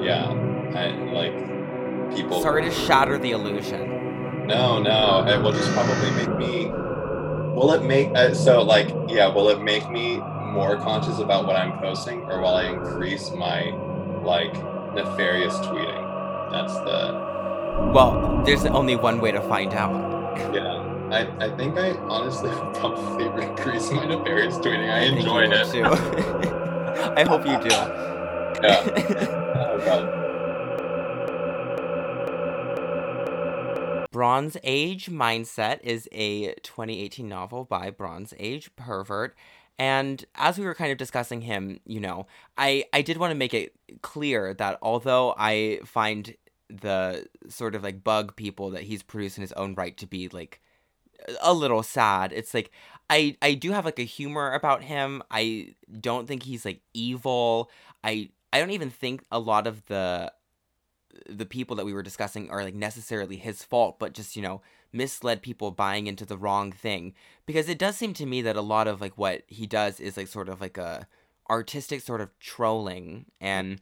yeah 0.02 0.30
I, 0.74 0.90
like 1.12 1.50
people 2.14 2.40
Sorry 2.40 2.64
to 2.64 2.70
shatter 2.70 3.18
the 3.18 3.32
illusion. 3.32 4.46
No, 4.46 4.80
no, 4.80 5.24
it 5.26 5.40
will 5.40 5.52
just 5.52 5.70
probably 5.72 6.10
make 6.12 6.36
me. 6.36 6.66
Will 7.54 7.72
it 7.72 7.82
make 7.82 8.08
uh, 8.16 8.34
so 8.34 8.62
like 8.62 8.88
yeah? 9.08 9.28
Will 9.28 9.48
it 9.48 9.62
make 9.62 9.88
me 9.90 10.18
more 10.18 10.76
conscious 10.76 11.18
about 11.18 11.46
what 11.46 11.56
I'm 11.56 11.78
posting, 11.78 12.22
or 12.22 12.40
will 12.40 12.54
I 12.54 12.64
increase 12.68 13.30
my 13.32 13.70
like 14.22 14.52
nefarious 14.94 15.54
tweeting? 15.58 16.50
That's 16.50 16.74
the 16.74 17.29
Well, 17.92 18.42
there's 18.44 18.64
only 18.66 18.96
one 18.96 19.20
way 19.20 19.32
to 19.32 19.40
find 19.42 19.72
out. 19.74 19.92
yeah. 20.54 20.86
I, 21.10 21.26
I 21.44 21.50
think 21.56 21.76
I 21.76 21.90
honestly 22.06 22.50
probably 22.78 23.24
increase 23.44 23.90
my 23.90 24.04
nefarious 24.06 24.58
tweeting. 24.58 24.88
I 24.88 25.06
you 25.06 25.16
enjoyed 25.16 25.52
it. 25.52 25.66
too. 25.72 25.82
I 27.16 27.24
hope 27.24 27.44
you 27.44 27.58
do. 27.68 27.74
Yeah. 28.62 28.84
Oh, 29.56 29.78
God. 29.84 30.16
Bronze 34.12 34.56
Age 34.62 35.06
Mindset 35.10 35.80
is 35.82 36.08
a 36.12 36.54
2018 36.62 37.28
novel 37.28 37.64
by 37.64 37.90
Bronze 37.90 38.34
Age 38.38 38.70
Pervert. 38.76 39.34
And 39.78 40.24
as 40.34 40.58
we 40.58 40.64
were 40.64 40.74
kind 40.74 40.92
of 40.92 40.98
discussing 40.98 41.40
him, 41.40 41.80
you 41.86 42.00
know, 42.00 42.26
I, 42.58 42.84
I 42.92 43.02
did 43.02 43.16
want 43.16 43.30
to 43.30 43.34
make 43.36 43.54
it 43.54 43.72
clear 44.02 44.52
that 44.54 44.78
although 44.82 45.34
I 45.38 45.80
find 45.84 46.34
the 46.70 47.26
sort 47.48 47.74
of 47.74 47.82
like 47.82 48.04
bug 48.04 48.36
people 48.36 48.70
that 48.70 48.82
he's 48.82 49.02
produced 49.02 49.38
in 49.38 49.42
his 49.42 49.52
own 49.52 49.74
right 49.74 49.96
to 49.98 50.06
be 50.06 50.28
like 50.28 50.60
a 51.42 51.52
little 51.52 51.82
sad, 51.82 52.32
it's 52.32 52.54
like 52.54 52.70
I 53.08 53.36
I 53.42 53.54
do 53.54 53.72
have 53.72 53.84
like 53.84 53.98
a 53.98 54.04
humor 54.04 54.52
about 54.52 54.82
him. 54.82 55.22
I 55.30 55.74
don't 56.00 56.26
think 56.26 56.44
he's 56.44 56.64
like 56.64 56.80
evil. 56.94 57.70
I 58.04 58.30
I 58.52 58.60
don't 58.60 58.70
even 58.70 58.90
think 58.90 59.24
a 59.30 59.38
lot 59.38 59.66
of 59.66 59.86
the 59.86 60.32
the 61.28 61.46
people 61.46 61.76
that 61.76 61.86
we 61.86 61.92
were 61.92 62.02
discussing 62.02 62.50
are 62.50 62.62
like 62.62 62.74
necessarily 62.74 63.36
his 63.36 63.62
fault, 63.62 63.98
but 63.98 64.12
just, 64.12 64.36
you 64.36 64.42
know, 64.42 64.62
misled 64.92 65.42
people 65.42 65.70
buying 65.70 66.06
into 66.06 66.24
the 66.24 66.38
wrong 66.38 66.72
thing. 66.72 67.14
Because 67.46 67.68
it 67.68 67.78
does 67.78 67.96
seem 67.96 68.14
to 68.14 68.26
me 68.26 68.42
that 68.42 68.56
a 68.56 68.62
lot 68.62 68.88
of 68.88 69.00
like 69.00 69.16
what 69.18 69.42
he 69.46 69.66
does 69.66 70.00
is 70.00 70.16
like 70.16 70.28
sort 70.28 70.48
of 70.48 70.60
like 70.60 70.78
a 70.78 71.06
artistic 71.48 72.00
sort 72.00 72.20
of 72.20 72.36
trolling 72.38 73.26
and 73.40 73.80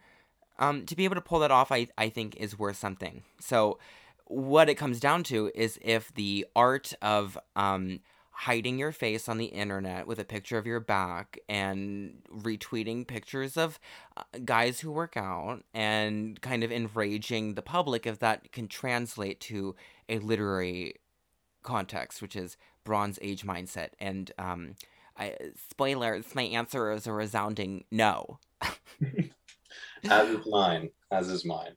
um 0.59 0.87
to 0.87 0.97
be 0.97 1.05
able 1.05 1.15
to 1.15 1.21
pull 1.21 1.41
that 1.41 1.51
off 1.51 1.73
I 1.73 1.89
I 1.97 2.09
think 2.09 2.37
is 2.37 2.59
worth 2.59 2.77
something. 2.77 3.23
So 3.41 3.79
what 4.27 4.69
it 4.69 4.75
comes 4.75 5.01
down 5.01 5.23
to 5.25 5.51
is 5.55 5.79
if 5.83 6.13
the 6.15 6.47
art 6.55 6.93
of 7.01 7.39
um 7.57 8.01
hiding 8.31 8.79
your 8.79 8.93
face 8.93 9.29
on 9.29 9.37
the 9.37 9.47
internet 9.47 10.07
with 10.07 10.21
a 10.21 10.25
picture 10.25 10.59
of 10.59 10.65
your 10.67 10.79
back 10.79 11.41
and 11.49 12.23
retweeting 12.33 13.05
pictures 13.05 13.57
of 13.57 13.81
uh, 14.17 14.23
guys 14.45 14.79
who 14.79 14.93
work 14.93 15.17
out 15.17 15.65
and 15.75 16.41
kind 16.41 16.63
of 16.63 16.71
enraging 16.71 17.55
the 17.55 17.63
public 17.63 18.07
if 18.07 18.21
that 18.21 18.53
can 18.53 18.69
translate 18.69 19.41
to 19.41 19.75
a 20.09 20.21
literary 20.21 20.95
context 21.65 22.23
which 22.23 22.37
is 22.37 22.57
bronze 22.85 23.19
age 23.23 23.43
mindset 23.45 23.89
and 23.99 24.31
um 24.39 24.77
I, 25.17 25.35
spoilers 25.71 26.33
my 26.37 26.45
answer 26.45 26.93
is 26.93 27.09
a 27.09 27.13
resounding 27.13 27.87
no 27.91 28.39
As 30.11 30.29
is 30.29 30.47
mine. 30.47 30.91
As 31.11 31.29
is 31.29 31.45
mine. 31.45 31.73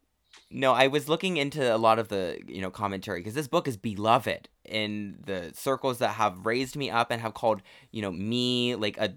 No, 0.49 0.73
I 0.73 0.87
was 0.87 1.07
looking 1.07 1.37
into 1.37 1.73
a 1.73 1.77
lot 1.77 1.97
of 1.99 2.09
the, 2.09 2.39
you 2.47 2.61
know, 2.61 2.71
commentary 2.71 3.19
because 3.19 3.33
this 3.33 3.47
book 3.47 3.67
is 3.67 3.77
beloved 3.77 4.49
in 4.65 5.17
the 5.25 5.51
circles 5.53 5.99
that 5.99 6.09
have 6.09 6.45
raised 6.45 6.75
me 6.75 6.89
up 6.89 7.11
and 7.11 7.21
have 7.21 7.33
called, 7.33 7.61
you 7.91 8.01
know, 8.01 8.11
me 8.11 8.75
like 8.75 8.97
a 8.97 9.15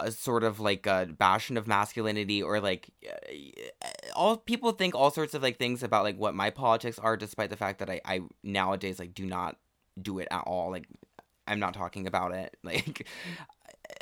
a 0.00 0.10
sort 0.10 0.42
of 0.42 0.58
like 0.58 0.86
a 0.86 1.08
bastion 1.18 1.56
of 1.56 1.66
masculinity 1.66 2.42
or 2.42 2.60
like 2.60 2.90
uh, 3.06 3.86
all 4.16 4.36
people 4.36 4.72
think 4.72 4.94
all 4.94 5.10
sorts 5.10 5.34
of 5.34 5.42
like 5.42 5.58
things 5.58 5.82
about 5.82 6.02
like 6.02 6.16
what 6.16 6.34
my 6.34 6.50
politics 6.50 6.98
are 6.98 7.16
despite 7.16 7.50
the 7.50 7.56
fact 7.56 7.78
that 7.78 7.90
I 7.90 8.00
I 8.04 8.20
nowadays 8.42 8.98
like 8.98 9.14
do 9.14 9.26
not 9.26 9.58
do 10.00 10.18
it 10.18 10.28
at 10.30 10.42
all. 10.46 10.70
Like 10.70 10.86
I'm 11.46 11.60
not 11.60 11.74
talking 11.74 12.06
about 12.06 12.32
it. 12.32 12.56
Like 12.64 13.06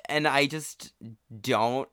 and 0.08 0.26
I 0.26 0.46
just 0.46 0.92
don't 1.40 1.88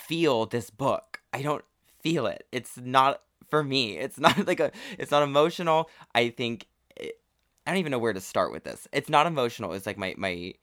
feel 0.00 0.46
this 0.46 0.70
book. 0.70 1.20
I 1.32 1.42
don't 1.42 1.64
feel 2.00 2.26
it. 2.26 2.46
It's 2.52 2.76
not 2.76 3.22
for 3.48 3.62
me. 3.62 3.98
It's 3.98 4.18
not 4.26 4.46
like 4.46 4.60
a 4.60 4.72
it's 4.98 5.10
not 5.10 5.22
emotional. 5.22 5.90
I 6.14 6.30
think 6.30 6.66
it, 6.96 7.20
I 7.66 7.70
don't 7.70 7.78
even 7.78 7.90
know 7.90 7.98
where 7.98 8.12
to 8.12 8.20
start 8.20 8.52
with 8.52 8.64
this. 8.64 8.88
It's 8.92 9.08
not 9.08 9.26
emotional. 9.26 9.72
It's 9.72 9.86
like 9.86 9.98
my 9.98 10.14
my 10.16 10.54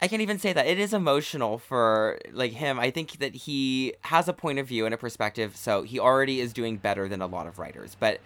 I 0.00 0.06
can't 0.06 0.22
even 0.22 0.38
say 0.38 0.52
that. 0.52 0.66
It 0.66 0.78
is 0.78 0.94
emotional 0.94 1.58
for 1.58 2.18
like 2.32 2.52
him. 2.52 2.78
I 2.78 2.90
think 2.90 3.18
that 3.18 3.34
he 3.34 3.94
has 4.02 4.28
a 4.28 4.32
point 4.32 4.60
of 4.60 4.68
view 4.68 4.84
and 4.84 4.94
a 4.94 4.98
perspective, 4.98 5.56
so 5.56 5.82
he 5.82 5.98
already 5.98 6.40
is 6.40 6.52
doing 6.52 6.76
better 6.76 7.08
than 7.08 7.20
a 7.20 7.26
lot 7.26 7.48
of 7.48 7.58
writers. 7.58 7.96
But 7.98 8.20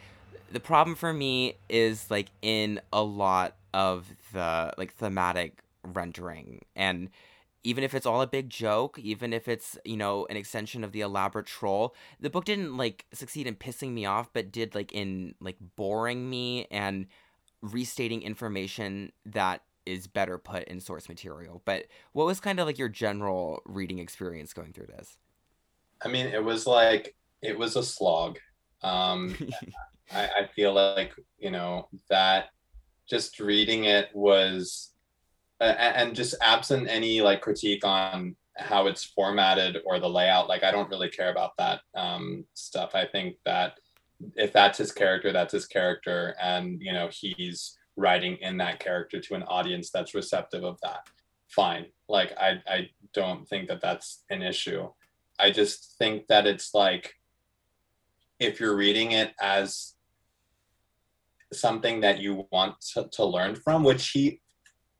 the 0.50 0.60
problem 0.60 0.94
for 0.94 1.14
me 1.14 1.56
is 1.70 2.10
like 2.10 2.28
in 2.42 2.80
a 2.92 3.02
lot 3.02 3.56
of 3.72 4.06
the 4.34 4.74
like 4.76 4.92
thematic 4.94 5.62
rendering 5.82 6.60
and 6.76 7.08
even 7.64 7.84
if 7.84 7.94
it's 7.94 8.06
all 8.06 8.22
a 8.22 8.26
big 8.26 8.50
joke, 8.50 8.98
even 8.98 9.32
if 9.32 9.48
it's, 9.48 9.78
you 9.84 9.96
know, 9.96 10.26
an 10.30 10.36
extension 10.36 10.82
of 10.82 10.92
the 10.92 11.00
elaborate 11.00 11.46
troll, 11.46 11.94
the 12.20 12.30
book 12.30 12.44
didn't 12.44 12.76
like 12.76 13.06
succeed 13.12 13.46
in 13.46 13.54
pissing 13.54 13.92
me 13.92 14.04
off, 14.04 14.32
but 14.32 14.50
did 14.50 14.74
like 14.74 14.92
in 14.92 15.34
like 15.40 15.56
boring 15.76 16.28
me 16.28 16.66
and 16.70 17.06
restating 17.60 18.22
information 18.22 19.12
that 19.24 19.62
is 19.86 20.06
better 20.06 20.38
put 20.38 20.64
in 20.64 20.80
source 20.80 21.08
material. 21.08 21.62
But 21.64 21.86
what 22.12 22.26
was 22.26 22.40
kind 22.40 22.60
of 22.60 22.66
like 22.66 22.78
your 22.78 22.88
general 22.88 23.62
reading 23.64 23.98
experience 23.98 24.52
going 24.52 24.72
through 24.72 24.86
this? 24.86 25.16
I 26.04 26.08
mean, 26.08 26.26
it 26.26 26.42
was 26.42 26.66
like 26.66 27.14
it 27.42 27.58
was 27.58 27.76
a 27.76 27.82
slog. 27.82 28.38
Um, 28.82 29.36
I, 30.12 30.24
I 30.24 30.46
feel 30.54 30.72
like 30.72 31.12
you 31.38 31.50
know 31.50 31.88
that 32.10 32.50
just 33.08 33.40
reading 33.40 33.84
it 33.84 34.08
was, 34.14 34.91
and 35.62 36.14
just 36.14 36.34
absent 36.40 36.88
any 36.88 37.20
like 37.20 37.40
critique 37.40 37.84
on 37.84 38.36
how 38.56 38.86
it's 38.86 39.04
formatted 39.04 39.78
or 39.86 39.98
the 39.98 40.08
layout. 40.08 40.48
Like 40.48 40.64
I 40.64 40.70
don't 40.70 40.90
really 40.90 41.08
care 41.08 41.30
about 41.30 41.52
that 41.58 41.80
um, 41.94 42.44
stuff. 42.54 42.94
I 42.94 43.06
think 43.06 43.36
that 43.44 43.78
if 44.36 44.52
that's 44.52 44.78
his 44.78 44.92
character, 44.92 45.32
that's 45.32 45.52
his 45.52 45.66
character, 45.66 46.34
and 46.40 46.80
you 46.80 46.92
know 46.92 47.08
he's 47.10 47.78
writing 47.96 48.36
in 48.40 48.56
that 48.58 48.80
character 48.80 49.20
to 49.20 49.34
an 49.34 49.42
audience 49.44 49.90
that's 49.90 50.14
receptive 50.14 50.64
of 50.64 50.78
that. 50.82 51.08
Fine. 51.48 51.86
Like 52.08 52.32
I 52.38 52.62
I 52.66 52.90
don't 53.12 53.48
think 53.48 53.68
that 53.68 53.80
that's 53.80 54.24
an 54.30 54.42
issue. 54.42 54.88
I 55.38 55.50
just 55.50 55.96
think 55.98 56.26
that 56.28 56.46
it's 56.46 56.74
like 56.74 57.14
if 58.38 58.60
you're 58.60 58.76
reading 58.76 59.12
it 59.12 59.32
as 59.40 59.94
something 61.52 62.00
that 62.00 62.18
you 62.18 62.46
want 62.50 62.80
to, 62.80 63.08
to 63.12 63.24
learn 63.24 63.54
from, 63.54 63.84
which 63.84 64.10
he 64.10 64.40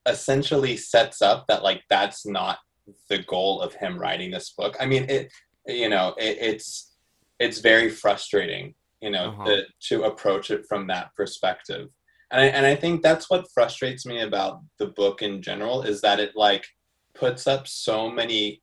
essentially 0.07 0.75
sets 0.77 1.21
up 1.21 1.45
that 1.47 1.63
like 1.63 1.83
that's 1.89 2.25
not 2.25 2.59
the 3.09 3.19
goal 3.19 3.61
of 3.61 3.73
him 3.75 3.97
writing 3.97 4.31
this 4.31 4.51
book. 4.57 4.75
I 4.79 4.85
mean, 4.85 5.05
it 5.09 5.31
you 5.67 5.89
know 5.89 6.13
it, 6.17 6.37
it's 6.39 6.95
it's 7.39 7.59
very 7.59 7.89
frustrating, 7.89 8.75
you 9.01 9.09
know, 9.09 9.29
Uh-huh. 9.29 9.45
to, 9.45 9.63
to 9.89 10.03
approach 10.03 10.51
it 10.51 10.65
from 10.67 10.87
that 10.87 11.13
perspective. 11.15 11.89
And 12.31 12.41
I, 12.41 12.45
and 12.45 12.65
I 12.65 12.75
think 12.75 13.01
that's 13.01 13.29
what 13.29 13.51
frustrates 13.53 14.05
me 14.05 14.21
about 14.21 14.61
the 14.79 14.87
book 14.87 15.21
in 15.21 15.41
general 15.41 15.83
is 15.83 16.01
that 16.01 16.19
it 16.19 16.31
like 16.35 16.65
puts 17.13 17.47
up 17.47 17.67
so 17.67 18.09
many 18.09 18.61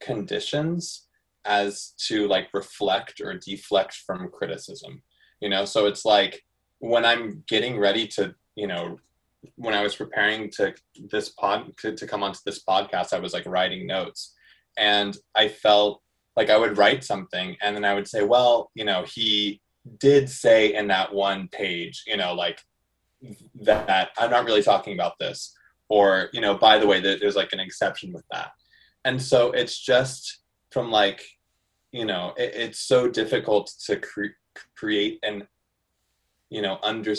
conditions 0.00 1.06
as 1.44 1.94
to 2.06 2.26
like 2.28 2.48
reflect 2.52 3.20
or 3.20 3.34
deflect 3.34 3.94
from 4.06 4.28
criticism 4.30 5.02
you 5.40 5.48
know 5.48 5.64
so 5.64 5.86
it's 5.86 6.04
like 6.04 6.42
when 6.78 7.04
i'm 7.04 7.42
getting 7.48 7.78
ready 7.78 8.06
to 8.06 8.34
you 8.56 8.66
know 8.66 8.98
when 9.56 9.74
i 9.74 9.82
was 9.82 9.96
preparing 9.96 10.50
to 10.50 10.74
this 11.10 11.30
pod 11.30 11.72
to, 11.78 11.94
to 11.94 12.06
come 12.06 12.22
onto 12.22 12.38
this 12.44 12.62
podcast 12.62 13.12
i 13.12 13.18
was 13.18 13.32
like 13.32 13.46
writing 13.46 13.86
notes. 13.86 14.34
And 14.76 15.16
i 15.34 15.48
felt 15.48 16.00
like 16.36 16.48
i 16.48 16.56
would 16.56 16.78
write 16.78 17.04
something 17.04 17.56
and 17.60 17.76
then 17.76 17.84
i 17.84 17.94
would 17.94 18.08
say 18.08 18.22
well 18.22 18.70
you 18.74 18.84
know 18.84 19.04
he 19.14 19.60
did 19.98 20.30
say 20.30 20.74
in 20.74 20.86
that 20.88 21.12
one 21.12 21.48
page 21.48 22.04
you 22.06 22.16
know 22.16 22.32
like 22.32 22.60
that 23.60 24.10
i'm 24.18 24.30
not 24.30 24.44
really 24.44 24.62
talking 24.62 24.94
about 24.94 25.18
this. 25.18 25.54
Or 25.88 26.30
you 26.32 26.40
know 26.40 26.56
by 26.56 26.78
the 26.78 26.86
way 26.86 27.00
that 27.00 27.20
there's 27.20 27.36
like 27.36 27.52
an 27.52 27.60
exception 27.60 28.12
with 28.12 28.24
that. 28.30 28.52
And 29.04 29.20
so 29.20 29.50
it's 29.50 29.78
just 29.78 30.40
from 30.70 30.90
like 30.90 31.22
you 31.90 32.06
know 32.06 32.32
it, 32.36 32.54
it's 32.54 32.80
so 32.80 33.08
difficult 33.08 33.70
to 33.86 33.96
cre- 33.96 34.38
create 34.76 35.18
and 35.22 35.46
you 36.48 36.62
know 36.62 36.78
under 36.82 37.14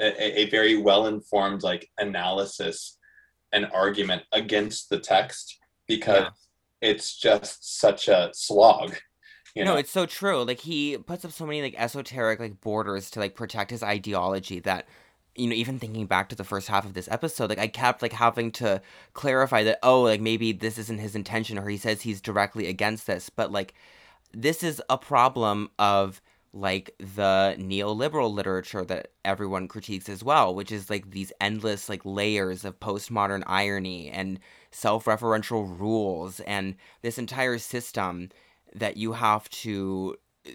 a, 0.00 0.40
a 0.42 0.50
very 0.50 0.76
well 0.76 1.06
informed 1.06 1.62
like 1.62 1.90
analysis 1.98 2.98
and 3.52 3.66
argument 3.72 4.22
against 4.32 4.88
the 4.90 4.98
text 4.98 5.58
because 5.86 6.24
Yeah. 6.24 6.30
it's 6.80 7.16
just 7.16 7.78
such 7.80 8.08
a 8.08 8.30
slog 8.34 8.96
you 9.54 9.64
no, 9.64 9.72
know 9.72 9.76
it's 9.76 9.90
so 9.90 10.06
true. 10.06 10.42
Like 10.44 10.60
he 10.60 10.98
puts 10.98 11.24
up 11.24 11.32
so 11.32 11.46
many 11.46 11.62
like 11.62 11.74
esoteric 11.78 12.40
like 12.40 12.60
borders 12.60 13.10
to 13.10 13.20
like 13.20 13.34
protect 13.36 13.70
his 13.70 13.82
ideology 13.82 14.60
that 14.60 14.88
you 15.36 15.48
know, 15.48 15.54
even 15.54 15.78
thinking 15.80 16.06
back 16.06 16.28
to 16.28 16.36
the 16.36 16.44
first 16.44 16.68
half 16.68 16.84
of 16.84 16.94
this 16.94 17.08
episode, 17.10 17.50
like 17.50 17.58
I 17.58 17.66
kept 17.66 18.02
like 18.02 18.12
having 18.12 18.52
to 18.52 18.80
clarify 19.14 19.64
that 19.64 19.78
oh, 19.82 20.02
like 20.02 20.20
maybe 20.20 20.52
this 20.52 20.78
isn't 20.78 20.98
his 20.98 21.14
intention 21.16 21.58
or 21.58 21.68
he 21.68 21.76
says 21.76 22.02
he's 22.02 22.20
directly 22.20 22.66
against 22.66 23.06
this, 23.06 23.30
but 23.30 23.52
like 23.52 23.74
this 24.32 24.62
is 24.62 24.82
a 24.90 24.98
problem 24.98 25.70
of 25.78 26.20
like 26.54 26.94
the 26.98 27.56
neoliberal 27.58 28.32
literature 28.32 28.84
that 28.84 29.08
everyone 29.24 29.66
critiques 29.66 30.08
as 30.08 30.22
well, 30.22 30.54
which 30.54 30.70
is 30.70 30.88
like 30.88 31.10
these 31.10 31.32
endless 31.40 31.88
like 31.88 32.00
layers 32.04 32.64
of 32.64 32.78
postmodern 32.78 33.42
irony 33.48 34.08
and 34.08 34.38
self-referential 34.70 35.78
rules 35.78 36.38
and 36.40 36.76
this 37.02 37.18
entire 37.18 37.58
system 37.58 38.28
that 38.72 38.96
you 38.96 39.12
have 39.12 39.48
to 39.50 40.16
uh, 40.46 40.52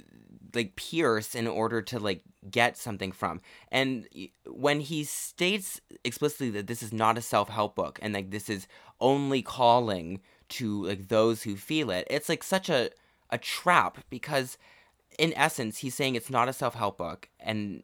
like 0.55 0.77
pierce 0.77 1.35
in 1.35 1.47
order 1.47 1.81
to 1.81 1.99
like 1.99 2.21
get 2.49 2.77
something 2.77 3.11
from. 3.11 3.41
And 3.69 4.07
when 4.47 4.79
he 4.79 5.03
states 5.03 5.81
explicitly 6.05 6.49
that 6.51 6.67
this 6.67 6.81
is 6.81 6.93
not 6.93 7.17
a 7.17 7.21
self-help 7.21 7.75
book 7.75 7.99
and 8.01 8.13
like 8.13 8.31
this 8.31 8.49
is 8.49 8.67
only 9.01 9.41
calling 9.41 10.21
to 10.47 10.85
like 10.85 11.09
those 11.09 11.43
who 11.43 11.57
feel 11.57 11.89
it, 11.89 12.07
it's 12.09 12.29
like 12.29 12.41
such 12.41 12.69
a 12.69 12.89
a 13.31 13.37
trap 13.37 13.99
because 14.09 14.57
in 15.19 15.33
essence 15.35 15.79
he's 15.79 15.93
saying 15.93 16.15
it's 16.15 16.29
not 16.29 16.49
a 16.49 16.53
self-help 16.53 16.97
book 16.97 17.29
and 17.39 17.83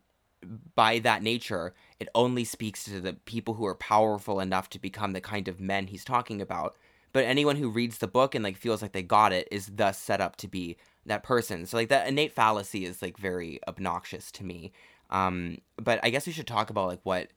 by 0.75 0.99
that 0.99 1.23
nature 1.23 1.73
it 1.99 2.07
only 2.15 2.43
speaks 2.43 2.83
to 2.85 3.01
the 3.01 3.13
people 3.13 3.55
who 3.55 3.65
are 3.65 3.75
powerful 3.75 4.39
enough 4.39 4.69
to 4.69 4.79
become 4.79 5.13
the 5.13 5.21
kind 5.21 5.47
of 5.47 5.59
men 5.59 5.87
he's 5.87 6.05
talking 6.05 6.41
about. 6.41 6.75
But 7.13 7.25
anyone 7.25 7.55
who 7.55 7.69
reads 7.69 7.99
the 7.99 8.07
book 8.07 8.35
and 8.35 8.43
like 8.43 8.57
feels 8.57 8.81
like 8.81 8.91
they 8.91 9.01
got 9.01 9.31
it 9.31 9.47
is 9.51 9.67
thus 9.67 9.97
set 9.97 10.21
up 10.21 10.35
to 10.37 10.47
be 10.47 10.77
that 11.05 11.23
person. 11.23 11.65
So 11.65 11.77
like 11.77 11.89
that 11.89 12.07
innate 12.07 12.33
fallacy 12.33 12.85
is 12.85 13.01
like 13.01 13.17
very 13.17 13.59
obnoxious 13.67 14.31
to 14.33 14.43
me. 14.43 14.71
Um 15.09 15.59
but 15.77 15.99
i 16.03 16.09
guess 16.09 16.25
we 16.25 16.33
should 16.33 16.47
talk 16.47 16.69
about 16.69 16.87
like 16.87 17.01
what 17.03 17.29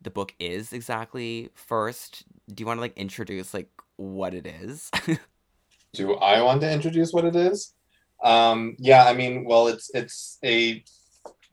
the 0.00 0.10
book 0.10 0.34
is 0.38 0.72
exactly 0.72 1.50
first. 1.54 2.24
Do 2.52 2.62
you 2.62 2.66
want 2.66 2.78
to 2.78 2.82
like 2.82 2.96
introduce 2.96 3.52
like 3.52 3.70
what 3.96 4.34
it 4.34 4.46
is? 4.46 4.90
Do 5.94 6.14
I 6.14 6.42
want 6.42 6.60
to 6.60 6.70
introduce 6.70 7.12
what 7.12 7.24
it 7.24 7.34
is? 7.34 7.72
Um, 8.22 8.76
yeah, 8.78 9.04
I 9.04 9.14
mean, 9.14 9.44
well, 9.44 9.68
it's 9.68 9.90
it's 9.94 10.38
a 10.44 10.82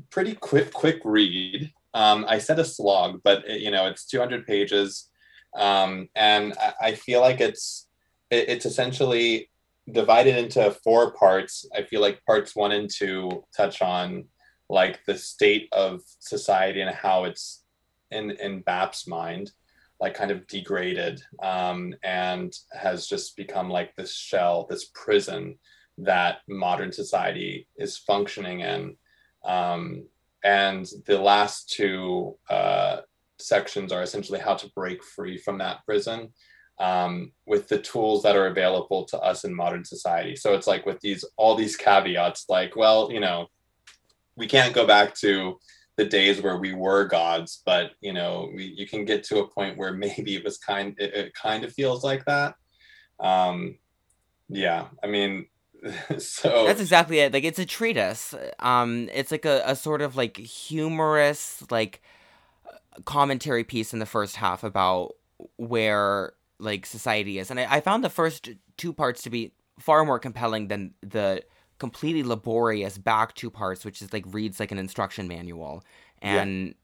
pretty 0.09 0.33
quick 0.35 0.73
quick 0.73 1.01
read. 1.03 1.71
Um, 1.93 2.25
I 2.27 2.39
said 2.39 2.59
a 2.59 2.65
slog, 2.65 3.21
but 3.23 3.47
it, 3.47 3.61
you 3.61 3.71
know, 3.71 3.87
it's 3.87 4.05
200 4.05 4.45
pages, 4.45 5.09
um, 5.55 6.09
and 6.15 6.53
I, 6.59 6.73
I 6.81 6.95
feel 6.95 7.21
like 7.21 7.39
it's 7.39 7.87
it, 8.29 8.49
it's 8.49 8.65
essentially 8.65 9.49
divided 9.91 10.37
into 10.37 10.71
four 10.83 11.11
parts. 11.11 11.65
I 11.75 11.83
feel 11.83 12.01
like 12.01 12.25
parts 12.25 12.55
one 12.55 12.71
and 12.71 12.89
two 12.89 13.45
touch 13.55 13.81
on 13.81 14.25
like 14.67 15.05
the 15.05 15.17
state 15.17 15.69
of 15.71 16.01
society 16.19 16.81
and 16.81 16.93
how 16.93 17.25
it's 17.25 17.63
in 18.11 18.31
in 18.31 18.61
BAP's 18.61 19.07
mind 19.07 19.51
like 19.99 20.13
kind 20.13 20.31
of 20.31 20.45
degraded 20.47 21.21
um, 21.41 21.93
and 22.03 22.53
has 22.73 23.07
just 23.07 23.37
become 23.37 23.69
like 23.69 23.95
this 23.95 24.13
shell, 24.13 24.67
this 24.69 24.91
prison 24.93 25.57
that 25.97 26.39
modern 26.47 26.91
society 26.91 27.67
is 27.77 27.97
functioning 27.97 28.61
in. 28.61 28.97
Um, 29.45 30.05
and 30.43 30.87
the 31.05 31.19
last 31.19 31.69
two 31.69 32.37
uh, 32.49 32.97
sections 33.39 33.91
are 33.91 34.03
essentially 34.03 34.39
how 34.39 34.55
to 34.55 34.69
break 34.75 35.03
free 35.03 35.37
from 35.37 35.57
that 35.59 35.85
prison 35.85 36.33
um, 36.79 37.31
with 37.45 37.67
the 37.67 37.79
tools 37.79 38.23
that 38.23 38.35
are 38.35 38.47
available 38.47 39.05
to 39.05 39.19
us 39.19 39.43
in 39.43 39.55
modern 39.55 39.85
society. 39.85 40.35
So 40.35 40.53
it's 40.53 40.67
like 40.67 40.85
with 40.85 40.99
these 40.99 41.23
all 41.37 41.55
these 41.55 41.75
caveats, 41.75 42.45
like, 42.49 42.75
well, 42.75 43.11
you 43.11 43.19
know, 43.19 43.47
we 44.35 44.47
can't 44.47 44.73
go 44.73 44.85
back 44.85 45.15
to 45.15 45.57
the 45.97 46.05
days 46.05 46.41
where 46.41 46.57
we 46.57 46.73
were 46.73 47.05
gods, 47.05 47.61
but 47.65 47.91
you 48.01 48.11
know, 48.11 48.51
we, 48.53 48.65
you 48.77 48.87
can 48.87 49.05
get 49.05 49.23
to 49.25 49.39
a 49.39 49.47
point 49.47 49.77
where 49.77 49.93
maybe 50.05 50.35
it 50.35 50.43
was 50.43 50.57
kind 50.57 50.95
it, 50.99 51.13
it 51.13 51.33
kind 51.33 51.63
of 51.63 51.73
feels 51.73 52.03
like 52.03 52.25
that. 52.25 52.55
Um, 53.19 53.77
yeah, 54.49 54.87
I 55.03 55.07
mean, 55.07 55.47
so 56.17 56.65
That's 56.65 56.81
exactly 56.81 57.19
it. 57.19 57.33
Like 57.33 57.43
it's 57.43 57.59
a 57.59 57.65
treatise. 57.65 58.33
Um, 58.59 59.09
it's 59.13 59.31
like 59.31 59.45
a, 59.45 59.61
a 59.65 59.75
sort 59.75 60.01
of 60.01 60.15
like 60.15 60.37
humorous 60.37 61.63
like 61.69 62.01
commentary 63.05 63.63
piece 63.63 63.93
in 63.93 63.99
the 63.99 64.05
first 64.05 64.37
half 64.37 64.63
about 64.63 65.15
where 65.57 66.33
like 66.59 66.85
society 66.85 67.39
is, 67.39 67.51
and 67.51 67.59
I, 67.59 67.67
I 67.69 67.81
found 67.81 68.03
the 68.03 68.09
first 68.09 68.49
two 68.77 68.93
parts 68.93 69.21
to 69.23 69.29
be 69.29 69.51
far 69.79 70.05
more 70.05 70.19
compelling 70.19 70.69
than 70.69 70.93
the 71.01 71.43
completely 71.77 72.23
laborious 72.23 72.97
back 72.97 73.35
two 73.35 73.51
parts, 73.51 73.83
which 73.83 74.01
is 74.01 74.13
like 74.13 74.23
reads 74.27 74.59
like 74.59 74.71
an 74.71 74.79
instruction 74.79 75.27
manual 75.27 75.83
and. 76.21 76.75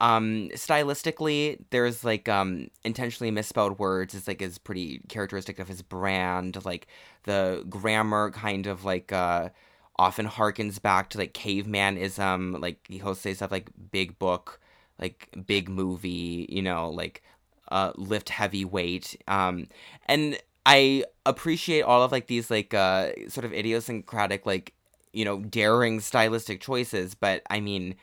Um, 0.00 0.48
stylistically, 0.54 1.58
there's 1.70 2.04
like 2.04 2.28
um 2.28 2.68
intentionally 2.84 3.30
misspelled 3.30 3.78
words. 3.78 4.14
It's 4.14 4.26
like 4.28 4.40
is 4.42 4.58
pretty 4.58 5.00
characteristic 5.08 5.58
of 5.58 5.68
his 5.68 5.82
brand. 5.82 6.64
Like 6.64 6.86
the 7.24 7.64
grammar 7.68 8.30
kind 8.30 8.66
of 8.66 8.84
like 8.84 9.12
uh 9.12 9.50
often 9.98 10.26
harkens 10.26 10.80
back 10.80 11.10
to 11.10 11.18
like 11.18 11.34
cavemanism 11.34 12.58
like 12.60 12.78
he'll 12.88 13.14
say 13.14 13.34
stuff 13.34 13.50
like 13.50 13.68
big 13.92 14.18
book 14.18 14.58
like 14.98 15.28
big 15.46 15.68
movie 15.68 16.46
you 16.48 16.62
know 16.62 16.88
like 16.88 17.22
uh 17.70 17.92
lift 17.96 18.30
heavy 18.30 18.64
weight 18.64 19.14
um 19.28 19.66
and 20.06 20.38
i 20.64 21.04
appreciate 21.26 21.82
all 21.82 22.02
of 22.02 22.12
like 22.12 22.28
these 22.28 22.50
like 22.50 22.72
uh 22.72 23.10
sort 23.28 23.44
of 23.44 23.52
idiosyncratic 23.52 24.46
like 24.46 24.72
you 25.12 25.24
know 25.24 25.40
daring 25.40 26.00
stylistic 26.00 26.60
choices 26.62 27.14
but 27.14 27.42
i 27.50 27.60
mean 27.60 27.94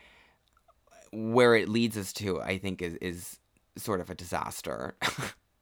where 1.12 1.56
it 1.56 1.70
leads 1.70 1.98
us 1.98 2.14
to 2.14 2.42
i 2.42 2.58
think 2.58 2.82
is 2.82 2.96
is 2.96 3.40
sort 3.78 4.02
of 4.02 4.10
a 4.10 4.16
disaster. 4.16 4.96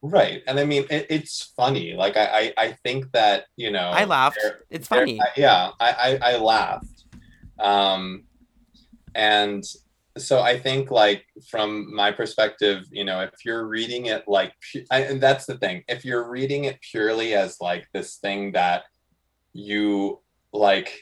Right, 0.01 0.43
and 0.45 0.59
I 0.59 0.65
mean, 0.65 0.85
it, 0.91 1.07
it's 1.09 1.51
funny. 1.57 1.95
Like 1.95 2.15
I, 2.15 2.25
I, 2.25 2.53
I 2.65 2.71
think 2.83 3.11
that 3.13 3.45
you 3.55 3.71
know, 3.71 3.89
i 3.89 4.03
laughed. 4.05 4.37
it's 4.69 4.87
funny. 4.87 5.19
I- 5.19 5.29
yeah, 5.35 5.71
I, 5.79 6.19
I, 6.21 6.33
I 6.33 6.37
laughed. 6.37 7.05
Um, 7.59 8.25
and 9.15 9.63
so 10.15 10.41
I 10.41 10.59
think, 10.59 10.91
like, 10.91 11.25
from 11.49 11.91
my 11.91 12.11
perspective, 12.11 12.83
you 12.91 13.03
know, 13.03 13.21
if 13.21 13.31
you're 13.43 13.65
reading 13.65 14.05
it 14.05 14.25
like, 14.27 14.53
I, 14.91 14.99
and 15.05 15.19
that's 15.19 15.47
the 15.47 15.57
thing, 15.57 15.83
if 15.87 16.05
you're 16.05 16.29
reading 16.29 16.65
it 16.65 16.79
purely 16.81 17.33
as 17.33 17.57
like 17.59 17.87
this 17.91 18.17
thing 18.17 18.51
that 18.51 18.83
you 19.53 20.19
like 20.53 21.01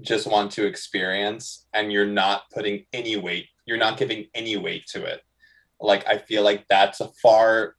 just 0.00 0.26
want 0.26 0.52
to 0.52 0.64
experience 0.64 1.66
and 1.74 1.92
you're 1.92 2.06
not 2.06 2.44
putting 2.54 2.86
any 2.94 3.16
weight, 3.16 3.48
you're 3.68 3.76
not 3.76 3.98
giving 3.98 4.26
any 4.34 4.56
weight 4.56 4.86
to 4.86 5.04
it. 5.04 5.20
Like, 5.78 6.06
I 6.08 6.16
feel 6.16 6.42
like 6.42 6.66
that's 6.68 7.00
a 7.00 7.10
far 7.22 7.76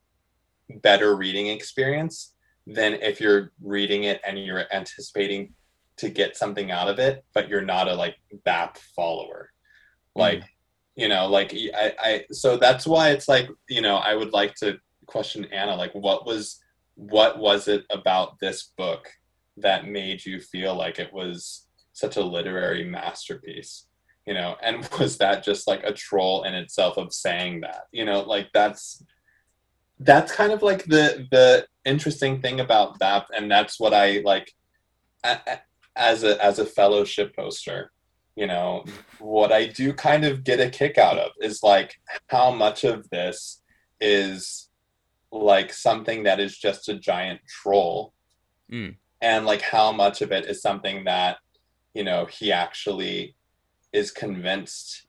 better 0.84 1.16
reading 1.16 1.48
experience 1.48 2.34
than 2.68 2.94
if 2.94 3.20
you're 3.20 3.52
reading 3.62 4.04
it 4.04 4.22
and 4.26 4.38
you're 4.38 4.72
anticipating 4.72 5.54
to 5.98 6.10
get 6.10 6.38
something 6.38 6.70
out 6.70 6.88
of 6.88 7.00
it, 7.00 7.26
but 7.34 7.50
you're 7.50 7.62
not 7.62 7.88
a 7.88 7.94
like 7.96 8.16
BAP 8.46 8.78
follower. 8.96 9.50
Mm-hmm. 10.16 10.22
Like, 10.22 10.44
you 10.96 11.10
know, 11.10 11.28
like 11.28 11.54
I, 11.54 11.94
I 12.00 12.26
so 12.32 12.56
that's 12.56 12.86
why 12.86 13.10
it's 13.10 13.28
like, 13.28 13.50
you 13.68 13.82
know, 13.82 13.98
I 13.98 14.14
would 14.14 14.32
like 14.32 14.54
to 14.56 14.78
question 15.08 15.46
Anna, 15.46 15.76
like 15.76 15.94
what 15.94 16.26
was 16.26 16.60
what 16.96 17.40
was 17.40 17.68
it 17.68 17.86
about 17.90 18.40
this 18.40 18.72
book 18.78 19.08
that 19.58 19.88
made 19.88 20.24
you 20.24 20.40
feel 20.40 20.76
like 20.76 21.00
it 21.00 21.12
was 21.12 21.66
such 21.94 22.18
a 22.18 22.24
literary 22.24 22.84
masterpiece? 22.84 23.88
You 24.30 24.36
know, 24.36 24.52
and 24.62 24.88
was 25.00 25.18
that 25.18 25.44
just 25.50 25.68
like 25.72 25.84
a 25.84 25.94
troll 26.06 26.44
in 26.48 26.54
itself 26.54 26.98
of 26.98 27.14
saying 27.14 27.62
that? 27.62 27.84
You 27.92 28.06
know, 28.06 28.20
like 28.22 28.48
that's 28.54 29.04
that's 30.00 30.32
kind 30.40 30.52
of 30.56 30.62
like 30.70 30.84
the 30.86 31.28
the 31.36 31.66
interesting 31.84 32.42
thing 32.44 32.60
about 32.60 33.00
that 33.00 33.26
and 33.36 33.50
that's 33.50 33.80
what 33.82 33.94
I 33.94 34.22
like 34.24 34.48
as 35.96 36.24
a 36.24 36.34
as 36.50 36.60
a 36.60 36.66
fellowship 36.66 37.36
poster. 37.36 37.92
You 38.36 38.48
know, 38.48 38.86
what 39.18 39.52
I 39.52 39.66
do 39.66 39.92
kind 39.94 40.24
of 40.24 40.44
get 40.44 40.62
a 40.62 40.70
kick 40.70 40.98
out 40.98 41.18
of 41.18 41.32
is 41.42 41.64
like 41.64 42.00
how 42.28 42.52
much 42.52 42.84
of 42.86 43.10
this 43.10 43.62
is 44.00 44.70
like 45.32 45.74
something 45.74 46.24
that 46.24 46.40
is 46.40 46.58
just 46.58 46.88
a 46.90 46.96
giant 47.12 47.42
troll, 47.48 48.14
Mm. 48.72 48.96
and 49.20 49.46
like 49.48 49.64
how 49.64 49.92
much 49.92 50.22
of 50.22 50.32
it 50.32 50.46
is 50.46 50.62
something 50.62 51.06
that 51.06 51.38
you 51.96 52.04
know 52.04 52.26
he 52.26 52.52
actually 52.52 53.36
is 53.94 54.12
convinced 54.12 55.08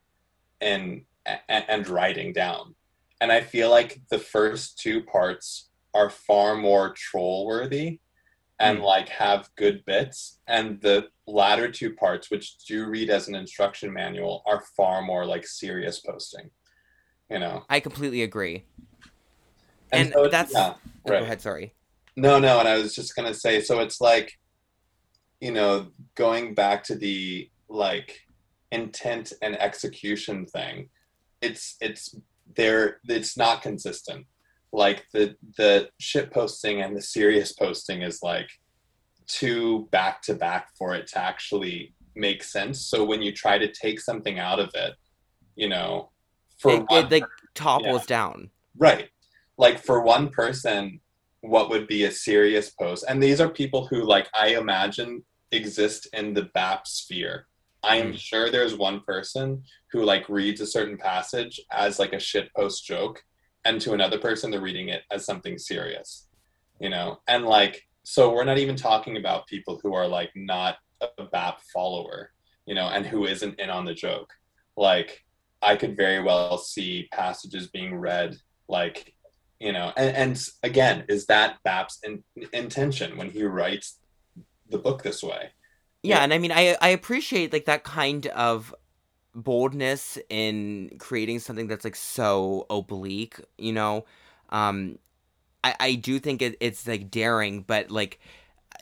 and 0.60 1.02
and, 1.26 1.64
and 1.68 1.88
writing 1.88 2.32
down. 2.32 2.74
And 3.20 3.30
i 3.30 3.40
feel 3.42 3.68
like 3.70 4.00
the 4.10 4.18
first 4.18 4.78
two 4.78 5.02
parts 5.02 5.68
are 5.94 6.08
far 6.10 6.56
more 6.56 6.92
troll 6.94 7.46
worthy 7.46 8.00
and 8.58 8.78
Mm. 8.78 8.82
like 8.84 9.08
have 9.08 9.48
good 9.56 9.84
bits. 9.86 10.38
And 10.46 10.80
the 10.80 11.08
latter 11.26 11.70
two 11.70 11.94
parts 11.94 12.30
which 12.30 12.58
do 12.66 12.86
read 12.86 13.08
as 13.10 13.28
an 13.28 13.34
instruction 13.34 13.92
manual 13.92 14.42
are 14.46 14.62
far 14.76 15.02
more 15.02 15.24
like 15.26 15.46
serious 15.46 16.00
posting 16.00 16.50
you 17.30 17.38
know? 17.38 17.64
I 17.70 17.78
completely 17.78 18.22
agree. 18.24 18.64
And 19.92 20.12
so 20.12 20.26
that's- 20.28 20.52
yeah, 20.52 20.74
Oh, 20.74 21.10
right. 21.10 21.18
go 21.20 21.24
ahead 21.24 21.40
sorry. 21.40 21.74
No, 22.16 22.40
no, 22.40 22.58
and 22.58 22.68
I 22.68 22.76
was 22.78 22.92
just 22.94 23.14
gonna 23.14 23.34
say, 23.34 23.60
so 23.60 23.78
it's 23.78 24.00
like, 24.00 24.32
you 25.40 25.52
know, 25.52 25.92
going 26.16 26.54
back 26.54 26.82
to 26.84 26.96
the 26.96 27.48
like 27.68 28.20
intent 28.72 29.32
and 29.42 29.60
execution 29.60 30.46
thing, 30.46 30.88
it's 31.40 31.76
it's 31.80 32.14
there 32.56 33.00
it's 33.08 33.36
not 33.36 33.62
consistent. 33.62 34.26
Like 34.72 35.06
the 35.12 35.36
the 35.56 35.90
shit 35.98 36.30
posting 36.30 36.82
and 36.82 36.96
the 36.96 37.02
serious 37.02 37.52
posting 37.52 38.02
is 38.02 38.22
like 38.22 38.48
too 39.26 39.88
back 39.90 40.22
to 40.22 40.34
back 40.34 40.68
for 40.76 40.94
it 40.94 41.06
to 41.08 41.18
actually 41.18 41.94
make 42.14 42.42
sense. 42.42 42.80
So 42.80 43.04
when 43.04 43.22
you 43.22 43.32
try 43.32 43.58
to 43.58 43.72
take 43.72 44.00
something 44.00 44.38
out 44.38 44.58
of 44.58 44.70
it, 44.74 44.94
you 45.56 45.68
know, 45.68 46.10
for 46.58 46.72
it, 46.74 46.84
one 46.88 47.04
it 47.06 47.10
like 47.10 47.24
topples 47.54 48.06
down 48.06 48.50
Right. 48.76 49.08
Like 49.58 49.78
for 49.78 50.02
one 50.02 50.30
person, 50.30 51.00
what 51.42 51.70
would 51.70 51.86
be 51.86 52.04
a 52.04 52.10
serious 52.10 52.70
post? 52.70 53.04
And 53.08 53.22
these 53.22 53.40
are 53.40 53.48
people 53.48 53.86
who, 53.86 54.02
like, 54.02 54.28
I 54.34 54.48
imagine 54.48 55.22
exist 55.52 56.08
in 56.12 56.34
the 56.34 56.48
BAP 56.54 56.86
sphere. 56.86 57.46
I 57.82 57.96
am 57.96 58.12
Mm. 58.12 58.18
sure 58.18 58.50
there's 58.50 58.74
one 58.76 59.00
person 59.00 59.64
who 59.92 60.04
like 60.04 60.28
reads 60.28 60.60
a 60.60 60.66
certain 60.66 60.96
passage 60.98 61.60
as 61.70 61.98
like 61.98 62.12
a 62.12 62.20
shit 62.20 62.52
post 62.54 62.84
joke, 62.84 63.24
and 63.64 63.80
to 63.80 63.92
another 63.92 64.18
person 64.18 64.50
they're 64.50 64.60
reading 64.60 64.88
it 64.88 65.02
as 65.10 65.24
something 65.24 65.58
serious. 65.58 66.28
You 66.80 66.88
know, 66.90 67.20
and 67.28 67.44
like 67.44 67.86
so 68.02 68.32
we're 68.32 68.44
not 68.44 68.58
even 68.58 68.76
talking 68.76 69.16
about 69.16 69.46
people 69.46 69.78
who 69.82 69.94
are 69.94 70.08
like 70.08 70.30
not 70.34 70.76
a 71.18 71.24
BAP 71.24 71.60
follower, 71.72 72.32
you 72.66 72.74
know, 72.74 72.88
and 72.88 73.06
who 73.06 73.26
isn't 73.26 73.58
in 73.60 73.70
on 73.70 73.84
the 73.84 73.94
joke. 73.94 74.32
Like 74.76 75.24
I 75.62 75.76
could 75.76 75.96
very 75.96 76.22
well 76.22 76.58
see 76.58 77.08
passages 77.12 77.68
being 77.68 77.94
read 77.96 78.36
like 78.68 79.14
you 79.58 79.72
know 79.72 79.92
and, 79.96 80.16
and 80.16 80.48
again 80.62 81.04
is 81.08 81.26
that 81.26 81.58
BAP's 81.64 81.98
in, 82.02 82.22
intention 82.52 83.16
when 83.18 83.30
he 83.30 83.42
writes 83.42 83.98
the 84.70 84.78
book 84.78 85.02
this 85.02 85.22
way 85.22 85.50
yeah, 86.02 86.20
Yeah. 86.20 86.22
and 86.22 86.32
I 86.32 86.38
mean, 86.38 86.52
I 86.52 86.76
I 86.80 86.88
appreciate 86.88 87.52
like 87.52 87.66
that 87.66 87.84
kind 87.84 88.26
of 88.28 88.74
boldness 89.34 90.18
in 90.30 90.90
creating 90.98 91.40
something 91.40 91.68
that's 91.68 91.84
like 91.84 91.96
so 91.96 92.66
oblique, 92.70 93.38
you 93.58 93.72
know. 93.72 94.06
Um, 94.50 94.98
I 95.64 95.74
I 95.80 95.94
do 95.96 96.18
think 96.20 96.42
it, 96.42 96.56
it's 96.60 96.86
like 96.88 97.10
daring, 97.10 97.62
but 97.62 97.90
like 97.90 98.20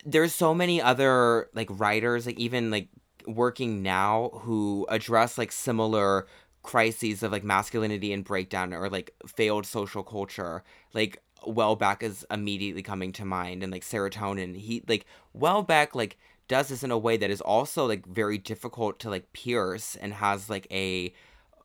there's 0.04 0.34
so 0.34 0.54
many 0.54 0.82
other 0.82 1.48
like 1.54 1.68
writers, 1.70 2.26
like 2.26 2.38
even 2.38 2.70
like 2.70 2.88
working 3.26 3.82
now 3.82 4.30
who 4.42 4.86
address 4.90 5.38
like 5.38 5.52
similar 5.52 6.26
crises 6.62 7.22
of 7.22 7.32
like 7.32 7.44
masculinity 7.44 8.12
and 8.12 8.24
breakdown 8.24 8.74
or 8.74 8.88
like 8.90 9.14
failed 9.26 9.64
social 9.66 10.02
culture 10.02 10.62
like 10.92 11.22
Houellebecq 11.46 12.02
is 12.02 12.26
immediately 12.30 12.82
coming 12.82 13.12
to 13.12 13.24
mind 13.24 13.62
and 13.62 13.72
like 13.72 13.82
serotonin 13.84 14.56
he 14.56 14.82
like 14.88 15.06
Houellebecq 15.38 15.94
like 15.94 16.18
does 16.48 16.68
this 16.68 16.82
in 16.82 16.90
a 16.90 16.98
way 16.98 17.16
that 17.16 17.30
is 17.30 17.40
also 17.40 17.86
like 17.86 18.06
very 18.06 18.38
difficult 18.38 18.98
to 19.00 19.10
like 19.10 19.32
pierce 19.32 19.94
and 19.96 20.14
has 20.14 20.50
like 20.50 20.66
a 20.72 21.12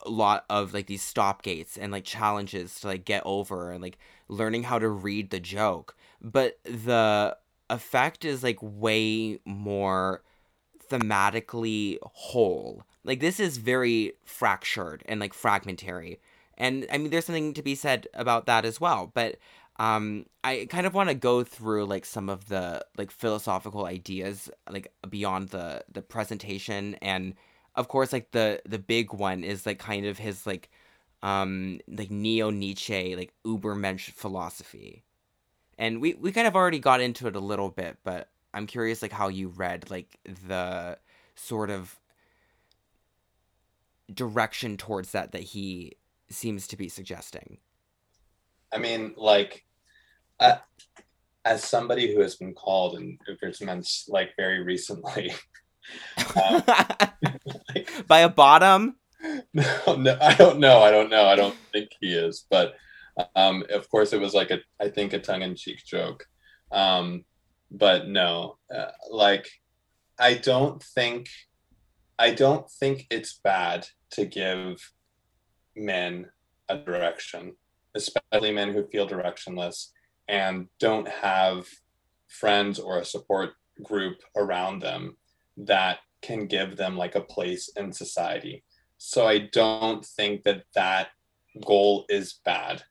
lot 0.05 0.45
of 0.49 0.73
like 0.73 0.87
these 0.87 1.01
stop 1.01 1.41
gates 1.41 1.77
and 1.77 1.91
like 1.91 2.03
challenges 2.03 2.79
to 2.81 2.87
like 2.87 3.05
get 3.05 3.23
over 3.25 3.71
and 3.71 3.81
like 3.81 3.97
learning 4.27 4.63
how 4.63 4.77
to 4.77 4.89
read 4.89 5.29
the 5.29 5.39
joke. 5.39 5.95
But 6.21 6.59
the 6.63 7.37
effect 7.69 8.25
is 8.25 8.43
like 8.43 8.59
way 8.61 9.39
more 9.45 10.21
thematically 10.89 11.97
whole. 12.03 12.83
Like 13.03 13.21
this 13.21 13.39
is 13.39 13.57
very 13.57 14.13
fractured 14.25 15.03
and 15.07 15.19
like 15.19 15.33
fragmentary. 15.33 16.19
And 16.55 16.85
i 16.91 16.99
mean 16.99 17.09
there's 17.09 17.25
something 17.25 17.55
to 17.55 17.63
be 17.63 17.73
said 17.73 18.07
about 18.13 18.45
that 18.45 18.63
as 18.63 18.79
well 18.79 19.11
but 19.11 19.37
um 19.77 20.25
i 20.43 20.67
kind 20.69 20.85
of 20.85 20.93
want 20.93 21.09
to 21.09 21.15
go 21.15 21.43
through 21.43 21.85
like 21.85 22.05
some 22.05 22.29
of 22.29 22.47
the 22.47 22.85
like 22.97 23.09
philosophical 23.09 23.85
ideas 23.85 24.49
like 24.69 24.91
beyond 25.09 25.49
the 25.49 25.83
the 25.91 26.01
presentation. 26.01 26.95
And 26.95 27.35
of 27.75 27.87
course 27.87 28.13
like 28.13 28.31
the 28.31 28.61
the 28.65 28.79
big 28.79 29.13
one 29.13 29.43
is 29.43 29.65
like 29.65 29.79
kind 29.79 30.05
of 30.05 30.17
his 30.17 30.45
like 30.45 30.69
um 31.23 31.79
like 31.87 32.11
neo 32.11 32.49
nietzsche 32.49 33.15
like 33.15 33.33
ubermensch 33.45 34.11
philosophy. 34.11 35.03
And 35.77 36.01
we 36.01 36.13
we 36.13 36.31
kind 36.31 36.47
of 36.47 36.55
already 36.55 36.79
got 36.79 37.01
into 37.01 37.27
it 37.27 37.35
a 37.35 37.39
little 37.39 37.69
bit 37.69 37.97
but 38.03 38.29
i'm 38.53 38.67
curious 38.67 39.01
like 39.01 39.11
how 39.11 39.27
you 39.27 39.47
read 39.47 39.89
like 39.89 40.19
the 40.47 40.97
sort 41.35 41.69
of 41.71 41.99
direction 44.13 44.77
towards 44.77 45.11
that 45.11 45.31
that 45.31 45.41
he 45.41 45.93
seems 46.29 46.67
to 46.67 46.77
be 46.77 46.87
suggesting 46.87 47.57
i 48.73 48.77
mean 48.77 49.13
like 49.17 49.63
uh, 50.39 50.57
as 51.45 51.63
somebody 51.63 52.13
who 52.13 52.21
has 52.21 52.35
been 52.35 52.53
called 52.53 52.97
in 52.97 53.17
Ubermensch 53.29 54.09
like 54.09 54.31
very 54.37 54.63
recently 54.63 55.33
like, 56.35 57.89
by 58.07 58.19
a 58.19 58.29
bottom? 58.29 58.95
No, 59.53 59.95
no 59.97 60.17
i 60.21 60.33
don't 60.33 60.59
know 60.59 60.79
i 60.79 60.91
don't 60.91 61.09
know 61.09 61.25
i 61.25 61.35
don't 61.35 61.55
think 61.71 61.89
he 62.01 62.13
is 62.13 62.45
but 62.49 62.73
um 63.35 63.63
of 63.69 63.89
course 63.89 64.11
it 64.11 64.19
was 64.19 64.33
like 64.33 64.51
a 64.51 64.59
i 64.81 64.89
think 64.89 65.13
a 65.13 65.19
tongue-in-cheek 65.19 65.79
joke 65.85 66.25
um 66.73 67.23
but 67.71 68.07
no 68.07 68.57
uh, 68.73 68.91
like 69.11 69.47
i 70.19 70.33
don't 70.33 70.83
think 70.83 71.29
i 72.19 72.31
don't 72.31 72.69
think 72.69 73.07
it's 73.09 73.39
bad 73.43 73.87
to 74.11 74.25
give 74.25 74.91
men 75.75 76.27
a 76.67 76.77
direction 76.77 77.55
especially 77.95 78.51
men 78.51 78.73
who 78.73 78.87
feel 78.87 79.07
directionless 79.07 79.89
and 80.27 80.67
don't 80.79 81.07
have 81.07 81.67
friends 82.27 82.79
or 82.79 82.99
a 82.99 83.05
support 83.05 83.51
group 83.83 84.17
around 84.35 84.79
them 84.79 85.17
that 85.57 85.99
can 86.21 86.47
give 86.47 86.77
them 86.77 86.97
like 86.97 87.15
a 87.15 87.21
place 87.21 87.69
in 87.75 87.91
society. 87.91 88.63
So 88.97 89.27
i 89.27 89.49
don't 89.51 90.05
think 90.05 90.43
that 90.43 90.63
that 90.75 91.09
goal 91.65 92.05
is 92.09 92.39
bad. 92.45 92.83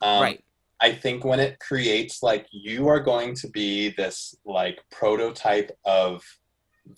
Um, 0.00 0.22
right. 0.22 0.44
I 0.80 0.92
think 0.92 1.24
when 1.24 1.38
it 1.38 1.60
creates 1.60 2.22
like 2.22 2.46
you 2.50 2.88
are 2.88 2.98
going 2.98 3.34
to 3.36 3.48
be 3.48 3.90
this 3.90 4.34
like 4.44 4.82
prototype 4.90 5.70
of 5.84 6.24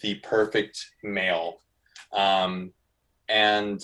the 0.00 0.14
perfect 0.16 0.86
male, 1.02 1.58
um, 2.12 2.72
and 3.28 3.82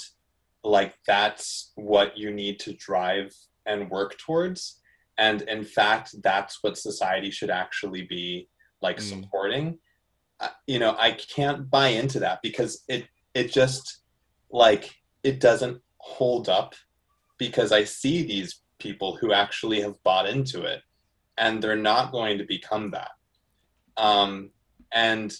like 0.64 0.94
that's 1.06 1.72
what 1.74 2.16
you 2.16 2.30
need 2.30 2.60
to 2.60 2.72
drive 2.74 3.30
and 3.66 3.90
work 3.90 4.18
towards. 4.18 4.80
And 5.18 5.42
in 5.42 5.64
fact, 5.64 6.14
that's 6.22 6.62
what 6.62 6.78
society 6.78 7.30
should 7.30 7.50
actually 7.50 8.02
be 8.02 8.48
like 8.80 8.98
Mm. 8.98 9.08
supporting. 9.10 9.78
Uh, 10.40 10.48
you 10.66 10.78
know, 10.78 10.96
I 10.98 11.12
can't 11.12 11.68
buy 11.70 11.88
into 11.88 12.20
that 12.20 12.40
because 12.42 12.84
it 12.88 13.06
it 13.34 13.52
just 13.52 14.00
like 14.50 14.94
it 15.22 15.38
doesn't 15.40 15.80
hold 15.98 16.48
up 16.48 16.74
because 17.38 17.70
I 17.72 17.84
see 17.84 18.22
these 18.22 18.62
people 18.78 19.16
who 19.16 19.32
actually 19.32 19.80
have 19.82 20.02
bought 20.02 20.26
into 20.28 20.62
it 20.62 20.82
and 21.36 21.62
they're 21.62 21.76
not 21.76 22.12
going 22.12 22.38
to 22.38 22.44
become 22.44 22.90
that 22.90 23.10
um, 23.96 24.50
and 24.92 25.34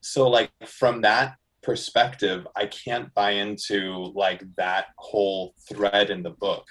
so 0.00 0.28
like 0.28 0.50
from 0.64 1.00
that 1.02 1.36
perspective 1.62 2.46
i 2.56 2.64
can't 2.66 3.12
buy 3.14 3.32
into 3.32 4.12
like 4.14 4.42
that 4.56 4.86
whole 4.98 5.54
thread 5.68 6.10
in 6.10 6.22
the 6.22 6.30
book 6.30 6.64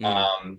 Mm. 0.00 0.04
um, 0.04 0.58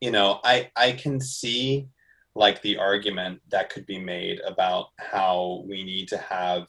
you 0.00 0.10
know 0.10 0.40
i 0.44 0.70
i 0.76 0.92
can 0.92 1.18
see 1.20 1.88
like 2.34 2.60
the 2.62 2.76
argument 2.76 3.40
that 3.50 3.70
could 3.70 3.86
be 3.86 3.98
made 3.98 4.40
about 4.46 4.88
how 4.98 5.64
we 5.66 5.82
need 5.82 6.08
to 6.08 6.18
have 6.18 6.66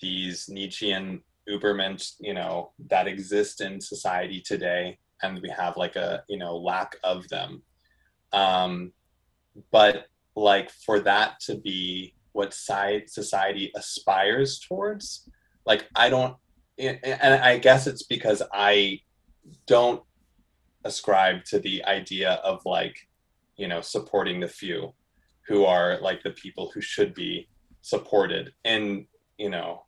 these 0.00 0.48
nietzschean 0.48 1.20
ubermensch 1.48 2.14
you 2.18 2.34
know 2.34 2.72
that 2.88 3.06
exist 3.06 3.60
in 3.60 3.80
society 3.80 4.40
today 4.40 4.98
and 5.22 5.40
we 5.42 5.48
have 5.48 5.76
like 5.76 5.96
a 5.96 6.24
you 6.28 6.38
know 6.38 6.56
lack 6.56 6.96
of 7.04 7.28
them 7.28 7.62
um 8.32 8.92
but 9.70 10.06
like 10.34 10.70
for 10.70 10.98
that 10.98 11.38
to 11.40 11.56
be 11.56 12.14
what 12.32 12.54
society 12.54 13.70
aspires 13.76 14.58
towards 14.58 15.28
like 15.66 15.88
i 15.94 16.08
don't 16.08 16.36
and 16.78 17.34
i 17.44 17.58
guess 17.58 17.86
it's 17.86 18.04
because 18.04 18.42
i 18.52 18.98
don't 19.66 20.02
ascribe 20.84 21.44
to 21.44 21.58
the 21.58 21.84
idea 21.84 22.32
of 22.44 22.60
like 22.64 23.08
you 23.56 23.68
know 23.68 23.80
supporting 23.80 24.40
the 24.40 24.48
few 24.48 24.92
who 25.46 25.64
are 25.64 25.98
like 26.00 26.22
the 26.22 26.30
people 26.30 26.70
who 26.72 26.80
should 26.80 27.14
be 27.14 27.48
supported 27.82 28.52
and 28.64 29.06
you 29.36 29.50
know 29.50 29.84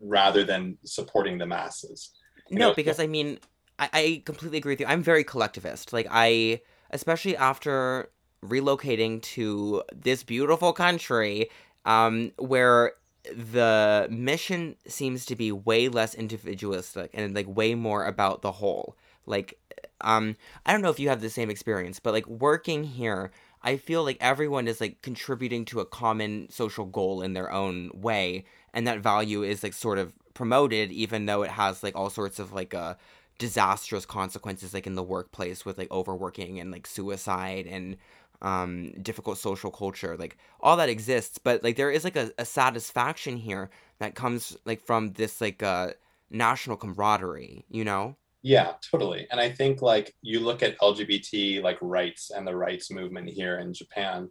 rather 0.00 0.44
than 0.44 0.76
supporting 0.84 1.38
the 1.38 1.46
masses. 1.46 2.10
You 2.48 2.58
no 2.58 2.68
know, 2.68 2.74
because 2.74 3.00
i 3.00 3.06
mean 3.06 3.38
I, 3.78 3.88
I 3.92 4.22
completely 4.24 4.58
agree 4.58 4.72
with 4.72 4.80
you. 4.80 4.86
I'm 4.86 5.02
very 5.02 5.24
collectivist. 5.24 5.92
Like 5.92 6.06
i 6.10 6.60
especially 6.90 7.36
after 7.36 8.10
relocating 8.44 9.20
to 9.20 9.82
this 9.92 10.22
beautiful 10.22 10.72
country 10.72 11.50
um 11.84 12.32
where 12.38 12.92
the 13.24 14.06
mission 14.10 14.76
seems 14.86 15.26
to 15.26 15.36
be 15.36 15.52
way 15.52 15.88
less 15.88 16.14
individualistic 16.14 17.10
and 17.12 17.34
like 17.34 17.46
way 17.48 17.74
more 17.74 18.04
about 18.06 18.42
the 18.42 18.52
whole. 18.52 18.96
Like 19.26 19.58
um 20.02 20.36
i 20.66 20.72
don't 20.72 20.82
know 20.82 20.90
if 20.90 21.00
you 21.00 21.08
have 21.08 21.20
the 21.20 21.30
same 21.30 21.50
experience 21.50 22.00
but 22.00 22.12
like 22.12 22.26
working 22.28 22.84
here 22.84 23.30
i 23.62 23.76
feel 23.76 24.04
like 24.04 24.16
everyone 24.20 24.68
is 24.68 24.80
like 24.80 25.00
contributing 25.02 25.64
to 25.64 25.80
a 25.80 25.86
common 25.86 26.48
social 26.50 26.84
goal 26.84 27.22
in 27.22 27.32
their 27.32 27.50
own 27.52 27.90
way 27.94 28.44
and 28.72 28.86
that 28.86 29.00
value 29.00 29.42
is 29.42 29.62
like 29.62 29.72
sort 29.72 29.98
of 29.98 30.12
promoted 30.34 30.92
even 30.92 31.26
though 31.26 31.42
it 31.42 31.50
has 31.50 31.82
like 31.82 31.96
all 31.96 32.10
sorts 32.10 32.38
of 32.38 32.52
like 32.52 32.74
uh 32.74 32.94
disastrous 33.38 34.04
consequences 34.04 34.74
like 34.74 34.86
in 34.86 34.94
the 34.94 35.02
workplace 35.02 35.64
with 35.64 35.78
like 35.78 35.90
overworking 35.90 36.58
and 36.58 36.70
like 36.70 36.86
suicide 36.86 37.66
and 37.66 37.96
um 38.42 38.92
difficult 39.02 39.38
social 39.38 39.70
culture 39.70 40.16
like 40.16 40.36
all 40.60 40.76
that 40.76 40.88
exists 40.88 41.38
but 41.38 41.62
like 41.64 41.76
there 41.76 41.90
is 41.90 42.04
like 42.04 42.16
a, 42.16 42.30
a 42.38 42.44
satisfaction 42.44 43.36
here 43.36 43.68
that 43.98 44.14
comes 44.14 44.56
like 44.64 44.80
from 44.80 45.12
this 45.12 45.40
like 45.40 45.62
uh 45.62 45.90
national 46.30 46.76
camaraderie 46.76 47.64
you 47.68 47.84
know 47.84 48.16
Yeah, 48.42 48.74
totally. 48.90 49.26
And 49.30 49.40
I 49.40 49.50
think 49.50 49.82
like 49.82 50.14
you 50.22 50.40
look 50.40 50.62
at 50.62 50.78
LGBT 50.78 51.62
like 51.62 51.78
rights 51.80 52.30
and 52.30 52.46
the 52.46 52.56
rights 52.56 52.90
movement 52.90 53.28
here 53.28 53.58
in 53.58 53.74
Japan, 53.74 54.28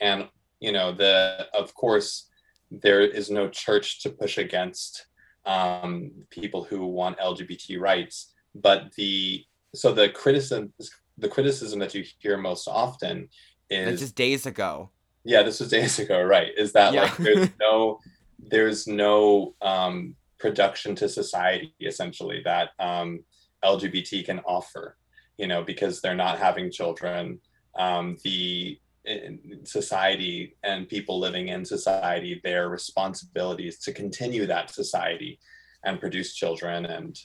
and 0.00 0.28
you 0.60 0.72
know 0.72 0.92
the 0.92 1.46
of 1.54 1.74
course 1.74 2.28
there 2.70 3.00
is 3.00 3.30
no 3.30 3.48
church 3.48 4.02
to 4.02 4.10
push 4.10 4.38
against 4.38 5.06
um, 5.46 6.10
people 6.30 6.62
who 6.64 6.84
want 6.86 7.18
lgbt 7.18 7.80
rights 7.80 8.34
but 8.54 8.92
the 8.96 9.42
so 9.74 9.92
the 9.92 10.08
criticism 10.10 10.72
the 11.16 11.28
criticism 11.28 11.78
that 11.78 11.94
you 11.94 12.04
hear 12.18 12.36
most 12.36 12.68
often 12.68 13.28
That's 13.70 13.92
is 13.94 14.00
just 14.00 14.14
days 14.16 14.46
ago. 14.46 14.90
yeah 15.24 15.42
this 15.42 15.60
was 15.60 15.70
days 15.70 15.98
ago 15.98 16.22
right 16.22 16.52
is 16.56 16.72
that 16.72 16.92
Yeah. 16.92 17.02
like 17.04 17.16
there's 17.16 17.48
no 17.60 17.98
there's 18.38 18.86
no 18.86 19.54
um, 19.62 20.14
production 20.38 20.94
to 20.96 21.08
society 21.08 21.74
essentially 21.80 22.42
that 22.44 22.70
um, 22.78 23.20
lgbt 23.64 24.24
can 24.24 24.40
offer 24.40 24.96
you 25.36 25.46
know 25.46 25.62
because 25.62 26.00
they're 26.00 26.14
not 26.14 26.38
having 26.38 26.70
children 26.70 27.40
um, 27.78 28.16
the 28.24 28.78
in 29.04 29.60
society 29.64 30.56
and 30.64 30.88
people 30.88 31.18
living 31.18 31.48
in 31.48 31.64
society 31.64 32.40
their 32.44 32.68
responsibility 32.68 33.66
is 33.66 33.78
to 33.78 33.92
continue 33.92 34.46
that 34.46 34.70
society 34.70 35.38
and 35.84 36.00
produce 36.00 36.34
children 36.34 36.86
and 36.86 37.18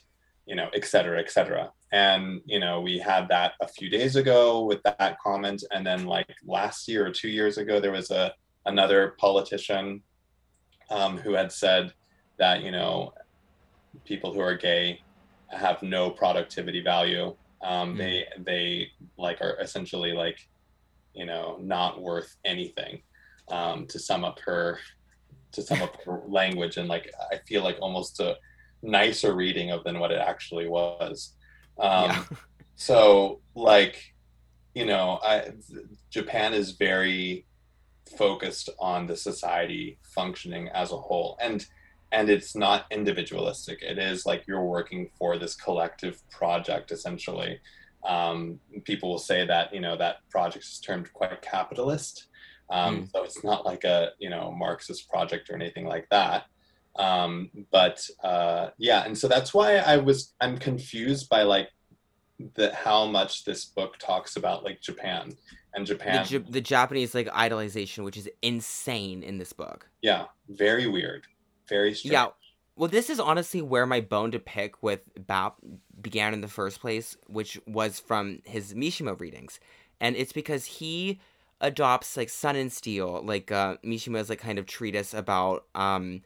you 0.46 0.56
know 0.56 0.70
et 0.74 0.86
cetera 0.86 1.20
et 1.20 1.32
cetera. 1.32 1.72
And 1.92 2.42
you 2.46 2.60
know 2.60 2.82
we 2.82 2.98
had 2.98 3.28
that 3.30 3.54
a 3.62 3.68
few 3.68 3.90
days 3.90 4.16
ago 4.16 4.66
with 4.66 4.82
that 4.84 5.18
comment. 5.20 5.64
And 5.72 5.86
then 5.86 6.06
like 6.06 6.28
last 6.46 6.88
year 6.88 7.06
or 7.06 7.12
two 7.12 7.30
years 7.30 7.58
ago 7.58 7.80
there 7.80 7.92
was 7.92 8.12
a 8.12 8.34
another 8.66 9.16
politician 9.20 10.02
um, 10.90 11.18
who 11.18 11.34
had 11.34 11.52
said 11.52 11.94
that 12.38 12.64
you 12.64 12.72
know 12.72 13.14
people 14.06 14.34
who 14.34 14.42
are 14.42 14.56
gay 14.56 15.02
have 15.56 15.82
no 15.84 16.10
productivity 16.10 16.82
value 16.82 17.36
um, 17.64 17.96
Mm. 17.96 17.98
they 17.98 18.26
they 18.38 18.88
like 19.18 19.42
are 19.42 19.58
essentially 19.60 20.12
like 20.12 20.48
you 21.14 21.26
know 21.26 21.58
not 21.62 22.02
worth 22.02 22.36
anything 22.46 23.02
um, 23.50 23.88
to 23.88 24.00
sum 24.00 24.24
up 24.24 24.40
her 24.42 24.80
to 25.52 25.62
sum 25.62 25.82
up 25.82 26.02
her 26.04 26.22
language 26.28 26.78
and 26.78 26.90
like 26.90 27.12
i 27.32 27.38
feel 27.48 27.64
like 27.64 27.78
almost 27.82 28.20
a 28.20 28.38
nicer 28.82 29.34
reading 29.34 29.72
of 29.72 29.84
than 29.84 30.00
what 30.00 30.12
it 30.12 30.20
actually 30.20 30.68
was 30.68 31.36
um, 31.80 32.10
yeah. 32.10 32.24
so 32.76 33.40
like 33.56 34.14
you 34.76 34.86
know 34.86 35.20
I, 35.24 35.52
japan 36.10 36.54
is 36.54 36.72
very 36.72 37.46
focused 38.18 38.70
on 38.80 39.08
the 39.08 39.16
society 39.16 39.98
functioning 40.04 40.68
as 40.70 40.92
a 40.92 40.98
whole 40.98 41.38
and 41.42 41.66
and 42.14 42.30
it's 42.30 42.56
not 42.56 42.86
individualistic. 42.92 43.82
It 43.82 43.98
is 43.98 44.26
like 44.26 44.46
you're 44.48 44.64
working 44.78 45.10
for 45.18 45.38
this 45.38 45.56
collective 45.56 46.16
project 46.30 46.92
essentially. 46.92 47.60
Um, 48.08 48.60
people 48.84 49.10
will 49.10 49.20
say 49.32 49.46
that 49.46 49.74
you 49.74 49.82
know 49.82 49.98
that 49.98 50.18
project 50.30 50.64
is 50.66 50.80
termed 50.80 51.12
quite 51.12 51.42
capitalist. 51.42 52.28
Um, 52.70 53.10
so 53.14 53.24
it's 53.24 53.44
not 53.44 53.66
like 53.66 53.84
a 53.84 54.12
you 54.20 54.30
know 54.30 54.52
marxist 54.52 55.10
project 55.10 55.50
or 55.50 55.56
anything 55.56 55.86
like 55.86 56.08
that. 56.10 56.46
Um, 56.96 57.50
but 57.72 58.08
uh, 58.24 58.70
yeah 58.78 59.04
and 59.06 59.18
so 59.18 59.28
that's 59.28 59.52
why 59.52 59.78
i 59.78 59.98
was 59.98 60.36
i'm 60.42 60.60
confused 60.60 61.28
by 61.28 61.42
like 61.42 61.70
the 62.54 62.72
how 62.76 63.08
much 63.08 63.46
this 63.46 63.66
book 63.66 63.98
talks 63.98 64.36
about 64.36 64.64
like 64.64 64.80
japan 64.80 65.34
and 65.74 65.88
The, 65.88 65.94
japan 65.96 66.26
J- 66.26 66.38
the 66.48 66.62
Japanese 66.62 67.16
like 67.16 67.28
idolization, 67.30 68.04
which 68.04 68.18
is 68.18 68.30
insane 68.44 69.24
in 69.24 69.40
this 69.40 69.54
book. 69.54 69.90
yeah 70.04 70.26
very 70.50 70.86
weird 70.88 71.26
very 71.68 71.94
strange 71.94 72.12
Yeah. 72.12 72.28
Well, 72.76 72.90
this 72.90 73.10
is 73.10 73.20
honestly 73.20 73.62
where 73.62 73.86
my 73.86 74.02
bone 74.02 74.32
to 74.32 74.40
pick 74.40 74.82
with 74.82 75.02
Bap 75.28 75.58
began 76.02 76.34
in 76.34 76.42
the 76.42 76.48
first 76.48 76.82
place, 76.82 77.16
which 77.28 77.60
was 77.68 78.00
from 78.00 78.42
his 78.46 78.74
Mishima 78.74 79.20
readings. 79.20 79.60
And 80.02 80.16
it's 80.16 80.34
because 80.34 80.66
he 80.66 81.20
adopts 81.62 82.18
like 82.18 82.30
Sun 82.30 82.56
and 82.56 82.72
Steel, 82.72 83.22
like 83.24 83.52
uh, 83.52 83.78
Mishima's 83.84 84.30
like 84.30 84.40
kind 84.40 84.58
of 84.58 84.66
treatise 84.66 85.14
about 85.14 85.66
um, 85.76 86.22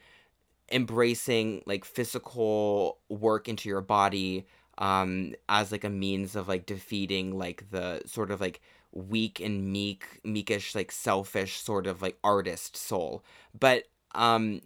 embracing 0.72 1.64
like 1.66 1.84
physical 1.84 3.00
work 3.10 3.50
into 3.50 3.68
your 3.68 3.82
body 3.82 4.48
um, 4.78 5.36
as 5.50 5.72
like 5.72 5.84
a 5.84 5.90
means 5.90 6.36
of 6.36 6.48
like 6.48 6.66
defeating 6.66 7.38
like 7.38 7.70
the 7.72 8.02
sort 8.06 8.32
of 8.32 8.40
like 8.40 8.62
weak 8.94 9.40
and 9.40 9.72
meek, 9.72 10.06
meekish, 10.26 10.76
like 10.76 10.92
selfish 10.92 11.60
sort 11.60 11.88
of 11.88 12.02
like 12.02 12.18
artist 12.24 12.76
soul. 12.78 13.24
But 13.58 13.84
um, 14.16 14.62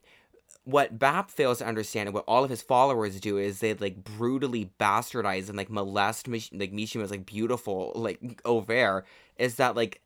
what 0.64 1.00
Bap 1.00 1.32
fails 1.32 1.58
to 1.58 1.66
understand 1.66 2.08
and 2.08 2.14
what 2.14 2.26
all 2.28 2.44
of 2.44 2.50
his 2.50 2.62
followers 2.62 3.20
do 3.20 3.38
is 3.38 3.60
they 3.60 3.74
like 3.74 4.04
brutally 4.04 4.72
bastardize 4.80 5.48
and 5.48 5.58
like 5.58 5.70
molest 5.72 6.28
Mish- 6.28 6.52
like 6.54 6.72
Mishima's 6.72 7.12
like 7.12 7.26
beautiful 7.26 7.92
like 7.96 8.42
oeuvre 8.46 9.04
is 9.38 9.56
that 9.56 9.76
like 9.76 10.02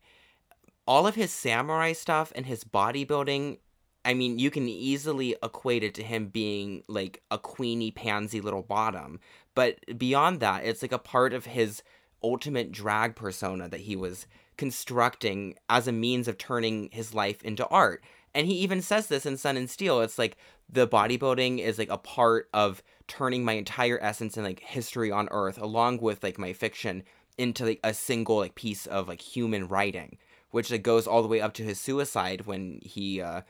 all 0.86 1.06
of 1.06 1.14
his 1.14 1.30
samurai 1.30 1.92
stuff 1.92 2.32
and 2.34 2.46
his 2.46 2.64
bodybuilding 2.64 3.58
I 4.04 4.14
mean 4.14 4.38
you 4.38 4.50
can 4.50 4.68
easily 4.68 5.36
equate 5.42 5.84
it 5.84 5.94
to 5.94 6.02
him 6.02 6.28
being 6.28 6.82
like 6.88 7.22
a 7.30 7.38
queenie 7.38 7.90
pansy 7.90 8.40
little 8.40 8.62
bottom. 8.62 9.20
But 9.54 9.98
beyond 9.98 10.40
that 10.40 10.64
it's 10.64 10.80
like 10.80 10.92
a 10.92 10.98
part 10.98 11.34
of 11.34 11.44
his 11.44 11.82
ultimate 12.22 12.72
drag 12.72 13.14
persona 13.14 13.68
that 13.68 13.80
he 13.80 13.94
was 13.94 14.26
constructing 14.56 15.54
as 15.68 15.86
a 15.86 15.92
means 15.92 16.28
of 16.28 16.38
turning 16.38 16.88
his 16.92 17.12
life 17.12 17.42
into 17.42 17.66
art 17.66 18.02
and 18.36 18.46
he 18.46 18.52
even 18.56 18.82
says 18.82 19.06
this 19.06 19.24
in 19.24 19.38
Sun 19.38 19.56
and 19.56 19.68
Steel. 19.68 20.02
It's 20.02 20.18
like 20.18 20.36
the 20.70 20.86
bodybuilding 20.86 21.58
is 21.58 21.78
like 21.78 21.88
a 21.88 21.96
part 21.96 22.50
of 22.52 22.82
turning 23.08 23.44
my 23.44 23.54
entire 23.54 23.98
essence 24.02 24.36
and 24.36 24.44
like 24.44 24.60
history 24.60 25.10
on 25.10 25.28
Earth, 25.30 25.56
along 25.56 25.98
with 25.98 26.22
like 26.22 26.38
my 26.38 26.52
fiction, 26.52 27.02
into 27.38 27.64
like 27.64 27.80
a 27.82 27.94
single 27.94 28.36
like 28.36 28.54
piece 28.54 28.84
of 28.84 29.08
like 29.08 29.22
human 29.22 29.66
writing, 29.68 30.18
which 30.50 30.70
like 30.70 30.82
goes 30.82 31.06
all 31.06 31.22
the 31.22 31.28
way 31.28 31.40
up 31.40 31.54
to 31.54 31.62
his 31.62 31.80
suicide 31.80 32.44
when 32.44 32.78
he 32.82 33.22
uh, 33.22 33.40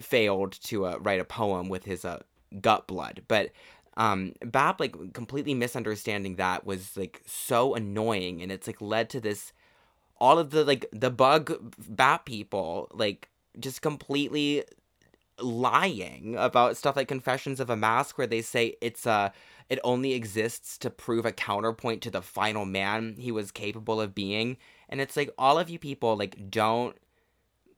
failed 0.00 0.52
to 0.62 0.86
uh, 0.86 0.96
write 1.02 1.20
a 1.20 1.24
poem 1.24 1.68
with 1.68 1.84
his 1.84 2.02
uh, 2.02 2.22
gut 2.62 2.86
blood. 2.86 3.22
But 3.28 3.50
um, 3.98 4.32
Bap 4.42 4.80
like 4.80 5.12
completely 5.12 5.52
misunderstanding 5.52 6.36
that 6.36 6.64
was 6.64 6.96
like 6.96 7.20
so 7.26 7.74
annoying, 7.74 8.40
and 8.40 8.50
it's 8.50 8.66
like 8.66 8.80
led 8.80 9.10
to 9.10 9.20
this 9.20 9.52
all 10.18 10.38
of 10.38 10.48
the 10.48 10.64
like 10.64 10.86
the 10.92 11.10
bug 11.10 11.74
BAP 11.88 12.24
people 12.24 12.88
like 12.94 13.28
just 13.60 13.82
completely 13.82 14.64
lying 15.40 16.36
about 16.38 16.76
stuff 16.76 16.96
like 16.96 17.08
confessions 17.08 17.60
of 17.60 17.70
a 17.70 17.76
mask 17.76 18.18
where 18.18 18.26
they 18.26 18.40
say 18.42 18.76
it's 18.80 19.06
uh 19.06 19.30
it 19.68 19.78
only 19.84 20.12
exists 20.14 20.78
to 20.78 20.90
prove 20.90 21.26
a 21.26 21.32
counterpoint 21.32 22.02
to 22.02 22.10
the 22.10 22.22
final 22.22 22.64
man 22.66 23.16
he 23.18 23.32
was 23.32 23.50
capable 23.50 24.00
of 24.00 24.14
being. 24.14 24.56
And 24.90 25.00
it's 25.00 25.16
like 25.16 25.30
all 25.38 25.58
of 25.58 25.70
you 25.70 25.78
people 25.78 26.16
like 26.16 26.50
don't 26.50 26.96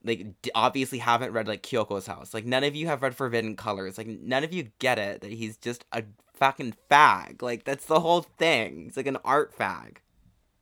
like 0.04 0.26
obviously 0.54 0.98
haven't 0.98 1.32
read 1.32 1.48
like 1.48 1.62
Kyoko's 1.62 2.06
house. 2.06 2.34
Like 2.34 2.44
none 2.46 2.64
of 2.64 2.76
you 2.76 2.86
have 2.86 3.02
read 3.02 3.14
Forbidden 3.16 3.56
Colors. 3.56 3.98
Like 3.98 4.06
none 4.08 4.44
of 4.44 4.52
you 4.52 4.70
get 4.78 4.98
it 4.98 5.20
that 5.22 5.32
he's 5.32 5.56
just 5.56 5.84
a 5.92 6.04
fucking 6.34 6.74
fag. 6.90 7.42
Like 7.42 7.64
that's 7.64 7.86
the 7.86 8.00
whole 8.00 8.22
thing. 8.22 8.86
It's 8.88 8.96
like 8.96 9.06
an 9.08 9.18
art 9.24 9.56
fag. 9.56 9.98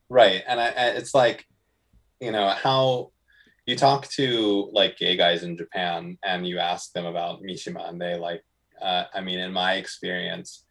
Right. 0.09 0.43
And 0.47 0.61
I, 0.61 0.67
I- 0.69 0.89
it's 0.97 1.15
like 1.15 1.47
you 2.21 2.33
know 2.33 2.51
how 2.51 3.13
you 3.67 3.77
talk 3.77 4.07
to 4.09 4.69
like 4.73 4.99
gay 4.99 5.17
guys 5.17 5.43
in 5.43 5.57
japan 5.57 6.19
and 6.23 6.47
you 6.47 6.59
ask 6.59 6.93
them 6.93 7.07
about 7.07 7.43
mishima 7.43 7.89
and 7.89 8.01
they 8.01 8.17
like 8.17 8.43
uh, 8.81 9.05
i 9.15 9.21
mean 9.21 9.39
in 9.39 9.53
my 9.53 9.75
experience 9.75 10.65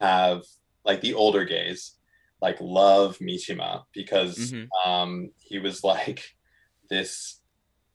have 0.00 0.42
like 0.84 1.00
the 1.00 1.14
older 1.14 1.44
gays 1.44 1.92
like 2.40 2.56
love 2.60 3.18
mishima 3.18 3.82
because 3.92 4.52
Mhm. 4.52 4.68
um 4.84 5.30
he 5.38 5.58
was 5.58 5.82
like 5.82 6.22
this 6.90 7.40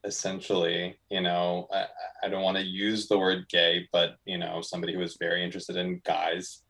essentially 0.04 0.98
you 1.10 1.20
know 1.20 1.68
i, 1.72 1.86
I 2.24 2.28
don't 2.28 2.42
want 2.42 2.56
to 2.58 2.64
use 2.64 3.06
the 3.08 3.18
word 3.18 3.48
gay 3.48 3.88
but 3.92 4.16
you 4.24 4.36
know 4.36 4.60
somebody 4.60 4.92
who 4.94 4.98
was 4.98 5.16
very 5.16 5.44
interested 5.44 5.76
in 5.76 6.00
guys 6.04 6.62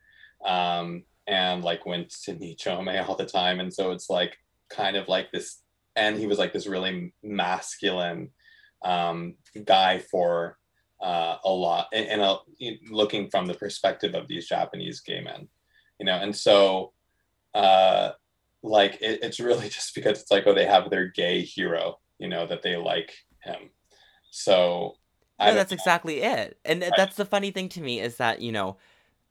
um 0.45 1.03
and 1.27 1.65
like 1.65 1.87
went 1.87 2.11
to 2.25 2.35
nichome 2.35 3.09
all 3.09 3.17
the 3.17 3.25
time 3.27 3.61
and 3.61 3.73
so 3.73 3.91
it's 3.93 4.11
like 4.11 4.37
kind 4.69 4.97
of 4.97 5.09
like 5.09 5.31
this 5.33 5.63
and 5.97 6.19
he 6.19 6.27
was 6.27 6.39
like 6.39 6.53
this 6.53 6.67
really 6.67 7.13
masculine 7.23 8.31
um 8.85 9.35
guy 9.65 9.99
for 9.99 10.59
uh 11.01 11.37
a 11.45 11.51
lot 11.51 11.89
and, 11.93 12.07
and 12.07 12.21
a, 12.21 12.37
looking 12.91 13.29
from 13.31 13.47
the 13.47 13.55
perspective 13.55 14.15
of 14.15 14.29
these 14.29 14.49
japanese 14.49 15.01
gay 15.01 15.21
men 15.21 15.49
you 15.99 16.07
know? 16.07 16.17
And 16.17 16.35
so 16.35 16.93
uh 17.55 18.13
like 18.63 18.95
it, 19.01 19.21
it's 19.23 19.39
really 19.39 19.69
just 19.69 19.95
because 19.95 20.21
it's 20.21 20.31
like 20.31 20.47
oh 20.47 20.55
they 20.55 20.67
have 20.67 20.91
their 20.91 21.09
gay 21.09 21.43
hero 21.43 21.99
you 22.23 22.29
know 22.29 22.47
that 22.47 22.63
they 22.63 22.77
like 22.77 23.13
him. 23.43 23.71
So 24.31 24.97
no, 25.41 25.55
that's 25.55 25.73
exactly 25.73 26.23
it. 26.23 26.59
And 26.65 26.81
th- 26.81 26.93
that's 26.97 27.17
the 27.17 27.25
funny 27.25 27.51
thing 27.51 27.69
to 27.71 27.81
me 27.81 28.01
is 28.01 28.17
that 28.17 28.41
you 28.41 28.53
know, 28.53 28.77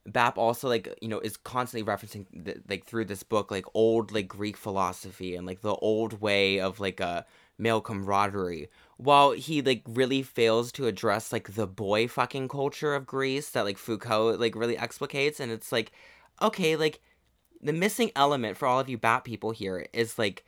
Bap 0.06 0.36
also 0.36 0.68
like 0.68 0.96
you 1.00 1.08
know 1.08 1.20
is 1.20 1.36
constantly 1.36 1.90
referencing 1.90 2.26
th- 2.44 2.58
like 2.68 2.84
through 2.84 3.04
this 3.04 3.22
book 3.22 3.50
like 3.50 3.66
old 3.74 4.12
like 4.12 4.26
Greek 4.26 4.56
philosophy 4.56 5.36
and 5.36 5.46
like 5.46 5.60
the 5.60 5.74
old 5.76 6.20
way 6.20 6.60
of 6.60 6.80
like 6.80 6.98
a 7.00 7.24
male 7.58 7.80
camaraderie, 7.80 8.68
while 8.96 9.30
he 9.32 9.62
like 9.62 9.82
really 9.86 10.22
fails 10.22 10.72
to 10.72 10.86
address 10.86 11.32
like 11.32 11.54
the 11.54 11.66
boy 11.66 12.08
fucking 12.08 12.48
culture 12.48 12.94
of 12.94 13.06
Greece 13.06 13.50
that 13.50 13.64
like 13.64 13.78
Foucault 13.78 14.36
like 14.38 14.56
really 14.56 14.76
explicates, 14.76 15.38
and 15.40 15.52
it's 15.52 15.70
like, 15.72 15.92
okay, 16.40 16.76
like 16.76 17.00
the 17.60 17.72
missing 17.72 18.10
element 18.16 18.56
for 18.56 18.66
all 18.66 18.80
of 18.80 18.88
you 18.88 18.98
BAP 18.98 19.24
people 19.24 19.52
here 19.52 19.86
is 19.92 20.18
like 20.18 20.44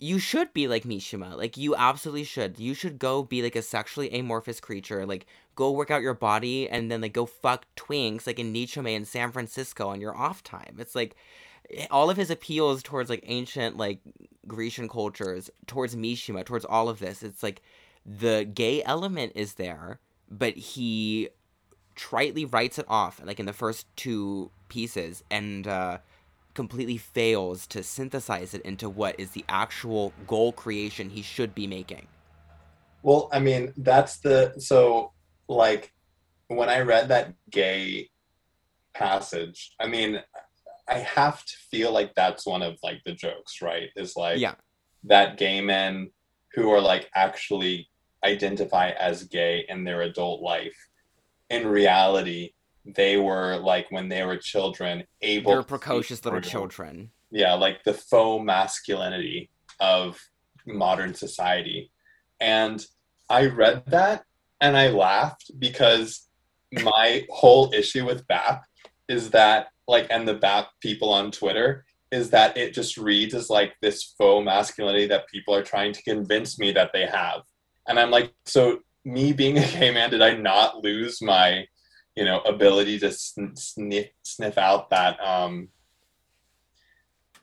you 0.00 0.18
should 0.18 0.52
be 0.54 0.66
like 0.66 0.84
Mishima. 0.84 1.36
Like 1.36 1.58
you 1.58 1.76
absolutely 1.76 2.24
should. 2.24 2.58
You 2.58 2.72
should 2.72 2.98
go 2.98 3.22
be 3.22 3.42
like 3.42 3.54
a 3.54 3.62
sexually 3.62 4.10
amorphous 4.18 4.58
creature. 4.58 5.04
Like 5.04 5.26
go 5.54 5.70
work 5.70 5.90
out 5.90 6.00
your 6.00 6.14
body 6.14 6.68
and 6.68 6.90
then 6.90 7.02
like 7.02 7.12
go 7.12 7.26
fuck 7.26 7.66
twinks 7.76 8.26
like 8.26 8.38
in 8.38 8.52
Nichome 8.52 8.90
in 8.90 9.04
San 9.04 9.30
Francisco 9.30 9.88
on 9.88 10.00
your 10.00 10.16
off 10.16 10.42
time. 10.42 10.76
It's 10.78 10.94
like 10.94 11.16
all 11.90 12.08
of 12.08 12.16
his 12.16 12.30
appeals 12.30 12.82
towards 12.82 13.10
like 13.10 13.22
ancient 13.26 13.76
like 13.76 14.00
Grecian 14.48 14.88
cultures, 14.88 15.50
towards 15.66 15.94
Mishima, 15.94 16.46
towards 16.46 16.64
all 16.64 16.88
of 16.88 16.98
this. 16.98 17.22
It's 17.22 17.42
like 17.42 17.60
the 18.06 18.50
gay 18.52 18.82
element 18.82 19.32
is 19.34 19.54
there, 19.54 20.00
but 20.30 20.54
he 20.56 21.28
tritely 21.94 22.50
writes 22.50 22.78
it 22.78 22.86
off 22.88 23.20
like 23.22 23.38
in 23.38 23.44
the 23.44 23.52
first 23.52 23.86
two 23.96 24.50
pieces 24.70 25.22
and 25.30 25.66
uh 25.66 25.98
completely 26.60 26.98
fails 26.98 27.66
to 27.66 27.82
synthesize 27.82 28.52
it 28.52 28.60
into 28.66 28.86
what 28.86 29.18
is 29.18 29.30
the 29.30 29.42
actual 29.48 30.12
goal 30.26 30.52
creation 30.52 31.08
he 31.08 31.22
should 31.22 31.54
be 31.54 31.66
making. 31.66 32.06
Well, 33.02 33.30
I 33.32 33.38
mean, 33.38 33.72
that's 33.78 34.18
the 34.18 34.52
so 34.58 35.14
like 35.48 35.90
when 36.48 36.68
I 36.68 36.80
read 36.80 37.08
that 37.08 37.32
gay 37.48 38.10
passage, 38.92 39.74
I 39.80 39.86
mean, 39.86 40.20
I 40.86 40.98
have 40.98 41.42
to 41.46 41.52
feel 41.70 41.92
like 41.92 42.12
that's 42.14 42.44
one 42.44 42.60
of 42.60 42.76
like 42.82 43.00
the 43.06 43.12
jokes, 43.12 43.62
right? 43.62 43.88
Is 43.96 44.14
like 44.16 44.38
Yeah. 44.38 44.56
that 45.04 45.38
gay 45.38 45.62
men 45.62 46.10
who 46.52 46.70
are 46.72 46.80
like 46.82 47.08
actually 47.14 47.88
identify 48.22 48.90
as 48.90 49.24
gay 49.24 49.64
in 49.66 49.84
their 49.84 50.02
adult 50.02 50.42
life. 50.42 50.76
In 51.48 51.66
reality, 51.66 52.52
they 52.84 53.16
were 53.16 53.56
like 53.58 53.86
when 53.90 54.08
they 54.08 54.24
were 54.24 54.36
children 54.36 55.04
able 55.22 55.52
They're 55.52 55.62
precocious 55.62 56.24
little 56.24 56.40
children. 56.40 57.10
yeah 57.30 57.52
like 57.54 57.84
the 57.84 57.94
faux 57.94 58.44
masculinity 58.44 59.50
of 59.80 60.18
modern 60.66 61.14
society 61.14 61.90
and 62.40 62.84
i 63.28 63.46
read 63.46 63.82
that 63.86 64.24
and 64.60 64.76
i 64.76 64.88
laughed 64.88 65.50
because 65.58 66.28
my 66.82 67.26
whole 67.30 67.72
issue 67.74 68.04
with 68.06 68.26
bap 68.28 68.64
is 69.08 69.30
that 69.30 69.68
like 69.88 70.06
and 70.10 70.26
the 70.26 70.34
bap 70.34 70.68
people 70.80 71.10
on 71.12 71.30
twitter 71.30 71.84
is 72.10 72.30
that 72.30 72.56
it 72.56 72.72
just 72.74 72.96
reads 72.96 73.34
as 73.34 73.50
like 73.50 73.74
this 73.82 74.14
faux 74.18 74.44
masculinity 74.44 75.06
that 75.06 75.28
people 75.28 75.54
are 75.54 75.62
trying 75.62 75.92
to 75.92 76.02
convince 76.02 76.58
me 76.58 76.72
that 76.72 76.90
they 76.92 77.06
have 77.06 77.42
and 77.88 77.98
i'm 78.00 78.10
like 78.10 78.32
so 78.46 78.78
me 79.04 79.32
being 79.32 79.58
a 79.58 79.66
gay 79.72 79.90
man 79.90 80.10
did 80.10 80.22
i 80.22 80.34
not 80.34 80.82
lose 80.82 81.20
my 81.22 81.64
you 82.16 82.24
know 82.24 82.40
ability 82.40 82.98
to 82.98 83.10
sn- 83.12 83.54
sniff 83.56 84.08
sniff 84.22 84.58
out 84.58 84.90
that 84.90 85.18
um 85.20 85.68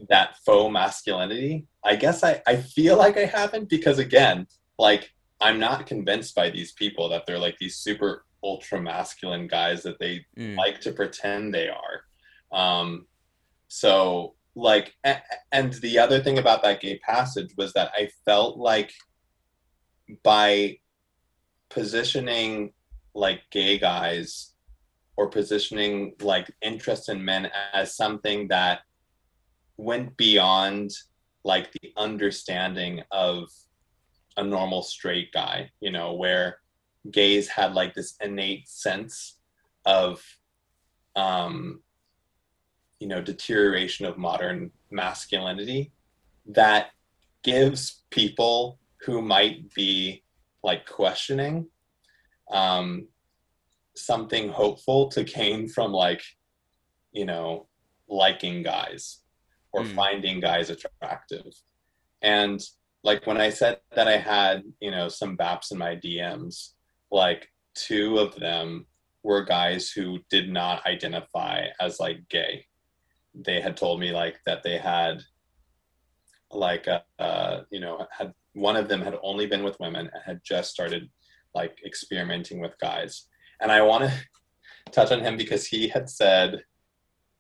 that 0.09 0.35
faux 0.45 0.71
masculinity 0.71 1.65
i 1.83 1.95
guess 1.95 2.23
i 2.23 2.41
i 2.45 2.55
feel 2.55 2.97
like 2.97 3.17
i 3.17 3.25
haven't 3.25 3.67
because 3.69 3.97
again 3.97 4.45
like 4.77 5.11
i'm 5.41 5.59
not 5.59 5.87
convinced 5.87 6.35
by 6.35 6.49
these 6.49 6.71
people 6.73 7.09
that 7.09 7.25
they're 7.25 7.39
like 7.39 7.57
these 7.57 7.77
super 7.77 8.25
ultra 8.43 8.79
masculine 8.79 9.47
guys 9.47 9.81
that 9.83 9.97
they 9.99 10.23
Mm. 10.37 10.55
like 10.55 10.79
to 10.81 10.91
pretend 10.91 11.53
they 11.53 11.69
are 11.69 12.01
um 12.51 13.07
so 13.67 14.35
like 14.55 14.93
a- 15.03 15.21
and 15.51 15.73
the 15.75 15.97
other 15.97 16.19
thing 16.21 16.37
about 16.37 16.61
that 16.63 16.79
gay 16.81 16.99
passage 16.99 17.51
was 17.57 17.73
that 17.73 17.91
i 17.95 18.09
felt 18.25 18.57
like 18.57 18.91
by 20.23 20.77
positioning 21.69 22.71
like 23.15 23.41
gay 23.51 23.77
guys 23.79 24.53
or 25.17 25.27
positioning 25.27 26.13
like 26.21 26.49
interest 26.61 27.09
in 27.09 27.23
men 27.23 27.49
as 27.73 27.95
something 27.95 28.47
that 28.47 28.81
went 29.75 30.15
beyond 30.15 30.91
like 31.43 31.71
the 31.73 31.91
understanding 31.97 33.01
of 33.11 33.49
a 34.37 34.43
normal 34.43 34.83
straight 34.83 35.31
guy 35.33 35.69
you 35.79 35.91
know 35.91 36.13
where 36.13 36.59
gays 37.11 37.47
had 37.47 37.73
like 37.73 37.93
this 37.93 38.15
innate 38.21 38.67
sense 38.67 39.37
of 39.85 40.21
um 41.15 41.81
you 42.99 43.07
know 43.07 43.21
deterioration 43.21 44.05
of 44.05 44.17
modern 44.17 44.71
masculinity 44.91 45.91
that 46.45 46.87
gives 47.43 48.03
people 48.09 48.79
who 49.01 49.21
might 49.21 49.73
be 49.73 50.23
like 50.63 50.85
questioning 50.85 51.67
um 52.51 53.07
something 53.97 54.49
hopeful 54.49 55.09
to 55.09 55.23
gain 55.23 55.67
from 55.67 55.91
like 55.91 56.21
you 57.11 57.25
know 57.25 57.67
liking 58.07 58.63
guys 58.63 59.21
or 59.73 59.81
Mm. 59.83 59.95
finding 59.95 60.39
guys 60.39 60.69
attractive. 60.69 61.53
And 62.21 62.59
like 63.03 63.27
when 63.27 63.39
i 63.39 63.49
said 63.49 63.79
that 63.95 64.07
i 64.07 64.17
had 64.17 64.63
you 64.79 64.89
know 64.91 65.07
some 65.07 65.37
baps 65.37 65.71
in 65.71 65.77
my 65.77 65.95
dms 65.95 66.73
like 67.11 67.47
two 67.75 68.17
of 68.17 68.35
them 68.35 68.85
were 69.23 69.43
guys 69.43 69.91
who 69.91 70.19
did 70.29 70.49
not 70.49 70.85
identify 70.85 71.67
as 71.79 71.99
like 71.99 72.27
gay. 72.29 72.65
They 73.35 73.61
had 73.61 73.77
told 73.77 73.99
me 73.99 74.11
like 74.11 74.37
that 74.45 74.63
they 74.63 74.77
had 74.77 75.21
like 76.49 76.87
uh, 76.87 77.01
uh 77.19 77.61
you 77.69 77.79
know 77.79 78.07
had 78.17 78.33
one 78.53 78.77
of 78.77 78.87
them 78.87 79.01
had 79.01 79.15
only 79.21 79.45
been 79.45 79.63
with 79.63 79.79
women 79.79 80.09
and 80.13 80.23
had 80.25 80.39
just 80.43 80.71
started 80.71 81.09
like 81.53 81.77
experimenting 81.85 82.59
with 82.59 82.77
guys 82.79 83.27
and 83.61 83.71
i 83.71 83.81
want 83.81 84.03
to 84.03 84.91
touch 84.91 85.11
on 85.11 85.19
him 85.21 85.37
because 85.37 85.65
he 85.65 85.87
had 85.87 86.09
said 86.09 86.63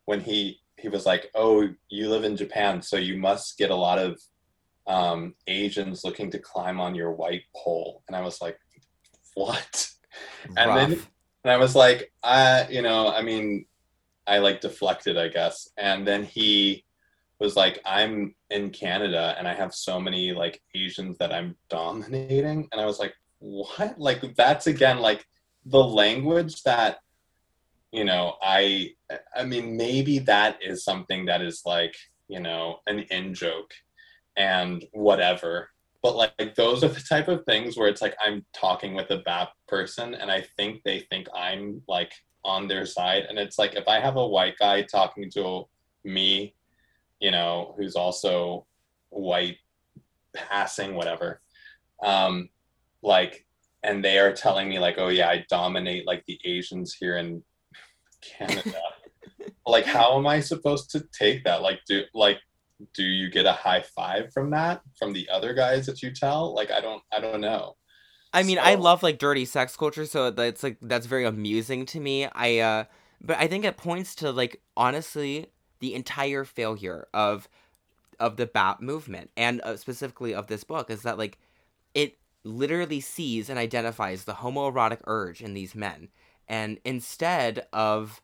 when 0.05 0.19
he 0.21 0.59
he 0.77 0.89
was 0.89 1.05
like 1.05 1.29
oh 1.35 1.67
you 1.89 2.09
live 2.09 2.23
in 2.23 2.35
japan 2.35 2.81
so 2.81 2.97
you 2.97 3.17
must 3.17 3.57
get 3.57 3.71
a 3.71 3.75
lot 3.75 3.97
of 3.99 4.19
um 4.87 5.33
asians 5.47 6.03
looking 6.03 6.29
to 6.31 6.39
climb 6.39 6.79
on 6.79 6.95
your 6.95 7.11
white 7.11 7.43
pole 7.55 8.03
and 8.07 8.15
i 8.15 8.21
was 8.21 8.41
like 8.41 8.57
what 9.35 9.89
and 10.57 10.69
then- 10.91 11.01
and 11.43 11.53
I 11.53 11.57
was 11.57 11.75
like, 11.75 12.11
I, 12.23 12.67
you 12.69 12.81
know, 12.81 13.07
I 13.09 13.21
mean, 13.21 13.67
I 14.25 14.39
like 14.39 14.59
deflected, 14.59 15.17
I 15.17 15.29
guess. 15.29 15.69
And 15.77 16.05
then 16.05 16.23
he 16.23 16.83
was 17.39 17.55
like, 17.55 17.79
I'm 17.85 18.35
in 18.49 18.71
Canada 18.71 19.33
and 19.37 19.47
I 19.47 19.53
have 19.53 19.73
so 19.73 19.97
many 19.97 20.33
like 20.33 20.61
Asians 20.75 21.17
that 21.19 21.31
I'm 21.31 21.55
dominating. 21.69 22.67
And 22.71 22.81
I 22.81 22.85
was 22.85 22.99
like, 22.99 23.13
what? 23.39 23.97
Like, 23.97 24.35
that's 24.35 24.67
again, 24.67 24.99
like 24.99 25.25
the 25.69 25.83
language 25.83 26.63
that, 26.63 26.99
you 27.91 28.03
know, 28.03 28.35
I, 28.41 28.91
I 29.35 29.43
mean, 29.45 29.77
maybe 29.77 30.19
that 30.19 30.59
is 30.61 30.83
something 30.83 31.25
that 31.25 31.41
is 31.41 31.61
like, 31.65 31.95
you 32.27 32.39
know, 32.39 32.79
an 32.87 32.99
in 32.99 33.33
joke 33.33 33.73
and 34.35 34.85
whatever 34.91 35.69
but 36.01 36.15
like 36.15 36.55
those 36.55 36.83
are 36.83 36.89
the 36.89 37.01
type 37.01 37.27
of 37.27 37.43
things 37.45 37.75
where 37.75 37.89
it's 37.89 38.01
like 38.01 38.15
I'm 38.23 38.45
talking 38.53 38.93
with 38.93 39.09
a 39.11 39.17
BAP 39.17 39.51
person 39.67 40.13
and 40.13 40.31
I 40.31 40.45
think 40.55 40.83
they 40.83 40.99
think 40.99 41.27
I'm 41.35 41.81
like 41.87 42.13
on 42.45 42.67
their 42.67 42.85
side. 42.85 43.23
And 43.27 43.37
it's 43.37 43.57
like 43.57 43.75
if 43.75 43.87
I 43.87 43.99
have 43.99 44.15
a 44.15 44.27
white 44.27 44.57
guy 44.57 44.83
talking 44.83 45.29
to 45.31 45.67
me, 46.03 46.53
you 47.19 47.31
know, 47.31 47.73
who's 47.77 47.95
also 47.95 48.65
white 49.09 49.57
passing 50.33 50.95
whatever, 50.95 51.41
um, 52.03 52.49
like 53.01 53.45
and 53.83 54.03
they 54.03 54.17
are 54.17 54.33
telling 54.33 54.69
me 54.69 54.79
like, 54.79 54.95
oh 54.97 55.09
yeah, 55.09 55.29
I 55.29 55.45
dominate 55.49 56.07
like 56.07 56.23
the 56.27 56.39
Asians 56.45 56.93
here 56.93 57.17
in 57.17 57.43
Canada. 58.21 58.81
like 59.67 59.85
how 59.85 60.17
am 60.17 60.27
I 60.27 60.39
supposed 60.39 60.91
to 60.91 61.03
take 61.17 61.43
that? 61.43 61.61
Like 61.61 61.79
do 61.87 62.03
like 62.13 62.39
do 62.93 63.03
you 63.03 63.29
get 63.29 63.45
a 63.45 63.51
high 63.51 63.83
five 63.95 64.31
from 64.33 64.51
that 64.51 64.81
from 64.97 65.13
the 65.13 65.27
other 65.29 65.53
guys 65.53 65.85
that 65.87 66.03
you 66.03 66.11
tell 66.11 66.53
like 66.53 66.69
i 66.69 66.79
don't 66.79 67.01
i 67.11 67.19
don't 67.19 67.41
know 67.41 67.75
I 68.33 68.43
mean, 68.43 68.59
I 68.61 68.75
love 68.75 69.03
like 69.03 69.19
dirty 69.19 69.45
sex 69.45 69.75
culture, 69.77 70.05
so 70.05 70.29
that's 70.31 70.61
like 70.61 70.77
that's 70.81 71.07
very 71.07 71.25
amusing 71.25 71.85
to 71.87 71.99
me. 71.99 72.25
I 72.25 72.59
uh 72.59 72.83
but 73.21 73.37
I 73.37 73.47
think 73.47 73.65
it 73.65 73.77
points 73.77 74.15
to 74.15 74.31
like 74.31 74.61
honestly 74.75 75.47
the 75.79 75.95
entire 75.95 76.43
failure 76.43 77.07
of 77.13 77.47
of 78.19 78.35
the 78.35 78.45
BAP 78.45 78.81
movement 78.81 79.31
and 79.37 79.61
uh, 79.61 79.77
specifically 79.77 80.33
of 80.33 80.47
this 80.47 80.63
book 80.63 80.89
is 80.89 81.03
that 81.03 81.17
like 81.17 81.37
it 81.93 82.17
literally 82.43 83.01
sees 83.01 83.49
and 83.49 83.59
identifies 83.59 84.23
the 84.23 84.35
homoerotic 84.35 85.01
urge 85.05 85.41
in 85.41 85.53
these 85.53 85.75
men. 85.75 86.09
And 86.47 86.79
instead 86.85 87.67
of 87.73 88.21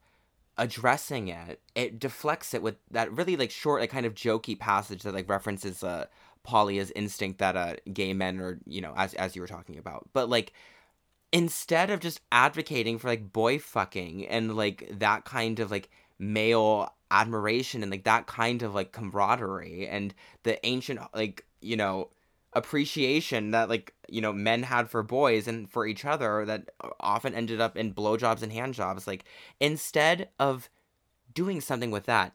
addressing 0.57 1.29
it 1.29 1.59
it 1.73 1.99
deflects 1.99 2.53
it 2.53 2.61
with 2.61 2.75
that 2.91 3.11
really 3.11 3.35
like 3.35 3.49
short 3.49 3.81
like 3.81 3.89
kind 3.89 4.05
of 4.05 4.13
jokey 4.13 4.57
passage 4.57 5.01
that 5.01 5.13
like 5.13 5.27
references 5.27 5.83
uh 5.83 6.05
Paglia's 6.43 6.91
instinct 6.95 7.39
that 7.39 7.55
uh 7.55 7.75
gay 7.91 8.13
men 8.13 8.39
are 8.39 8.59
you 8.67 8.79
know 8.79 8.93
as 8.95 9.13
as 9.15 9.35
you 9.35 9.41
were 9.41 9.47
talking 9.47 9.77
about. 9.77 10.07
But 10.13 10.29
like 10.29 10.53
instead 11.31 11.89
of 11.89 11.99
just 11.99 12.21
advocating 12.31 12.99
for 12.99 13.07
like 13.07 13.33
boy 13.33 13.57
fucking 13.57 14.27
and 14.27 14.55
like 14.55 14.87
that 14.99 15.25
kind 15.25 15.59
of 15.59 15.71
like 15.71 15.89
male 16.19 16.93
admiration 17.09 17.81
and 17.81 17.91
like 17.91 18.03
that 18.03 18.27
kind 18.27 18.61
of 18.61 18.75
like 18.75 18.91
camaraderie 18.91 19.87
and 19.87 20.13
the 20.43 20.63
ancient 20.65 20.99
like 21.15 21.45
you 21.61 21.75
know 21.75 22.09
appreciation 22.55 23.51
that 23.51 23.67
like 23.67 23.93
you 24.07 24.21
know 24.21 24.31
men 24.31 24.63
had 24.63 24.89
for 24.89 25.01
boys 25.01 25.47
and 25.47 25.69
for 25.69 25.87
each 25.87 26.05
other 26.05 26.45
that 26.45 26.69
often 26.99 27.33
ended 27.33 27.59
up 27.59 27.75
in 27.75 27.93
blowjobs 27.93 28.43
and 28.43 28.51
hand 28.51 28.73
jobs 28.73 29.07
like 29.07 29.25
instead 29.59 30.29
of 30.39 30.69
doing 31.33 31.59
something 31.59 31.89
with 31.89 32.05
that 32.05 32.33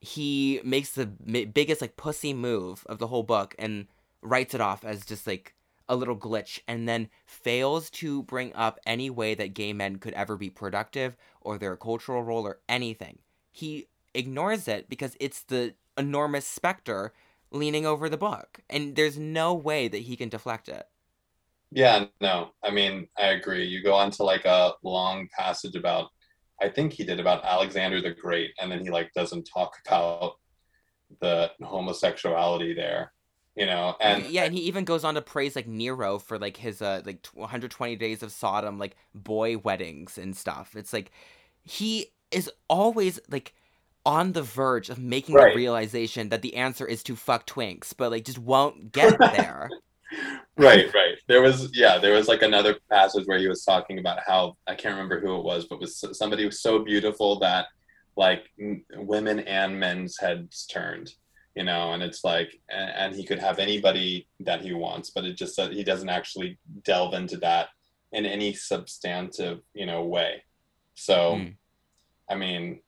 he 0.00 0.60
makes 0.64 0.90
the 0.92 1.06
biggest 1.06 1.80
like 1.80 1.96
pussy 1.96 2.32
move 2.34 2.84
of 2.86 2.98
the 2.98 3.06
whole 3.06 3.22
book 3.22 3.54
and 3.58 3.86
writes 4.22 4.54
it 4.54 4.60
off 4.60 4.84
as 4.84 5.04
just 5.04 5.26
like 5.26 5.54
a 5.90 5.96
little 5.96 6.16
glitch 6.16 6.60
and 6.68 6.88
then 6.88 7.08
fails 7.26 7.90
to 7.90 8.22
bring 8.22 8.54
up 8.54 8.78
any 8.86 9.10
way 9.10 9.34
that 9.34 9.54
gay 9.54 9.72
men 9.72 9.96
could 9.96 10.14
ever 10.14 10.36
be 10.36 10.48
productive 10.48 11.16
or 11.40 11.58
their 11.58 11.76
cultural 11.76 12.22
role 12.22 12.46
or 12.46 12.60
anything. 12.68 13.18
He 13.50 13.88
ignores 14.14 14.68
it 14.68 14.88
because 14.88 15.16
it's 15.18 15.42
the 15.42 15.74
enormous 15.98 16.46
specter 16.46 17.12
leaning 17.52 17.86
over 17.86 18.08
the 18.08 18.16
book 18.16 18.60
and 18.68 18.96
there's 18.96 19.18
no 19.18 19.54
way 19.54 19.88
that 19.88 19.98
he 19.98 20.16
can 20.16 20.28
deflect 20.28 20.68
it. 20.68 20.84
Yeah, 21.72 22.06
no. 22.20 22.50
I 22.64 22.70
mean, 22.70 23.08
I 23.16 23.28
agree. 23.28 23.64
You 23.66 23.82
go 23.82 23.94
on 23.94 24.10
to 24.12 24.24
like 24.24 24.44
a 24.44 24.72
long 24.82 25.28
passage 25.36 25.76
about 25.76 26.08
I 26.60 26.68
think 26.68 26.92
he 26.92 27.04
did 27.04 27.20
about 27.20 27.44
Alexander 27.44 28.02
the 28.02 28.10
Great 28.10 28.50
and 28.60 28.70
then 28.70 28.80
he 28.80 28.90
like 28.90 29.12
doesn't 29.14 29.48
talk 29.52 29.76
about 29.86 30.34
the 31.20 31.50
homosexuality 31.62 32.74
there 32.74 33.12
you 33.56 33.66
know 33.66 33.96
and 34.00 34.26
yeah 34.26 34.44
and 34.44 34.54
he 34.54 34.60
even 34.60 34.84
goes 34.84 35.04
on 35.04 35.14
to 35.14 35.22
praise 35.22 35.56
like 35.56 35.66
nero 35.66 36.18
for 36.18 36.38
like 36.38 36.56
his 36.56 36.80
uh 36.80 37.02
like 37.04 37.26
120 37.34 37.96
days 37.96 38.22
of 38.22 38.32
sodom 38.32 38.78
like 38.78 38.96
boy 39.14 39.58
weddings 39.58 40.18
and 40.18 40.36
stuff 40.36 40.76
it's 40.76 40.92
like 40.92 41.10
he 41.62 42.06
is 42.30 42.50
always 42.68 43.18
like 43.28 43.54
on 44.06 44.32
the 44.32 44.42
verge 44.42 44.88
of 44.90 44.98
making 44.98 45.34
Right. 45.34 45.52
the 45.52 45.56
realization 45.56 46.30
that 46.30 46.42
the 46.42 46.56
answer 46.56 46.86
is 46.86 47.02
to 47.04 47.16
fuck 47.16 47.46
twinks 47.46 47.92
but 47.96 48.10
like 48.10 48.24
just 48.24 48.38
won't 48.38 48.92
get 48.92 49.16
there 49.36 49.68
right 50.56 50.92
right 50.92 51.16
there 51.28 51.42
was 51.42 51.70
yeah 51.76 51.98
there 51.98 52.14
was 52.14 52.26
like 52.28 52.42
another 52.42 52.76
passage 52.90 53.24
where 53.26 53.38
he 53.38 53.46
was 53.48 53.64
talking 53.64 53.98
about 53.98 54.18
how 54.26 54.56
i 54.66 54.74
can't 54.74 54.94
remember 54.94 55.20
who 55.20 55.36
it 55.36 55.44
was 55.44 55.66
but 55.66 55.80
was 55.80 56.02
somebody 56.12 56.44
was 56.46 56.60
so 56.60 56.80
beautiful 56.80 57.38
that 57.38 57.66
like 58.16 58.44
m- 58.60 58.84
women 58.96 59.40
and 59.40 59.78
men's 59.78 60.18
heads 60.18 60.66
turned 60.66 61.12
you 61.54 61.62
know 61.62 61.92
and 61.92 62.02
it's 62.02 62.24
like 62.24 62.58
and, 62.70 62.90
and 62.90 63.14
he 63.14 63.24
could 63.24 63.38
have 63.38 63.58
anybody 63.58 64.26
that 64.40 64.60
he 64.60 64.72
wants 64.72 65.10
but 65.10 65.24
it 65.24 65.36
just 65.36 65.56
that 65.56 65.72
he 65.72 65.84
doesn't 65.84 66.08
actually 66.08 66.58
delve 66.84 67.14
into 67.14 67.36
that 67.36 67.68
in 68.12 68.26
any 68.26 68.52
substantive 68.52 69.60
you 69.74 69.86
know 69.86 70.04
way 70.04 70.42
so 70.94 71.34
Mm. 71.36 71.54
i 72.28 72.34
mean 72.34 72.80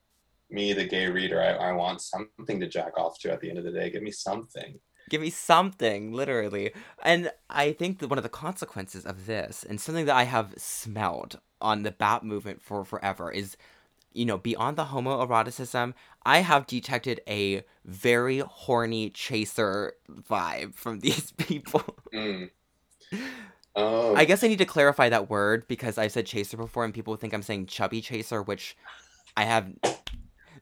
me 0.53 0.73
the 0.73 0.85
gay 0.85 1.09
reader 1.09 1.41
I, 1.41 1.69
I 1.69 1.73
want 1.73 2.01
something 2.01 2.61
to 2.61 2.69
jack 2.69 2.99
off 2.99 3.19
to 3.21 3.33
at 3.33 3.41
the 3.41 3.49
end 3.49 3.59
of 3.59 3.65
the 3.65 3.73
day. 3.73 3.91
Give 3.91 4.03
me 4.03 4.11
something. 4.11 4.79
Give 5.11 5.21
me 5.21 5.31
something 5.31 6.13
literally. 6.13 6.73
And 7.03 7.31
i 7.51 7.73
think 7.73 7.99
that 7.99 8.09
one 8.09 8.19
of 8.19 8.25
the 8.25 8.29
consequences 8.29 9.05
of 9.05 9.27
this 9.27 9.65
and 9.69 9.81
something 9.81 10.07
that 10.07 10.17
i 10.17 10.25
have 10.25 10.55
smelled 10.57 11.41
on 11.61 11.83
the 11.83 11.93
BAP 11.93 12.23
movement 12.23 12.61
for 12.63 12.85
forever 12.85 13.31
is 13.31 13.57
you 14.13 14.25
know 14.25 14.39
beyond 14.39 14.77
the 14.77 14.87
homoeroticism 14.87 15.95
i 16.25 16.39
have 16.39 16.67
detected 16.67 17.21
a 17.29 17.63
very 17.85 18.41
horny 18.41 19.11
chaser 19.11 19.95
vibe 20.11 20.75
from 20.75 21.01
these 21.07 21.33
people. 21.33 21.83
Mm. 22.15 22.51
Oh, 23.75 24.15
i 24.15 24.27
guess 24.27 24.45
i 24.45 24.49
need 24.49 24.59
to 24.59 24.67
clarify 24.67 25.09
that 25.09 25.31
word 25.31 25.67
because 25.67 25.97
i've 25.97 26.13
said 26.13 26.27
chaser 26.27 26.59
before 26.59 26.85
and 26.85 26.93
people 26.93 27.17
think 27.17 27.33
i'm 27.33 27.41
saying 27.41 27.65
chubby 27.65 28.03
chaser 28.03 28.43
which 28.43 28.77
i 29.35 29.45
have 29.45 29.73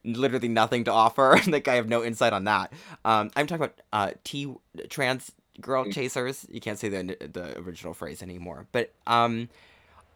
literally 0.04 0.48
nothing 0.48 0.84
to 0.84 0.90
offer 0.92 1.38
like 1.48 1.68
i 1.68 1.74
have 1.74 1.88
no 1.88 2.02
insight 2.02 2.32
on 2.32 2.44
that 2.44 2.72
um 3.04 3.30
i'm 3.36 3.46
talking 3.46 3.64
about 3.64 3.80
uh 3.92 4.10
t 4.24 4.52
trans 4.88 5.32
girl 5.60 5.84
Mm. 5.84 5.92
chasers 5.92 6.46
you 6.50 6.60
can't 6.60 6.78
say 6.78 6.88
the 6.88 7.16
the 7.32 7.58
original 7.58 7.92
phrase 7.92 8.22
anymore 8.22 8.66
but 8.72 8.92
um 9.06 9.48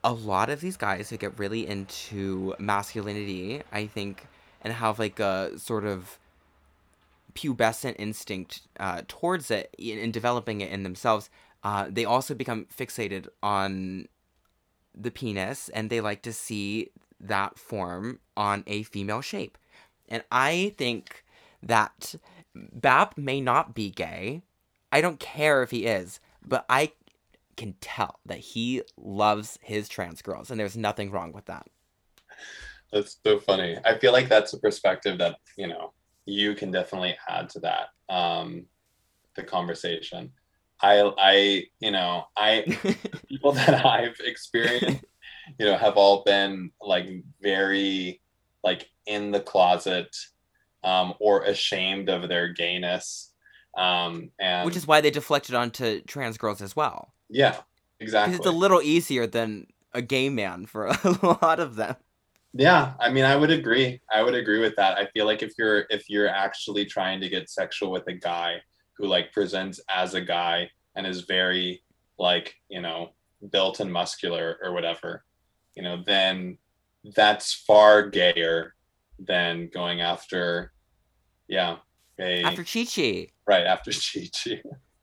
a 0.02 0.12
lot 0.12 0.48
of 0.50 0.60
these 0.60 0.76
guys 0.76 1.10
who 1.10 1.16
get 1.16 1.38
really 1.38 1.66
into 1.66 2.54
masculinity 2.58 3.62
i 3.72 3.86
think 3.86 4.26
and 4.62 4.72
have 4.72 4.98
like 4.98 5.20
a 5.20 5.58
sort 5.58 5.84
of 5.84 6.18
pubescent 7.34 7.96
instinct 7.98 8.62
uh, 8.78 9.02
towards 9.08 9.50
it 9.50 9.74
in, 9.76 9.98
in 9.98 10.10
developing 10.12 10.60
it 10.60 10.70
in 10.70 10.82
themselves 10.82 11.28
uh, 11.64 11.86
they 11.90 12.04
also 12.04 12.34
become 12.34 12.66
fixated 12.66 13.26
on 13.42 14.06
the 14.94 15.10
penis 15.10 15.68
and 15.70 15.90
they 15.90 16.00
like 16.00 16.22
to 16.22 16.32
see 16.32 16.90
that 17.18 17.58
form 17.58 18.20
on 18.36 18.62
a 18.66 18.82
female 18.84 19.22
shape. 19.22 19.56
And 20.08 20.22
I 20.30 20.74
think 20.76 21.24
that 21.62 22.14
Bap 22.54 23.16
may 23.18 23.40
not 23.40 23.74
be 23.74 23.90
gay. 23.90 24.42
I 24.92 25.00
don't 25.00 25.18
care 25.18 25.62
if 25.62 25.70
he 25.70 25.86
is, 25.86 26.20
but 26.46 26.64
I 26.68 26.92
can 27.56 27.74
tell 27.80 28.20
that 28.26 28.38
he 28.38 28.82
loves 28.96 29.58
his 29.62 29.88
trans 29.88 30.22
girls 30.22 30.50
and 30.50 30.58
there's 30.58 30.76
nothing 30.76 31.10
wrong 31.10 31.32
with 31.32 31.46
that. 31.46 31.66
That's 32.92 33.18
so 33.24 33.38
funny. 33.40 33.76
I 33.84 33.98
feel 33.98 34.12
like 34.12 34.28
that's 34.28 34.52
a 34.52 34.58
perspective 34.58 35.18
that, 35.18 35.36
you 35.56 35.66
know, 35.66 35.92
you 36.26 36.54
can 36.54 36.70
definitely 36.70 37.16
add 37.28 37.48
to 37.50 37.60
that, 37.60 37.88
um, 38.08 38.66
the 39.34 39.42
conversation. 39.42 40.30
I, 40.80 41.10
I, 41.18 41.64
you 41.80 41.90
know, 41.90 42.24
I, 42.36 42.64
people 43.28 43.52
that 43.52 43.84
I've 43.84 44.16
experienced, 44.20 45.04
you 45.58 45.66
know, 45.66 45.76
have 45.76 45.96
all 45.96 46.22
been 46.24 46.70
like 46.80 47.06
very, 47.40 48.20
like 48.64 48.90
in 49.06 49.30
the 49.30 49.40
closet, 49.40 50.16
um, 50.82 51.14
or 51.20 51.44
ashamed 51.44 52.08
of 52.08 52.28
their 52.28 52.48
gayness. 52.48 53.32
Um, 53.76 54.30
and 54.40 54.66
Which 54.66 54.76
is 54.76 54.86
why 54.86 55.00
they 55.00 55.10
deflected 55.10 55.54
onto 55.54 56.00
trans 56.02 56.38
girls 56.38 56.62
as 56.62 56.74
well. 56.74 57.12
yeah, 57.28 57.56
exactly. 58.00 58.36
it's 58.36 58.46
a 58.46 58.50
little 58.50 58.82
easier 58.82 59.26
than 59.26 59.66
a 59.92 60.02
gay 60.02 60.28
man 60.28 60.66
for 60.66 60.86
a 61.04 61.38
lot 61.42 61.60
of 61.60 61.76
them. 61.76 61.96
Yeah, 62.56 62.94
I 63.00 63.10
mean, 63.10 63.24
I 63.24 63.34
would 63.34 63.50
agree. 63.50 64.00
I 64.12 64.22
would 64.22 64.34
agree 64.34 64.60
with 64.60 64.76
that. 64.76 64.96
I 64.96 65.06
feel 65.06 65.26
like 65.26 65.42
if 65.42 65.52
you're 65.58 65.86
if 65.90 66.08
you're 66.08 66.28
actually 66.28 66.84
trying 66.84 67.20
to 67.20 67.28
get 67.28 67.50
sexual 67.50 67.90
with 67.90 68.06
a 68.06 68.12
guy 68.12 68.56
who 68.96 69.06
like 69.06 69.32
presents 69.32 69.80
as 69.88 70.14
a 70.14 70.20
guy 70.20 70.70
and 70.94 71.04
is 71.04 71.22
very 71.22 71.82
like 72.16 72.54
you 72.68 72.80
know 72.80 73.10
built 73.50 73.80
and 73.80 73.92
muscular 73.92 74.56
or 74.62 74.72
whatever, 74.72 75.24
you 75.74 75.82
know, 75.82 76.00
then 76.06 76.56
that's 77.04 77.52
far 77.52 78.08
gayer 78.08 78.74
than 79.18 79.68
going 79.72 80.00
after, 80.00 80.72
yeah, 81.48 81.76
a 82.18 82.42
After 82.44 82.64
Chi 82.64 82.84
Chi. 82.84 83.28
right 83.46 83.66
after 83.66 83.90
Chi 83.90 84.28
Chi. 84.32 84.62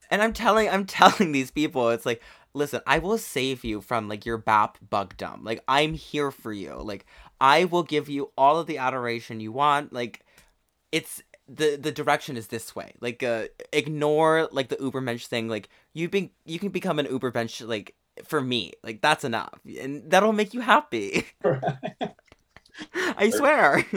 And 0.10 0.22
I'm 0.22 0.34
telling 0.34 0.70
I'm 0.70 0.86
telling 0.86 1.32
these 1.32 1.52
people, 1.52 1.90
it's 1.90 2.06
like, 2.06 2.22
listen, 2.54 2.82
I 2.86 3.00
will 3.00 3.18
save 3.18 3.64
you 3.64 3.82
from 3.82 4.08
like 4.10 4.26
your 4.26 4.38
bap 4.38 4.78
bug 4.90 5.16
bugdom. 5.18 5.44
Like 5.44 5.64
I'm 5.68 5.94
here 5.94 6.32
for 6.32 6.52
you. 6.52 6.76
Like 6.76 7.06
I 7.40 7.66
will 7.66 7.84
give 7.84 8.10
you 8.10 8.32
all 8.38 8.60
of 8.60 8.68
the 8.68 8.78
adoration 8.78 9.40
you 9.40 9.52
want. 9.52 9.94
Like 9.94 10.26
it's 10.92 11.22
the 11.48 11.76
the 11.76 11.92
direction 11.92 12.38
is 12.38 12.48
this 12.48 12.76
way. 12.76 12.94
Like 13.02 13.24
uh 13.24 13.46
ignore 13.72 14.50
like 14.52 14.70
the 14.70 14.78
Ubermensch 14.78 15.28
thing. 15.28 15.48
Like 15.48 15.70
you 15.94 16.10
been 16.10 16.32
you 16.46 16.60
can 16.60 16.70
become 16.70 17.00
an 17.00 17.08
Ubermensch 17.08 17.66
like 17.68 17.96
for 18.26 18.42
me. 18.42 18.74
Like 18.84 19.02
that's 19.02 19.24
enough. 19.24 19.60
And 19.80 20.10
that'll 20.10 20.34
make 20.34 20.54
you 20.54 20.62
happy. 20.62 21.26
I 22.94 23.30
swear. 23.30 23.86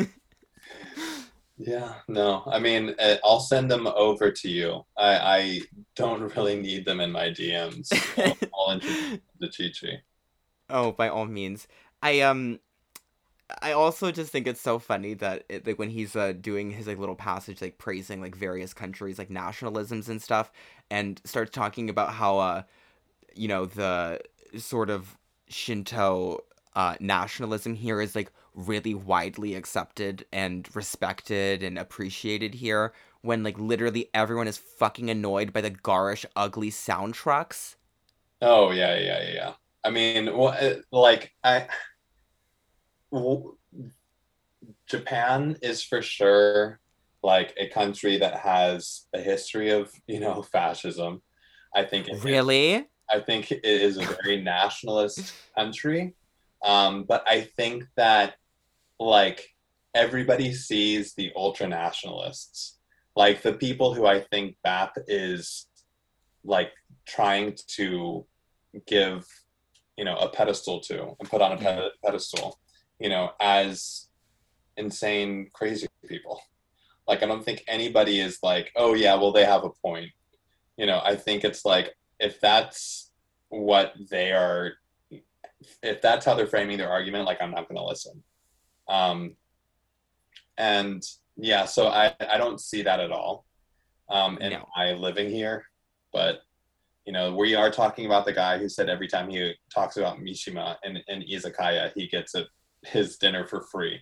Yeah, 1.57 1.95
no, 2.09 2.43
I 2.47 2.59
mean, 2.59 2.95
uh, 2.99 3.17
I'll 3.23 3.39
send 3.41 3.71
them 3.71 3.87
over 3.87 4.33
to 4.33 4.49
you. 4.49 4.85
I, 4.99 5.17
I 5.17 5.61
don't 5.95 6.35
really 6.37 6.57
need 6.61 6.85
them 6.85 7.01
in 7.01 7.13
my 7.13 7.31
DMs. 7.31 7.95
I'll, 8.19 8.37
I'll 8.55 8.73
introduce 8.73 9.21
the. 9.41 9.99
Oh, 10.69 10.93
by 10.93 11.09
all 11.09 11.27
means. 11.27 11.69
I 12.03 12.21
um 12.21 12.61
I 13.63 13.73
also 13.73 14.11
just 14.11 14.33
think 14.33 14.47
it's 14.47 14.61
so 14.61 14.79
funny 14.79 15.15
that 15.15 15.45
it, 15.49 15.67
like 15.67 15.79
when 15.79 15.91
he's 15.91 16.17
uh, 16.17 16.33
doing 16.33 16.71
his 16.71 16.87
like 16.87 16.99
little 16.99 17.15
passage 17.17 17.61
like 17.61 17.79
praising 17.79 18.21
like 18.21 18.35
various 18.35 18.73
countries 18.75 19.19
like 19.19 19.29
nationalisms 19.29 20.09
and 20.09 20.23
stuff 20.23 20.51
and 20.91 21.21
starts 21.25 21.51
talking 21.51 21.91
about 21.91 22.15
how 22.15 22.39
uh 22.39 22.63
you 23.37 23.49
know 23.49 23.67
the 23.67 24.21
sort 24.59 24.91
of 24.91 25.17
Shinto 25.49 26.41
uh 26.75 26.97
nationalism 27.01 27.75
here 27.75 28.01
is 28.01 28.15
like 28.15 28.33
really 28.55 28.95
widely 28.95 29.55
accepted 29.55 30.25
and 30.33 30.69
respected 30.75 31.63
and 31.63 31.79
appreciated 31.79 32.55
here 32.55 32.93
when 33.23 33.43
like 33.43 33.59
literally 33.59 34.09
everyone 34.15 34.47
is 34.47 34.59
fucking 34.59 35.11
annoyed 35.11 35.53
by 35.53 35.61
the 35.61 35.71
garish 35.71 36.27
ugly 36.37 36.71
sound 36.71 37.15
trucks. 37.15 37.77
Oh 38.41 38.71
yeah, 38.71 38.97
yeah, 38.99 39.23
yeah, 39.23 39.33
yeah. 39.35 39.53
I 39.83 39.91
mean, 39.91 40.37
well, 40.37 40.57
uh, 40.59 40.77
like 40.93 41.33
I, 41.43 41.67
w- 43.13 43.57
Japan 44.87 45.57
is 45.63 45.83
for 45.83 46.03
sure 46.03 46.81
like 47.23 47.55
a 47.57 47.69
country 47.69 48.19
that 48.19 48.41
has 48.41 49.07
a 49.15 49.21
history 49.21 49.71
of 49.71 49.91
you 50.07 50.21
know 50.21 50.43
fascism. 50.43 51.23
I 51.75 51.85
think 51.85 52.09
Really? 52.23 52.87
I 53.11 53.21
think 53.21 53.51
it 53.51 53.65
is 53.65 53.97
a 53.97 54.17
very 54.23 54.41
nationalist 54.43 55.33
country. 55.57 56.15
Um, 56.65 57.05
but 57.05 57.23
I 57.29 57.43
think 57.43 57.85
that 57.97 58.35
like 58.99 59.55
everybody 59.95 60.53
sees 60.55 61.15
the 61.15 61.33
ultra 61.37 61.69
nationalists, 61.69 62.79
like 63.17 63.43
the 63.43 63.53
people 63.53 63.95
who 63.95 64.07
I 64.07 64.21
think 64.21 64.57
BAP 64.65 64.97
is 65.07 65.67
like 66.45 66.73
trying 67.07 67.57
to 67.77 68.27
give, 68.87 69.27
you 69.97 70.05
know, 70.05 70.17
a 70.17 70.29
pedestal 70.29 70.81
to 70.81 71.15
and 71.21 71.29
put 71.29 71.43
on 71.43 71.53
a 71.53 71.57
pe- 71.57 71.89
pedestal, 72.05 72.59
you 72.99 73.09
know, 73.09 73.33
as 73.41 74.09
insane, 74.77 75.51
crazy 75.53 75.87
people. 76.09 76.41
Like 77.07 77.23
I 77.23 77.27
don't 77.27 77.45
think 77.45 77.63
anybody 77.69 78.21
is 78.21 78.39
like, 78.43 78.73
oh 78.77 78.95
yeah, 78.95 79.15
well 79.15 79.33
they 79.33 79.45
have 79.45 79.65
a 79.65 79.71
point. 79.71 80.11
you 80.77 80.87
know, 80.87 81.01
I 81.05 81.15
think 81.17 81.45
it's 81.45 81.65
like 81.65 81.95
if 82.21 82.41
that's 82.41 83.11
what 83.49 83.95
they 84.11 84.33
are, 84.33 84.73
if 85.83 86.03
that's 86.03 86.25
how 86.27 86.35
they're 86.35 86.47
framing 86.47 86.79
their 86.79 86.91
argument, 86.91 87.27
like 87.27 87.41
I'm 87.41 87.51
not 87.51 87.69
going 87.69 87.79
to 87.79 87.85
listen. 87.85 88.23
Um, 88.89 89.37
and 90.59 91.03
yeah, 91.37 91.65
so 91.65 91.89
I 91.89 92.15
I 92.33 92.39
don't 92.39 92.61
see 92.61 92.83
that 92.83 93.01
at 93.01 93.11
all. 93.11 93.45
Um, 94.11 94.37
in 94.39 94.53
No. 94.53 94.69
my 94.77 94.93
living 94.93 95.31
here, 95.31 95.65
but 96.13 96.43
you 97.07 97.13
know, 97.13 97.35
we 97.35 97.55
are 97.55 97.71
talking 97.71 98.07
about 98.07 98.25
the 98.25 98.33
guy 98.33 98.59
who 98.59 98.69
said 98.69 98.89
every 98.89 99.09
time 99.09 99.29
he 99.29 99.53
talks 99.75 99.97
about 99.97 100.19
Mishima 100.19 100.77
in, 100.85 100.99
in 101.09 101.23
izakaya, 101.23 101.91
he 101.95 102.07
gets 102.07 102.35
a, 102.35 102.47
his 102.83 103.17
dinner 103.19 103.47
for 103.47 103.63
free 103.63 104.01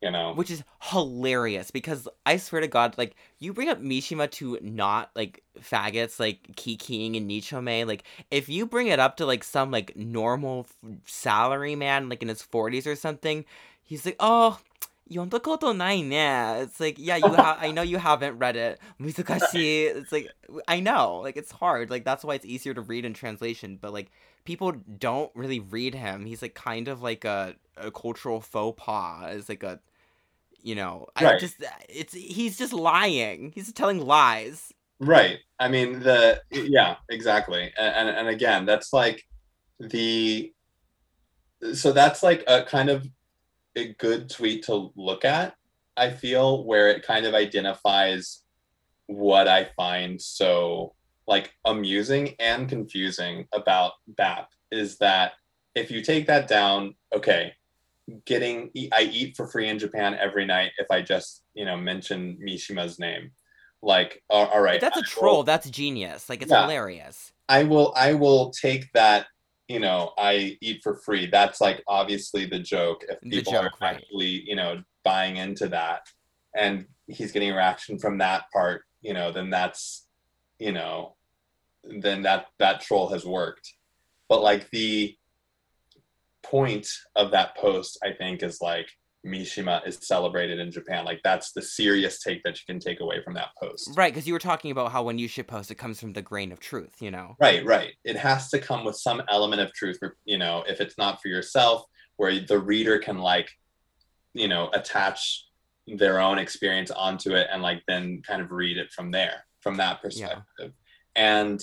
you 0.00 0.10
know 0.10 0.32
which 0.34 0.50
is 0.50 0.64
hilarious 0.80 1.70
because 1.70 2.08
i 2.24 2.36
swear 2.36 2.60
to 2.60 2.68
god 2.68 2.96
like 2.96 3.14
you 3.38 3.52
bring 3.52 3.68
up 3.68 3.80
mishima 3.82 4.30
to 4.30 4.58
not 4.62 5.10
like 5.14 5.42
faggots 5.60 6.18
like 6.18 6.42
kikiing 6.56 7.16
and 7.16 7.30
nichome 7.30 7.86
like 7.86 8.04
if 8.30 8.48
you 8.48 8.64
bring 8.66 8.86
it 8.86 8.98
up 8.98 9.16
to 9.16 9.26
like 9.26 9.44
some 9.44 9.70
like 9.70 9.94
normal 9.96 10.66
salary 11.04 11.74
man 11.76 12.08
like 12.08 12.22
in 12.22 12.28
his 12.28 12.42
40s 12.42 12.86
or 12.86 12.96
something 12.96 13.44
he's 13.82 14.06
like 14.06 14.16
oh 14.20 14.58
Yondokoto 15.10 15.76
nine? 15.76 16.12
Yeah, 16.12 16.58
It's 16.58 16.78
like, 16.78 16.94
yeah, 16.96 17.16
you 17.16 17.32
have. 17.32 17.58
I 17.60 17.72
know 17.72 17.82
you 17.82 17.98
haven't 17.98 18.38
read 18.38 18.56
it. 18.56 18.78
Mizukashi. 19.00 19.90
It's 19.96 20.12
like, 20.12 20.30
I 20.68 20.78
know. 20.78 21.16
Like, 21.16 21.36
it's 21.36 21.50
hard. 21.50 21.90
Like, 21.90 22.04
that's 22.04 22.24
why 22.24 22.34
it's 22.34 22.44
easier 22.44 22.74
to 22.74 22.80
read 22.80 23.04
in 23.04 23.12
translation. 23.12 23.76
But, 23.80 23.92
like, 23.92 24.12
people 24.44 24.72
don't 24.72 25.32
really 25.34 25.58
read 25.58 25.96
him. 25.96 26.26
He's, 26.26 26.42
like, 26.42 26.54
kind 26.54 26.86
of 26.86 27.02
like 27.02 27.24
a, 27.24 27.56
a 27.76 27.90
cultural 27.90 28.40
faux 28.40 28.80
pas. 28.80 29.34
It's 29.34 29.48
like 29.48 29.64
a 29.64 29.80
you 30.62 30.74
know, 30.74 31.06
I 31.16 31.38
just 31.38 31.62
uh, 31.62 31.68
it's 31.88 32.14
he's 32.14 32.58
just 32.58 32.72
lying. 32.72 33.52
He's 33.54 33.72
telling 33.72 34.04
lies. 34.04 34.72
Right. 34.98 35.38
I 35.58 35.68
mean 35.68 36.00
the 36.00 36.42
yeah, 36.50 36.96
exactly. 37.08 37.72
And, 37.78 38.08
and 38.08 38.18
and 38.18 38.28
again, 38.28 38.66
that's 38.66 38.92
like 38.92 39.24
the 39.78 40.52
so 41.72 41.92
that's 41.92 42.22
like 42.22 42.44
a 42.46 42.64
kind 42.64 42.90
of 42.90 43.06
a 43.76 43.94
good 43.94 44.28
tweet 44.30 44.64
to 44.64 44.90
look 44.96 45.24
at. 45.24 45.54
I 45.96 46.10
feel 46.10 46.64
where 46.64 46.88
it 46.88 47.02
kind 47.02 47.26
of 47.26 47.34
identifies 47.34 48.42
what 49.06 49.48
I 49.48 49.68
find 49.76 50.20
so 50.20 50.94
like 51.26 51.52
amusing 51.64 52.34
and 52.38 52.68
confusing 52.68 53.46
about 53.52 53.92
BAP 54.06 54.48
is 54.70 54.98
that 54.98 55.32
if 55.74 55.90
you 55.90 56.02
take 56.02 56.26
that 56.26 56.48
down, 56.48 56.94
okay, 57.14 57.52
getting 58.24 58.70
I 58.92 59.02
eat 59.02 59.36
for 59.36 59.46
free 59.46 59.68
in 59.68 59.78
Japan 59.78 60.14
every 60.20 60.46
night 60.46 60.72
if 60.78 60.86
I 60.90 61.02
just, 61.02 61.42
you 61.54 61.64
know, 61.64 61.76
mention 61.76 62.38
Mishima's 62.44 62.98
name. 62.98 63.30
Like, 63.82 64.22
all 64.28 64.46
all 64.46 64.60
right. 64.60 64.80
That's 64.80 64.96
a 64.96 65.00
I 65.00 65.02
will- 65.02 65.04
troll. 65.06 65.42
That's 65.42 65.68
genius. 65.70 66.28
Like 66.28 66.42
it's 66.42 66.50
Yeah. 66.50 66.62
hilarious. 66.62 67.32
I 67.48 67.64
will 67.64 67.92
I 67.96 68.14
will 68.14 68.50
take 68.50 68.92
that, 68.92 69.26
you 69.68 69.80
know, 69.80 70.12
I 70.18 70.56
eat 70.60 70.82
for 70.82 70.96
free. 70.96 71.26
That's 71.26 71.60
like 71.60 71.82
obviously 71.88 72.46
the 72.46 72.58
joke. 72.60 73.04
If 73.08 73.20
people 73.22 73.52
joke, 73.52 73.72
are 73.80 73.94
right. 73.94 74.04
you 74.12 74.54
know, 74.56 74.82
buying 75.04 75.36
into 75.38 75.68
that 75.68 76.02
and 76.54 76.86
he's 77.06 77.32
getting 77.32 77.50
a 77.50 77.54
reaction 77.54 77.98
from 77.98 78.18
that 78.18 78.44
part, 78.52 78.82
you 79.00 79.14
know, 79.14 79.32
then 79.32 79.50
that's, 79.50 80.06
you 80.58 80.72
know, 80.72 81.16
then 81.82 82.22
that 82.22 82.46
that 82.58 82.82
troll 82.82 83.08
has 83.08 83.24
worked. 83.24 83.72
But 84.28 84.42
like 84.42 84.70
the 84.70 85.16
point 86.50 86.88
of 87.16 87.30
that 87.30 87.56
post, 87.56 87.98
I 88.02 88.12
think, 88.12 88.42
is 88.42 88.60
like 88.60 88.88
Mishima 89.26 89.86
is 89.86 89.98
celebrated 90.00 90.58
in 90.58 90.70
Japan. 90.70 91.04
Like 91.04 91.20
that's 91.22 91.52
the 91.52 91.62
serious 91.62 92.20
take 92.20 92.42
that 92.44 92.56
you 92.58 92.62
can 92.66 92.80
take 92.80 93.00
away 93.00 93.22
from 93.22 93.34
that 93.34 93.50
post. 93.60 93.90
Right, 93.96 94.12
because 94.12 94.26
you 94.26 94.32
were 94.32 94.38
talking 94.38 94.70
about 94.70 94.92
how 94.92 95.02
when 95.02 95.18
you 95.18 95.28
shit 95.28 95.46
post, 95.46 95.70
it 95.70 95.76
comes 95.76 96.00
from 96.00 96.12
the 96.12 96.22
grain 96.22 96.52
of 96.52 96.60
truth. 96.60 96.94
You 97.00 97.10
know. 97.10 97.36
Right, 97.40 97.64
right. 97.64 97.92
It 98.04 98.16
has 98.16 98.48
to 98.50 98.58
come 98.58 98.84
with 98.84 98.96
some 98.96 99.22
element 99.28 99.62
of 99.62 99.72
truth. 99.72 99.98
For, 99.98 100.16
you 100.24 100.38
know, 100.38 100.64
if 100.66 100.80
it's 100.80 100.98
not 100.98 101.20
for 101.20 101.28
yourself, 101.28 101.84
where 102.16 102.40
the 102.40 102.58
reader 102.58 102.98
can 102.98 103.18
like, 103.18 103.50
you 104.34 104.48
know, 104.48 104.70
attach 104.72 105.46
their 105.86 106.20
own 106.20 106.38
experience 106.38 106.90
onto 106.90 107.34
it 107.34 107.48
and 107.52 107.62
like 107.62 107.82
then 107.88 108.22
kind 108.26 108.40
of 108.42 108.50
read 108.50 108.76
it 108.76 108.90
from 108.92 109.10
there, 109.10 109.44
from 109.60 109.76
that 109.76 110.00
perspective. 110.00 110.72
And 111.16 111.60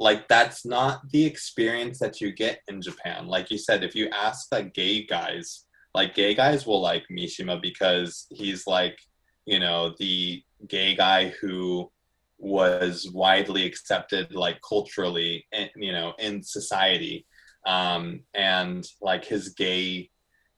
like 0.00 0.28
that's 0.28 0.66
not 0.66 1.08
the 1.10 1.24
experience 1.24 1.98
that 2.00 2.20
you 2.20 2.32
get 2.32 2.60
in 2.68 2.82
Japan. 2.82 3.26
Like 3.26 3.50
you 3.50 3.58
said, 3.58 3.84
if 3.84 3.94
you 3.94 4.08
ask 4.10 4.50
like 4.52 4.74
gay 4.74 5.04
guys, 5.04 5.64
like 5.94 6.14
gay 6.14 6.34
guys 6.34 6.66
will 6.66 6.80
like 6.80 7.04
Mishima 7.10 7.60
because 7.60 8.26
he's 8.30 8.66
like, 8.66 8.98
you 9.46 9.60
know, 9.60 9.94
the 9.98 10.42
gay 10.68 10.94
guy 10.94 11.28
who 11.40 11.90
was 12.38 13.08
widely 13.12 13.64
accepted 13.64 14.34
like 14.34 14.58
culturally 14.68 15.46
and 15.52 15.70
you 15.76 15.92
know 15.92 16.12
in 16.18 16.42
society. 16.42 17.26
Um 17.66 18.20
and 18.34 18.84
like 19.00 19.24
his 19.24 19.50
gay 19.50 20.10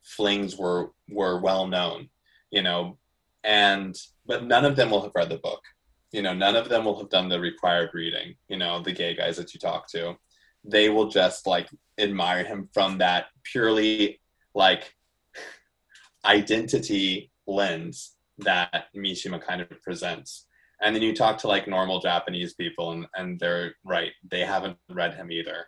flings 0.03 0.57
were 0.57 0.91
were 1.09 1.41
well 1.41 1.67
known 1.67 2.09
you 2.51 2.63
know. 2.63 2.99
And 3.45 3.95
but 4.27 4.45
none 4.45 4.65
of 4.65 4.75
them 4.75 4.91
will 4.91 5.03
have 5.03 5.13
read 5.15 5.29
the 5.29 5.39
book 5.39 5.63
you 6.13 6.23
know 6.23 6.35
none 6.35 6.57
of 6.57 6.69
them 6.69 6.85
will 6.85 6.99
have 6.99 7.11
done 7.11 7.29
the 7.29 7.39
required 7.39 7.91
reading 7.93 8.35
you 8.49 8.57
know 8.57 8.81
the 8.81 8.93
gay 8.93 9.15
guys 9.15 9.37
that 9.37 9.55
you 9.55 9.61
talk 9.61 9.89
to. 9.91 10.17
They 10.65 10.89
will 10.89 11.09
just 11.09 11.47
like 11.47 11.69
admire 11.99 12.45
him 12.45 12.69
from 12.73 12.99
that 12.99 13.27
purely 13.45 14.21
like 14.55 14.95
identity 16.25 17.31
lens 17.47 18.17
that 18.39 18.87
Mishima 18.97 19.41
kind 19.41 19.61
of 19.61 19.71
presents. 19.83 20.47
And 20.83 20.95
then 20.95 21.03
you 21.03 21.15
talk 21.15 21.39
to 21.39 21.49
like 21.49 21.69
normal 21.69 22.01
japanese 22.01 22.55
people 22.55 22.93
and, 22.93 23.07
and 23.15 23.41
they're 23.41 23.75
right 23.85 24.13
they 24.29 24.41
haven't 24.41 24.77
read 24.91 25.15
him 25.15 25.31
either. 25.31 25.67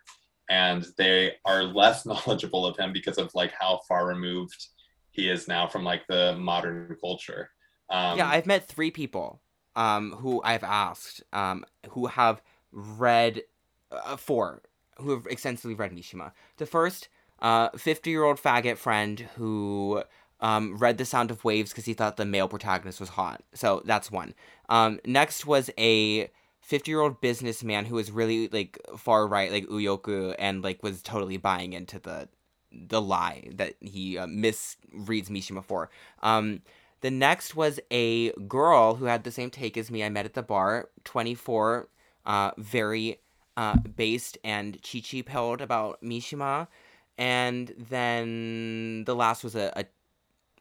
And 0.50 0.86
they 0.96 1.34
are 1.44 1.62
less 1.62 2.04
knowledgeable 2.06 2.66
of 2.66 2.76
him 2.76 2.92
because 2.92 3.18
of 3.18 3.34
like 3.34 3.52
how 3.58 3.80
far 3.88 4.06
removed 4.06 4.66
he 5.10 5.28
is 5.28 5.48
now 5.48 5.66
from 5.66 5.84
like 5.84 6.06
the 6.08 6.36
modern 6.38 6.96
culture. 7.00 7.50
Um, 7.90 8.18
yeah, 8.18 8.28
I've 8.28 8.46
met 8.46 8.66
three 8.66 8.90
people 8.90 9.40
um, 9.78 10.04
who 10.20 10.42
I've 10.42 10.64
asked 10.64 11.22
um, 11.32 11.64
who 11.90 12.06
have 12.06 12.42
read 12.72 13.42
uh, 13.90 14.16
four 14.16 14.62
who 15.00 15.10
have 15.10 15.26
extensively 15.26 15.74
read 15.74 15.92
Mishima. 15.92 16.32
The 16.56 16.66
first, 16.66 17.08
uh, 17.40 17.68
fifty-year-old 17.76 18.38
faggot 18.38 18.76
friend 18.76 19.20
who 19.36 20.02
um, 20.40 20.76
read 20.76 20.98
The 20.98 21.04
Sound 21.04 21.30
of 21.30 21.44
Waves 21.44 21.70
because 21.70 21.84
he 21.84 21.94
thought 21.94 22.16
the 22.16 22.24
male 22.24 22.48
protagonist 22.48 23.00
was 23.00 23.10
hot. 23.10 23.42
So 23.54 23.82
that's 23.84 24.10
one. 24.10 24.34
Um, 24.68 24.98
next 25.04 25.46
was 25.46 25.70
a 25.78 26.28
fifty-year-old 26.60 27.20
businessman 27.20 27.84
who 27.86 27.94
was 27.94 28.10
really 28.10 28.48
like 28.48 28.78
far 28.96 29.28
right, 29.28 29.52
like 29.52 29.66
Uyoku, 29.66 30.34
and 30.38 30.62
like 30.64 30.82
was 30.82 31.02
totally 31.02 31.36
buying 31.36 31.72
into 31.72 31.98
the 32.00 32.28
the 32.70 33.00
lie 33.00 33.48
that 33.54 33.74
he 33.80 34.18
uh, 34.18 34.26
misreads 34.26 35.30
Mishima 35.30 35.62
for. 35.64 35.90
Um, 36.22 36.60
the 37.00 37.10
next 37.10 37.54
was 37.54 37.78
a 37.90 38.32
girl 38.32 38.96
who 38.96 39.04
had 39.06 39.24
the 39.24 39.30
same 39.30 39.50
take 39.50 39.76
as 39.76 39.90
me. 39.90 40.04
I 40.04 40.08
met 40.08 40.24
at 40.24 40.34
the 40.34 40.42
bar, 40.42 40.88
24, 41.04 41.88
uh, 42.26 42.50
very 42.58 43.20
uh, 43.56 43.76
based 43.76 44.38
and 44.44 44.78
chi 44.82 45.00
chi 45.00 45.22
pilled 45.22 45.60
about 45.60 46.02
Mishima. 46.02 46.68
And 47.16 47.74
then 47.76 49.04
the 49.04 49.14
last 49.14 49.42
was 49.42 49.54
a, 49.54 49.72
a, 49.76 49.84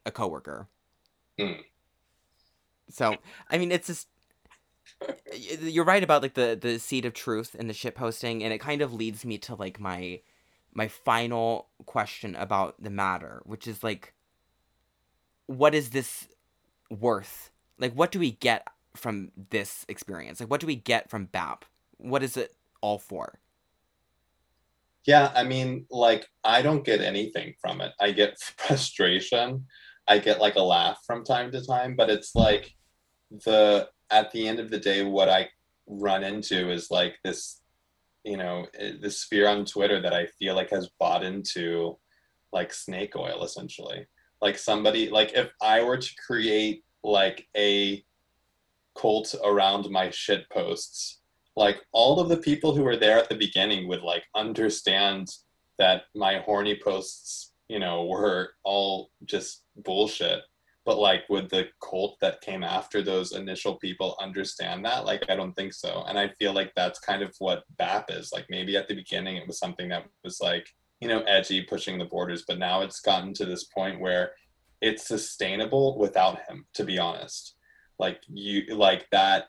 a 0.06 0.10
coworker. 0.10 0.68
Hmm. 1.38 1.52
So, 2.90 3.16
I 3.50 3.58
mean, 3.58 3.72
it's 3.72 3.86
just. 3.86 4.08
You're 5.32 5.84
right 5.84 6.02
about 6.02 6.22
like 6.22 6.34
the 6.34 6.58
the 6.60 6.78
seed 6.78 7.04
of 7.04 7.14
truth 7.14 7.54
and 7.56 7.70
the 7.70 7.74
shit 7.74 7.94
posting, 7.94 8.42
and 8.42 8.52
it 8.52 8.58
kind 8.58 8.82
of 8.82 8.92
leads 8.92 9.24
me 9.24 9.38
to 9.38 9.54
like 9.54 9.78
my 9.78 10.20
my 10.72 10.88
final 10.88 11.68
question 11.86 12.34
about 12.34 12.82
the 12.82 12.90
matter, 12.90 13.42
which 13.44 13.66
is 13.66 13.84
like, 13.84 14.12
what 15.48 15.74
is 15.74 15.90
this 15.90 16.28
worth? 16.90 17.50
Like, 17.78 17.94
what 17.94 18.12
do 18.12 18.20
we 18.20 18.30
get 18.30 18.68
from 18.94 19.32
this 19.50 19.84
experience? 19.88 20.38
Like, 20.38 20.50
what 20.50 20.60
do 20.60 20.68
we 20.68 20.76
get 20.76 21.10
from 21.10 21.24
BAP? 21.26 21.64
What 21.96 22.22
is 22.22 22.36
it 22.36 22.54
all 22.80 22.98
for? 22.98 23.40
yeah 25.08 25.32
i 25.34 25.42
mean 25.42 25.86
like 25.90 26.28
i 26.44 26.60
don't 26.60 26.84
get 26.84 27.00
anything 27.00 27.54
from 27.60 27.80
it 27.80 27.92
i 27.98 28.12
get 28.12 28.38
frustration 28.58 29.64
i 30.06 30.18
get 30.18 30.40
like 30.40 30.56
a 30.56 30.62
laugh 30.62 30.98
from 31.06 31.24
time 31.24 31.50
to 31.50 31.64
time 31.64 31.96
but 31.96 32.10
it's 32.10 32.34
like 32.34 32.74
the 33.44 33.88
at 34.10 34.30
the 34.32 34.46
end 34.46 34.60
of 34.60 34.70
the 34.70 34.78
day 34.78 35.02
what 35.02 35.28
i 35.28 35.48
run 35.86 36.22
into 36.22 36.70
is 36.70 36.90
like 36.90 37.16
this 37.24 37.62
you 38.24 38.36
know 38.36 38.66
eh, 38.78 38.92
this 39.00 39.20
sphere 39.20 39.48
on 39.48 39.64
twitter 39.64 40.00
that 40.00 40.12
i 40.12 40.26
feel 40.38 40.54
like 40.54 40.70
has 40.70 40.90
bought 41.00 41.24
into 41.24 41.96
like 42.52 42.72
snake 42.72 43.16
oil 43.16 43.42
essentially 43.42 44.06
like 44.40 44.58
somebody 44.58 45.08
like 45.08 45.32
if 45.34 45.50
i 45.62 45.82
were 45.82 45.96
to 45.96 46.14
create 46.26 46.84
like 47.02 47.46
a 47.56 48.02
cult 48.96 49.34
around 49.44 49.88
my 49.90 50.10
shit 50.10 50.48
posts 50.50 51.20
like 51.56 51.80
all 51.92 52.20
of 52.20 52.28
the 52.28 52.36
people 52.36 52.74
who 52.74 52.84
were 52.84 52.96
there 52.96 53.18
at 53.18 53.28
the 53.28 53.34
beginning 53.34 53.88
would 53.88 54.02
like 54.02 54.24
understand 54.36 55.28
that 55.78 56.02
my 56.14 56.38
horny 56.38 56.78
posts 56.82 57.52
you 57.68 57.78
know 57.78 58.06
were 58.06 58.50
all 58.64 59.10
just 59.24 59.62
bullshit. 59.76 60.40
But 60.84 60.98
like 60.98 61.28
would 61.28 61.50
the 61.50 61.66
cult 61.84 62.16
that 62.20 62.40
came 62.40 62.64
after 62.64 63.02
those 63.02 63.32
initial 63.32 63.74
people 63.74 64.16
understand 64.20 64.84
that? 64.86 65.04
Like 65.04 65.22
i 65.28 65.36
don't 65.36 65.54
think 65.54 65.74
so. 65.74 66.04
And 66.08 66.18
i 66.18 66.28
feel 66.38 66.52
like 66.54 66.72
that's 66.74 66.98
kind 66.98 67.22
of 67.22 67.34
what 67.38 67.64
bap 67.76 68.06
is. 68.10 68.30
Like 68.32 68.46
maybe 68.48 68.76
at 68.76 68.88
the 68.88 68.94
beginning 68.94 69.36
it 69.36 69.46
was 69.46 69.58
something 69.58 69.88
that 69.90 70.06
was 70.24 70.40
like 70.40 70.68
you 71.00 71.08
know 71.08 71.22
edgy 71.22 71.62
pushing 71.62 71.98
the 71.98 72.04
borders 72.04 72.44
but 72.46 72.58
now 72.58 72.80
it's 72.82 73.00
gotten 73.00 73.32
to 73.32 73.44
this 73.44 73.64
point 73.64 74.00
where 74.00 74.32
it's 74.80 75.06
sustainable 75.06 75.98
without 75.98 76.40
him 76.48 76.66
to 76.74 76.84
be 76.84 76.98
honest. 76.98 77.54
Like 77.98 78.20
you 78.28 78.74
like 78.74 79.06
that 79.10 79.46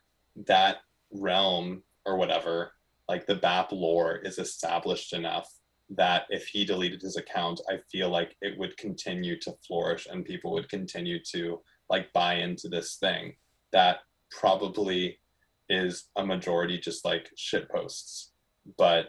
that 0.47 0.77
realm 1.11 1.83
or 2.05 2.17
whatever 2.17 2.71
like 3.07 3.25
the 3.25 3.35
bap 3.35 3.71
lore 3.71 4.17
is 4.17 4.37
established 4.37 5.13
enough 5.13 5.49
that 5.89 6.23
if 6.29 6.45
he 6.45 6.63
deleted 6.63 7.01
his 7.01 7.17
account 7.17 7.59
i 7.67 7.77
feel 7.91 8.09
like 8.09 8.35
it 8.41 8.57
would 8.59 8.77
continue 8.77 9.37
to 9.39 9.53
flourish 9.67 10.07
and 10.09 10.23
people 10.23 10.53
would 10.53 10.69
continue 10.69 11.17
to 11.23 11.59
like 11.89 12.13
buy 12.13 12.35
into 12.35 12.69
this 12.69 12.97
thing 12.97 13.33
that 13.71 13.97
probably 14.29 15.19
is 15.67 16.05
a 16.15 16.25
majority 16.25 16.77
just 16.77 17.03
like 17.03 17.27
shit 17.35 17.67
posts 17.69 18.31
but 18.77 19.07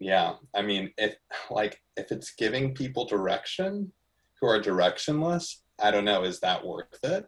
yeah 0.00 0.34
i 0.54 0.62
mean 0.62 0.92
if 0.98 1.14
like 1.50 1.80
if 1.96 2.10
it's 2.10 2.32
giving 2.34 2.74
people 2.74 3.06
direction 3.06 3.92
who 4.40 4.46
are 4.46 4.60
directionless 4.60 5.56
i 5.80 5.90
don't 5.90 6.04
know 6.04 6.24
is 6.24 6.40
that 6.40 6.64
worth 6.64 6.98
it 7.04 7.26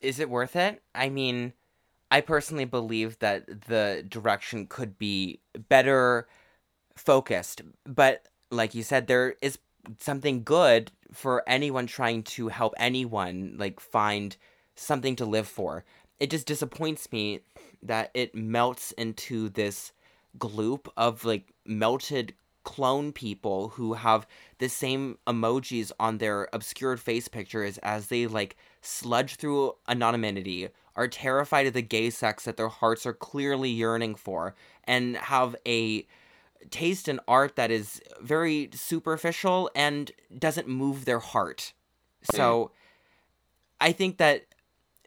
Is 0.00 0.18
it 0.18 0.30
worth 0.30 0.56
it? 0.56 0.82
I 0.94 1.08
mean, 1.10 1.52
I 2.10 2.20
personally 2.20 2.64
believe 2.64 3.18
that 3.18 3.66
the 3.68 4.04
direction 4.08 4.66
could 4.66 4.98
be 4.98 5.40
better 5.68 6.26
focused, 6.96 7.62
but 7.84 8.26
like 8.50 8.74
you 8.74 8.82
said, 8.82 9.06
there 9.06 9.36
is 9.42 9.58
something 9.98 10.42
good 10.42 10.90
for 11.12 11.42
anyone 11.46 11.86
trying 11.86 12.22
to 12.22 12.48
help 12.48 12.74
anyone 12.78 13.56
like 13.58 13.78
find 13.78 14.36
something 14.74 15.16
to 15.16 15.24
live 15.24 15.48
for. 15.48 15.84
It 16.18 16.30
just 16.30 16.46
disappoints 16.46 17.12
me 17.12 17.40
that 17.82 18.10
it 18.14 18.34
melts 18.34 18.92
into 18.92 19.48
this 19.50 19.92
gloop 20.38 20.88
of 20.96 21.24
like 21.24 21.52
melted 21.64 22.34
clone 22.62 23.12
people 23.12 23.70
who 23.70 23.94
have 23.94 24.26
the 24.58 24.68
same 24.68 25.18
emojis 25.26 25.90
on 25.98 26.18
their 26.18 26.48
obscured 26.52 27.00
face 27.00 27.26
pictures 27.26 27.78
as 27.78 28.08
they 28.08 28.26
like 28.26 28.56
sludge 28.82 29.36
through 29.36 29.74
anonymity, 29.88 30.68
are 30.96 31.08
terrified 31.08 31.66
of 31.66 31.72
the 31.72 31.82
gay 31.82 32.10
sex 32.10 32.44
that 32.44 32.56
their 32.56 32.68
hearts 32.68 33.06
are 33.06 33.12
clearly 33.14 33.70
yearning 33.70 34.14
for, 34.14 34.54
and 34.84 35.16
have 35.16 35.56
a 35.66 36.06
taste 36.70 37.08
in 37.08 37.18
art 37.26 37.56
that 37.56 37.70
is 37.70 38.02
very 38.20 38.68
superficial 38.74 39.70
and 39.74 40.12
doesn't 40.38 40.68
move 40.68 41.04
their 41.06 41.18
heart. 41.18 41.72
So 42.34 42.72
I 43.80 43.92
think 43.92 44.18
that 44.18 44.46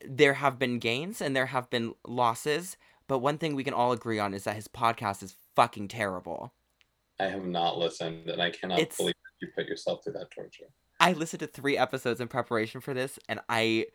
there 0.05 0.33
have 0.33 0.57
been 0.57 0.79
gains 0.79 1.21
and 1.21 1.35
there 1.35 1.45
have 1.47 1.69
been 1.69 1.93
losses, 2.07 2.75
but 3.07 3.19
one 3.19 3.37
thing 3.37 3.55
we 3.55 3.63
can 3.63 3.73
all 3.73 3.91
agree 3.91 4.19
on 4.19 4.33
is 4.33 4.43
that 4.45 4.55
his 4.55 4.67
podcast 4.67 5.21
is 5.23 5.35
fucking 5.55 5.87
terrible. 5.87 6.53
i 7.19 7.25
have 7.25 7.45
not 7.45 7.77
listened 7.77 8.29
and 8.29 8.41
i 8.41 8.49
cannot 8.49 8.79
It's- 8.79 8.97
believe 8.97 9.15
you 9.41 9.49
put 9.55 9.65
yourself 9.67 10.03
through 10.03 10.13
that 10.13 10.31
torture 10.31 10.65
I 10.99 11.11
listened 11.11 11.41
to 11.41 11.47
three 11.47 11.77
episodes 11.77 12.21
in 12.21 12.29
preparation 12.29 12.79
for 12.79 12.93
this, 12.93 13.19
and 13.27 13.41
I. 13.49 13.87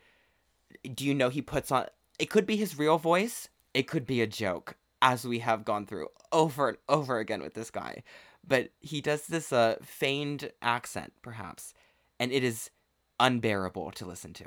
Do 0.95 1.07
you 1.07 1.15
know 1.15 1.31
he 1.31 1.41
puts 1.41 1.73
on. 1.73 1.87
It 2.19 2.29
could 2.29 2.45
be 2.45 2.57
his 2.57 2.77
real 2.79 2.99
voice, 2.99 3.49
it 3.73 3.85
could 3.85 4.05
be 4.05 4.21
a 4.21 4.27
joke, 4.27 4.77
as 5.01 5.25
we 5.25 5.39
have 5.39 5.65
gone 5.65 5.87
through 5.87 6.09
over 6.33 6.69
and 6.69 6.79
over 6.87 7.19
again 7.19 7.41
with 7.41 7.55
this 7.55 7.71
guy. 7.71 8.03
But 8.47 8.73
he 8.81 9.01
does 9.01 9.27
this 9.27 9.53
uh, 9.55 9.77
feigned 9.83 10.51
accent, 10.61 11.15
perhaps, 11.23 11.73
and 12.21 12.31
it 12.31 12.45
is 12.45 12.71
unbearable 13.19 13.93
to 13.93 14.05
listen 14.05 14.35
to. 14.35 14.47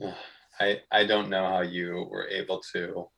I 0.60 0.80
I 0.90 1.04
don't 1.06 1.28
know 1.30 1.46
how 1.46 1.60
you 1.60 2.08
were 2.10 2.26
able 2.28 2.60
to. 2.72 3.08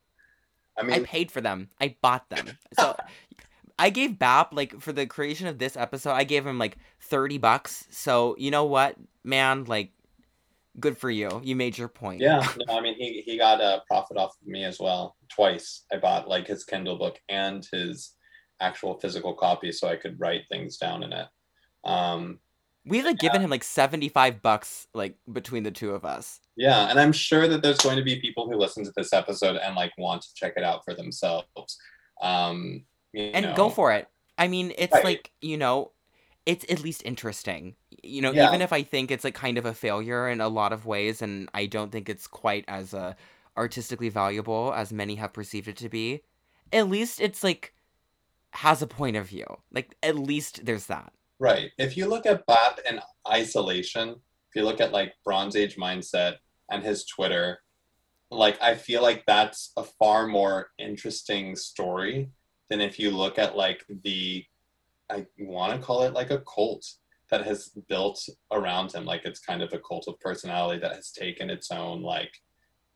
I 0.78 0.94
I 0.94 1.00
paid 1.00 1.30
for 1.30 1.40
them. 1.40 1.68
I 1.80 1.96
bought 2.00 2.28
them. 2.30 2.58
So 2.78 2.96
I 3.78 3.90
gave 3.90 4.18
Bap 4.18 4.54
like 4.54 4.80
for 4.80 4.92
the 4.92 5.06
creation 5.06 5.46
of 5.46 5.58
this 5.58 5.76
episode, 5.76 6.12
I 6.12 6.24
gave 6.24 6.46
him 6.46 6.58
like 6.58 6.78
30 7.00 7.38
bucks. 7.38 7.86
So, 7.90 8.34
you 8.38 8.50
know 8.50 8.64
what, 8.64 8.96
man, 9.24 9.64
like 9.64 9.92
good 10.80 10.96
for 10.96 11.10
you. 11.10 11.40
You 11.44 11.56
made 11.56 11.76
your 11.76 11.88
point. 11.88 12.20
yeah, 12.20 12.46
no, 12.66 12.78
I 12.78 12.80
mean 12.80 12.94
he 12.98 13.22
he 13.24 13.38
got 13.38 13.60
a 13.60 13.82
profit 13.86 14.16
off 14.16 14.36
of 14.40 14.46
me 14.46 14.64
as 14.64 14.78
well 14.78 15.16
twice. 15.28 15.84
I 15.92 15.98
bought 15.98 16.28
like 16.28 16.46
his 16.46 16.64
Kindle 16.64 16.98
book 16.98 17.18
and 17.28 17.66
his 17.72 18.14
actual 18.60 18.98
physical 18.98 19.34
copy 19.34 19.72
so 19.72 19.88
I 19.88 19.96
could 19.96 20.18
write 20.18 20.42
things 20.50 20.78
down 20.78 21.02
in 21.02 21.12
it. 21.12 21.26
Um, 21.84 22.40
We 22.86 23.02
like 23.02 23.18
given 23.18 23.40
him 23.42 23.50
like 23.50 23.64
75 23.64 24.42
bucks 24.42 24.86
like 24.94 25.16
between 25.32 25.64
the 25.64 25.70
two 25.72 25.90
of 25.92 26.04
us. 26.04 26.40
yeah, 26.56 26.88
and 26.88 26.98
I'm 26.98 27.12
sure 27.12 27.48
that 27.48 27.62
there's 27.62 27.78
going 27.78 27.96
to 27.96 28.04
be 28.04 28.20
people 28.20 28.48
who 28.48 28.56
listen 28.56 28.84
to 28.84 28.92
this 28.96 29.12
episode 29.12 29.56
and 29.56 29.74
like 29.76 29.92
want 29.98 30.22
to 30.22 30.28
check 30.34 30.54
it 30.56 30.62
out 30.64 30.84
for 30.84 30.94
themselves. 30.94 31.78
Um, 32.22 32.86
And 33.14 33.46
know. 33.46 33.54
go 33.54 33.70
for 33.70 33.92
it. 33.92 34.08
I 34.38 34.48
mean, 34.48 34.72
it's 34.78 34.92
Right. 34.92 35.04
like, 35.04 35.32
you 35.40 35.56
know, 35.58 35.92
it's 36.46 36.64
at 36.70 36.80
least 36.82 37.02
interesting. 37.04 37.76
You 38.02 38.22
know, 38.22 38.30
Yeah. 38.32 38.46
even 38.48 38.62
if 38.62 38.72
I 38.72 38.82
think 38.82 39.10
it's 39.10 39.24
like 39.24 39.34
kind 39.34 39.58
of 39.58 39.66
a 39.66 39.74
failure 39.74 40.28
in 40.28 40.40
a 40.40 40.48
lot 40.48 40.72
of 40.72 40.86
ways 40.86 41.20
and 41.22 41.48
I 41.54 41.66
don't 41.66 41.90
think 41.92 42.08
it's 42.08 42.26
quite 42.28 42.64
as 42.68 42.94
uh, 42.94 43.14
artistically 43.56 44.08
valuable 44.10 44.72
as 44.74 44.92
many 44.92 45.16
have 45.16 45.32
perceived 45.32 45.68
it 45.68 45.76
to 45.78 45.88
be, 45.88 46.22
at 46.72 46.88
least 46.88 47.20
it's 47.20 47.42
like 47.42 47.74
has 48.52 48.80
a 48.82 48.86
point 48.86 49.16
of 49.16 49.26
view. 49.28 49.46
Like 49.72 49.96
at 50.02 50.16
least 50.16 50.64
there's 50.64 50.86
that. 50.86 51.12
Right. 51.38 51.70
If 51.78 51.96
you 51.96 52.06
look 52.08 52.26
at 52.26 52.46
BAP 52.46 52.80
in 52.88 53.00
isolation, 53.30 54.10
if 54.10 54.54
you 54.54 54.64
look 54.64 54.80
at 54.80 54.92
like 54.92 55.12
Bronze 55.24 55.54
Age 55.56 55.76
mindset 55.76 56.36
and 56.70 56.82
his 56.82 57.04
Twitter, 57.04 57.58
like 58.30 58.60
I 58.62 58.74
feel 58.74 59.02
like 59.02 59.24
that's 59.26 59.72
a 59.76 59.84
far 59.84 60.26
more 60.26 60.70
interesting 60.78 61.54
story 61.56 62.30
than 62.70 62.80
if 62.80 62.98
you 62.98 63.10
look 63.10 63.38
at 63.38 63.56
like 63.56 63.84
the 64.02 64.44
I 65.10 65.26
want 65.38 65.72
to 65.72 65.86
call 65.86 66.02
it 66.02 66.14
like 66.14 66.30
a 66.30 66.40
cult 66.40 66.84
that 67.30 67.44
has 67.44 67.70
built 67.88 68.28
around 68.50 68.92
him. 68.92 69.04
Like 69.04 69.24
it's 69.24 69.40
kind 69.40 69.62
of 69.62 69.72
a 69.72 69.78
cult 69.78 70.08
of 70.08 70.18
personality 70.20 70.80
that 70.80 70.94
has 70.94 71.10
taken 71.10 71.50
its 71.50 71.70
own 71.70 72.02
like 72.02 72.32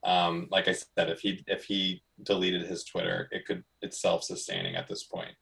um 0.03 0.49
like 0.51 0.67
I 0.67 0.73
said, 0.73 1.11
if 1.11 1.21
he 1.21 1.45
if 1.47 1.65
he 1.65 2.03
deleted 2.23 2.63
his 2.63 2.85
Twitter, 2.85 3.29
it 3.33 3.47
could 3.47 3.63
it's 3.83 4.01
self-sustaining 4.01 4.77
at 4.77 4.89
this 4.89 5.05
point. 5.05 5.35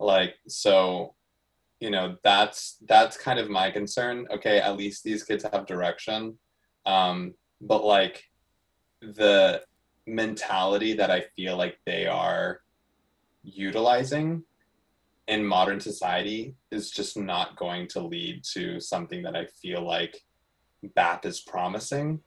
Like 0.00 0.34
so 0.48 1.14
you 1.80 1.90
know 1.90 2.16
that's 2.22 2.76
that's 2.86 3.16
kind 3.16 3.38
of 3.38 3.50
my 3.50 3.70
concern. 3.70 4.26
Okay 4.30 4.58
at 4.58 4.76
least 4.76 5.02
these 5.02 5.24
kids 5.24 5.44
have 5.50 5.66
direction. 5.66 6.38
Um 6.86 7.34
but 7.60 7.84
like 7.84 8.24
the 9.02 9.62
mentality 10.06 10.92
that 10.94 11.10
i 11.10 11.20
feel 11.36 11.56
like 11.56 11.78
they 11.86 12.06
are 12.06 12.60
utilizing 13.42 14.42
in 15.28 15.44
modern 15.44 15.80
society 15.80 16.54
is 16.70 16.90
just 16.90 17.16
not 17.16 17.56
going 17.56 17.86
to 17.86 18.00
lead 18.00 18.42
to 18.42 18.80
something 18.80 19.22
that 19.22 19.36
i 19.36 19.46
feel 19.46 19.86
like 19.86 20.22
bap 20.94 21.24
is 21.24 21.40
promising 21.40 22.20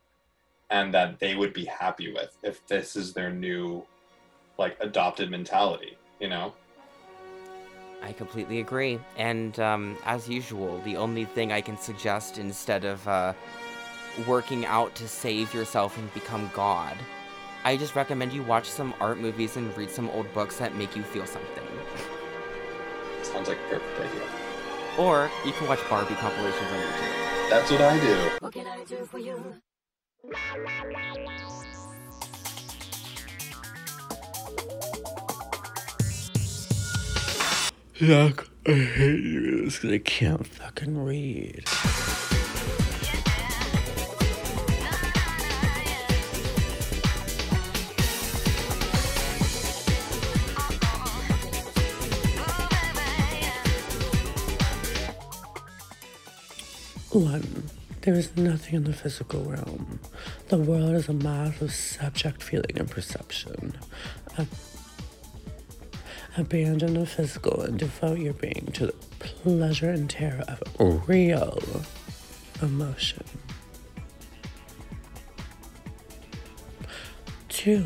and 0.70 0.94
that 0.94 1.20
they 1.20 1.36
would 1.36 1.54
be 1.54 1.66
happy 1.66 2.14
with 2.14 2.38
if 2.44 2.66
this 2.68 2.96
is 2.96 3.14
their 3.14 3.32
new 3.32 3.84
like 4.58 4.78
adopted 4.80 5.30
mentality 5.30 5.98
you 6.20 6.30
know 6.30 6.54
I 8.04 8.12
completely 8.12 8.60
agree. 8.60 9.00
And 9.18 9.58
um, 9.60 9.98
as 10.06 10.28
usual, 10.28 10.80
the 10.80 10.98
only 10.98 11.26
thing 11.26 11.52
I 11.52 11.62
can 11.62 11.78
suggest 11.78 12.38
instead 12.38 12.84
of 12.84 13.08
uh, 13.08 13.34
working 14.28 14.66
out 14.66 14.94
to 14.96 15.08
save 15.08 15.54
yourself 15.54 15.98
and 15.98 16.14
become 16.14 16.50
God, 16.54 16.98
I 17.64 17.78
just 17.78 17.96
recommend 17.96 18.34
you 18.34 18.44
watch 18.44 18.70
some 18.70 18.94
art 19.00 19.18
movies 19.20 19.56
and 19.56 19.76
read 19.78 19.90
some 19.90 20.10
old 20.10 20.32
books 20.34 20.58
that 20.58 20.76
make 20.76 20.96
you 20.96 21.04
feel 21.04 21.26
something. 21.26 21.64
sounds 23.24 23.48
like 23.48 23.58
a 23.58 23.70
perfect 23.70 24.00
idea 24.02 24.22
Or 25.00 25.32
you 25.46 25.54
can 25.54 25.68
watch 25.68 25.80
Barbie 25.90 26.14
compilations 26.16 26.70
on 26.72 26.78
YouTube. 26.78 27.50
that's 27.50 27.72
what 27.72 27.82
i 27.82 28.00
do 28.00 28.30
What 28.42 28.54
can 28.54 28.68
I 28.68 28.84
do 28.84 29.06
for 29.06 29.18
you? 29.18 29.56
Yuck, 38.04 38.50
I 38.68 38.72
hate 38.74 39.24
you 39.24 39.64
because 39.64 39.86
I 39.86 39.98
can't 40.00 40.46
fucking 40.46 41.06
read. 41.06 41.64
One, 57.12 57.70
there 58.02 58.16
is 58.16 58.36
nothing 58.36 58.76
in 58.76 58.84
the 58.84 58.92
physical 58.92 59.46
realm. 59.46 60.02
The 60.50 60.58
world 60.58 60.96
is 60.96 61.08
a 61.08 61.14
mass 61.14 61.62
of 61.62 61.74
subject 61.74 62.44
feeling 62.44 62.78
and 62.78 62.92
perception. 62.92 63.76
A- 64.38 64.46
Abandon 66.36 66.96
the 66.96 67.06
physical 67.06 67.62
and 67.62 67.78
devote 67.78 68.18
your 68.18 68.34
being 68.34 68.70
to 68.74 68.88
the 68.88 68.94
pleasure 69.20 69.92
and 69.92 70.10
terror 70.10 70.44
of 70.48 70.64
oh. 70.80 71.04
real 71.06 71.62
emotion. 72.60 73.24
Two, 77.50 77.86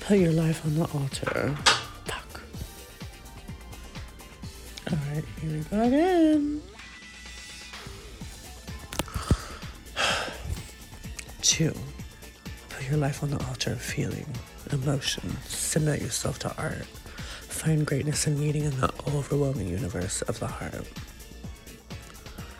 put 0.00 0.18
your 0.18 0.30
life 0.30 0.64
on 0.64 0.76
the 0.76 0.84
altar. 0.94 1.56
Fuck. 2.04 2.40
Alright, 4.92 5.24
here 5.40 5.50
we 5.50 5.58
go 5.58 5.82
again. 5.82 6.62
Two, 11.42 11.74
put 12.68 12.88
your 12.88 12.98
life 12.98 13.24
on 13.24 13.30
the 13.30 13.44
altar 13.46 13.72
of 13.72 13.82
feeling, 13.82 14.26
emotion. 14.70 15.36
Submit 15.46 16.00
yourself 16.00 16.38
to 16.38 16.56
art 16.56 16.86
Find 17.64 17.86
greatness 17.86 18.26
and 18.26 18.38
meaning 18.38 18.64
in 18.64 18.78
the 18.78 18.92
overwhelming 19.08 19.68
universe 19.68 20.20
of 20.20 20.38
the 20.38 20.46
heart. 20.46 20.86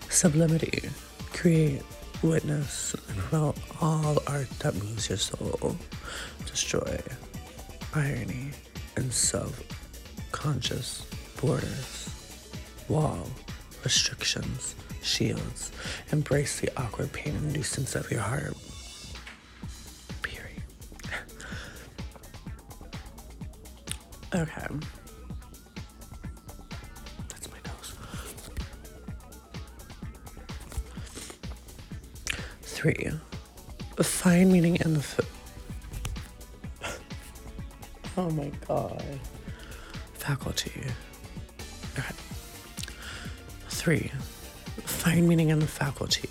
Sublimity. 0.09 0.89
Create, 1.35 1.83
witness, 2.23 2.97
and 3.09 3.19
promote 3.19 3.59
all 3.83 4.17
art 4.27 4.49
that 4.61 4.75
moves 4.77 5.11
your 5.11 5.19
soul. 5.19 5.77
Destroy 6.47 6.99
irony 7.95 8.53
and 8.97 9.13
self-conscious 9.13 11.05
borders. 11.39 12.09
Wall, 12.89 13.29
restrictions, 13.85 14.75
shields. 15.03 15.71
Embrace 16.13 16.61
the 16.61 16.71
awkward 16.81 17.13
pain 17.13 17.37
and 17.37 17.53
nuisance 17.53 17.95
of 17.95 18.11
your 18.11 18.21
heart. 18.21 18.57
Period. 20.23 20.63
okay. 24.35 24.67
Three. 32.85 33.11
Find 33.97 34.52
meaning 34.52 34.77
in 34.77 34.93
the. 34.93 35.24
Oh 38.19 38.28
my 38.28 38.52
god. 38.69 39.02
Faculty. 40.12 40.82
Okay. 41.98 42.15
Three. 43.70 44.12
Find 44.85 45.27
meaning 45.27 45.48
in 45.48 45.61
the 45.61 45.66
faculty, 45.66 46.28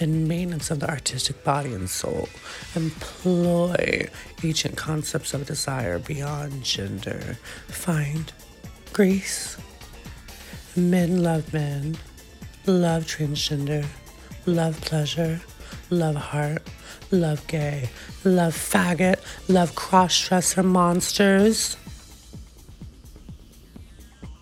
in 0.00 0.26
maintenance 0.26 0.72
of 0.72 0.80
the 0.80 0.90
artistic 0.90 1.44
body 1.44 1.72
and 1.72 1.88
soul. 1.88 2.28
Employ 2.74 4.08
ancient 4.42 4.76
concepts 4.76 5.32
of 5.32 5.46
desire 5.46 6.00
beyond 6.00 6.64
gender. 6.64 7.38
Find 7.68 8.32
grace. 8.92 9.56
Men 10.74 11.22
love 11.22 11.52
men, 11.52 11.96
love 12.66 13.04
transgender, 13.04 13.86
love 14.44 14.80
pleasure, 14.80 15.40
love 15.98 16.16
heart, 16.16 16.62
love 17.10 17.46
gay, 17.46 17.88
love 18.24 18.54
faggot, 18.54 19.16
love 19.48 19.74
cross 19.74 20.28
dresser 20.28 20.62
monsters. 20.62 21.76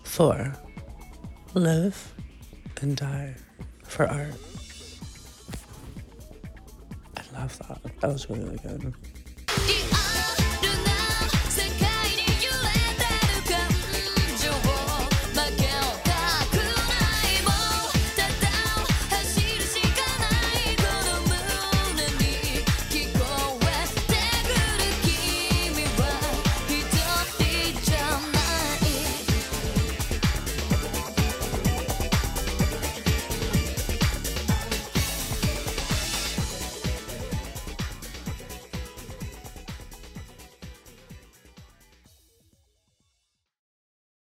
Four, 0.03 0.53
live 1.53 2.13
and 2.81 2.95
die 2.95 3.35
for 3.83 4.07
art. 4.07 4.33
I 7.17 7.39
love 7.39 7.57
that. 7.59 7.99
That 8.01 8.07
was 8.11 8.29
really, 8.29 8.43
really 8.45 8.57
good. 8.57 8.93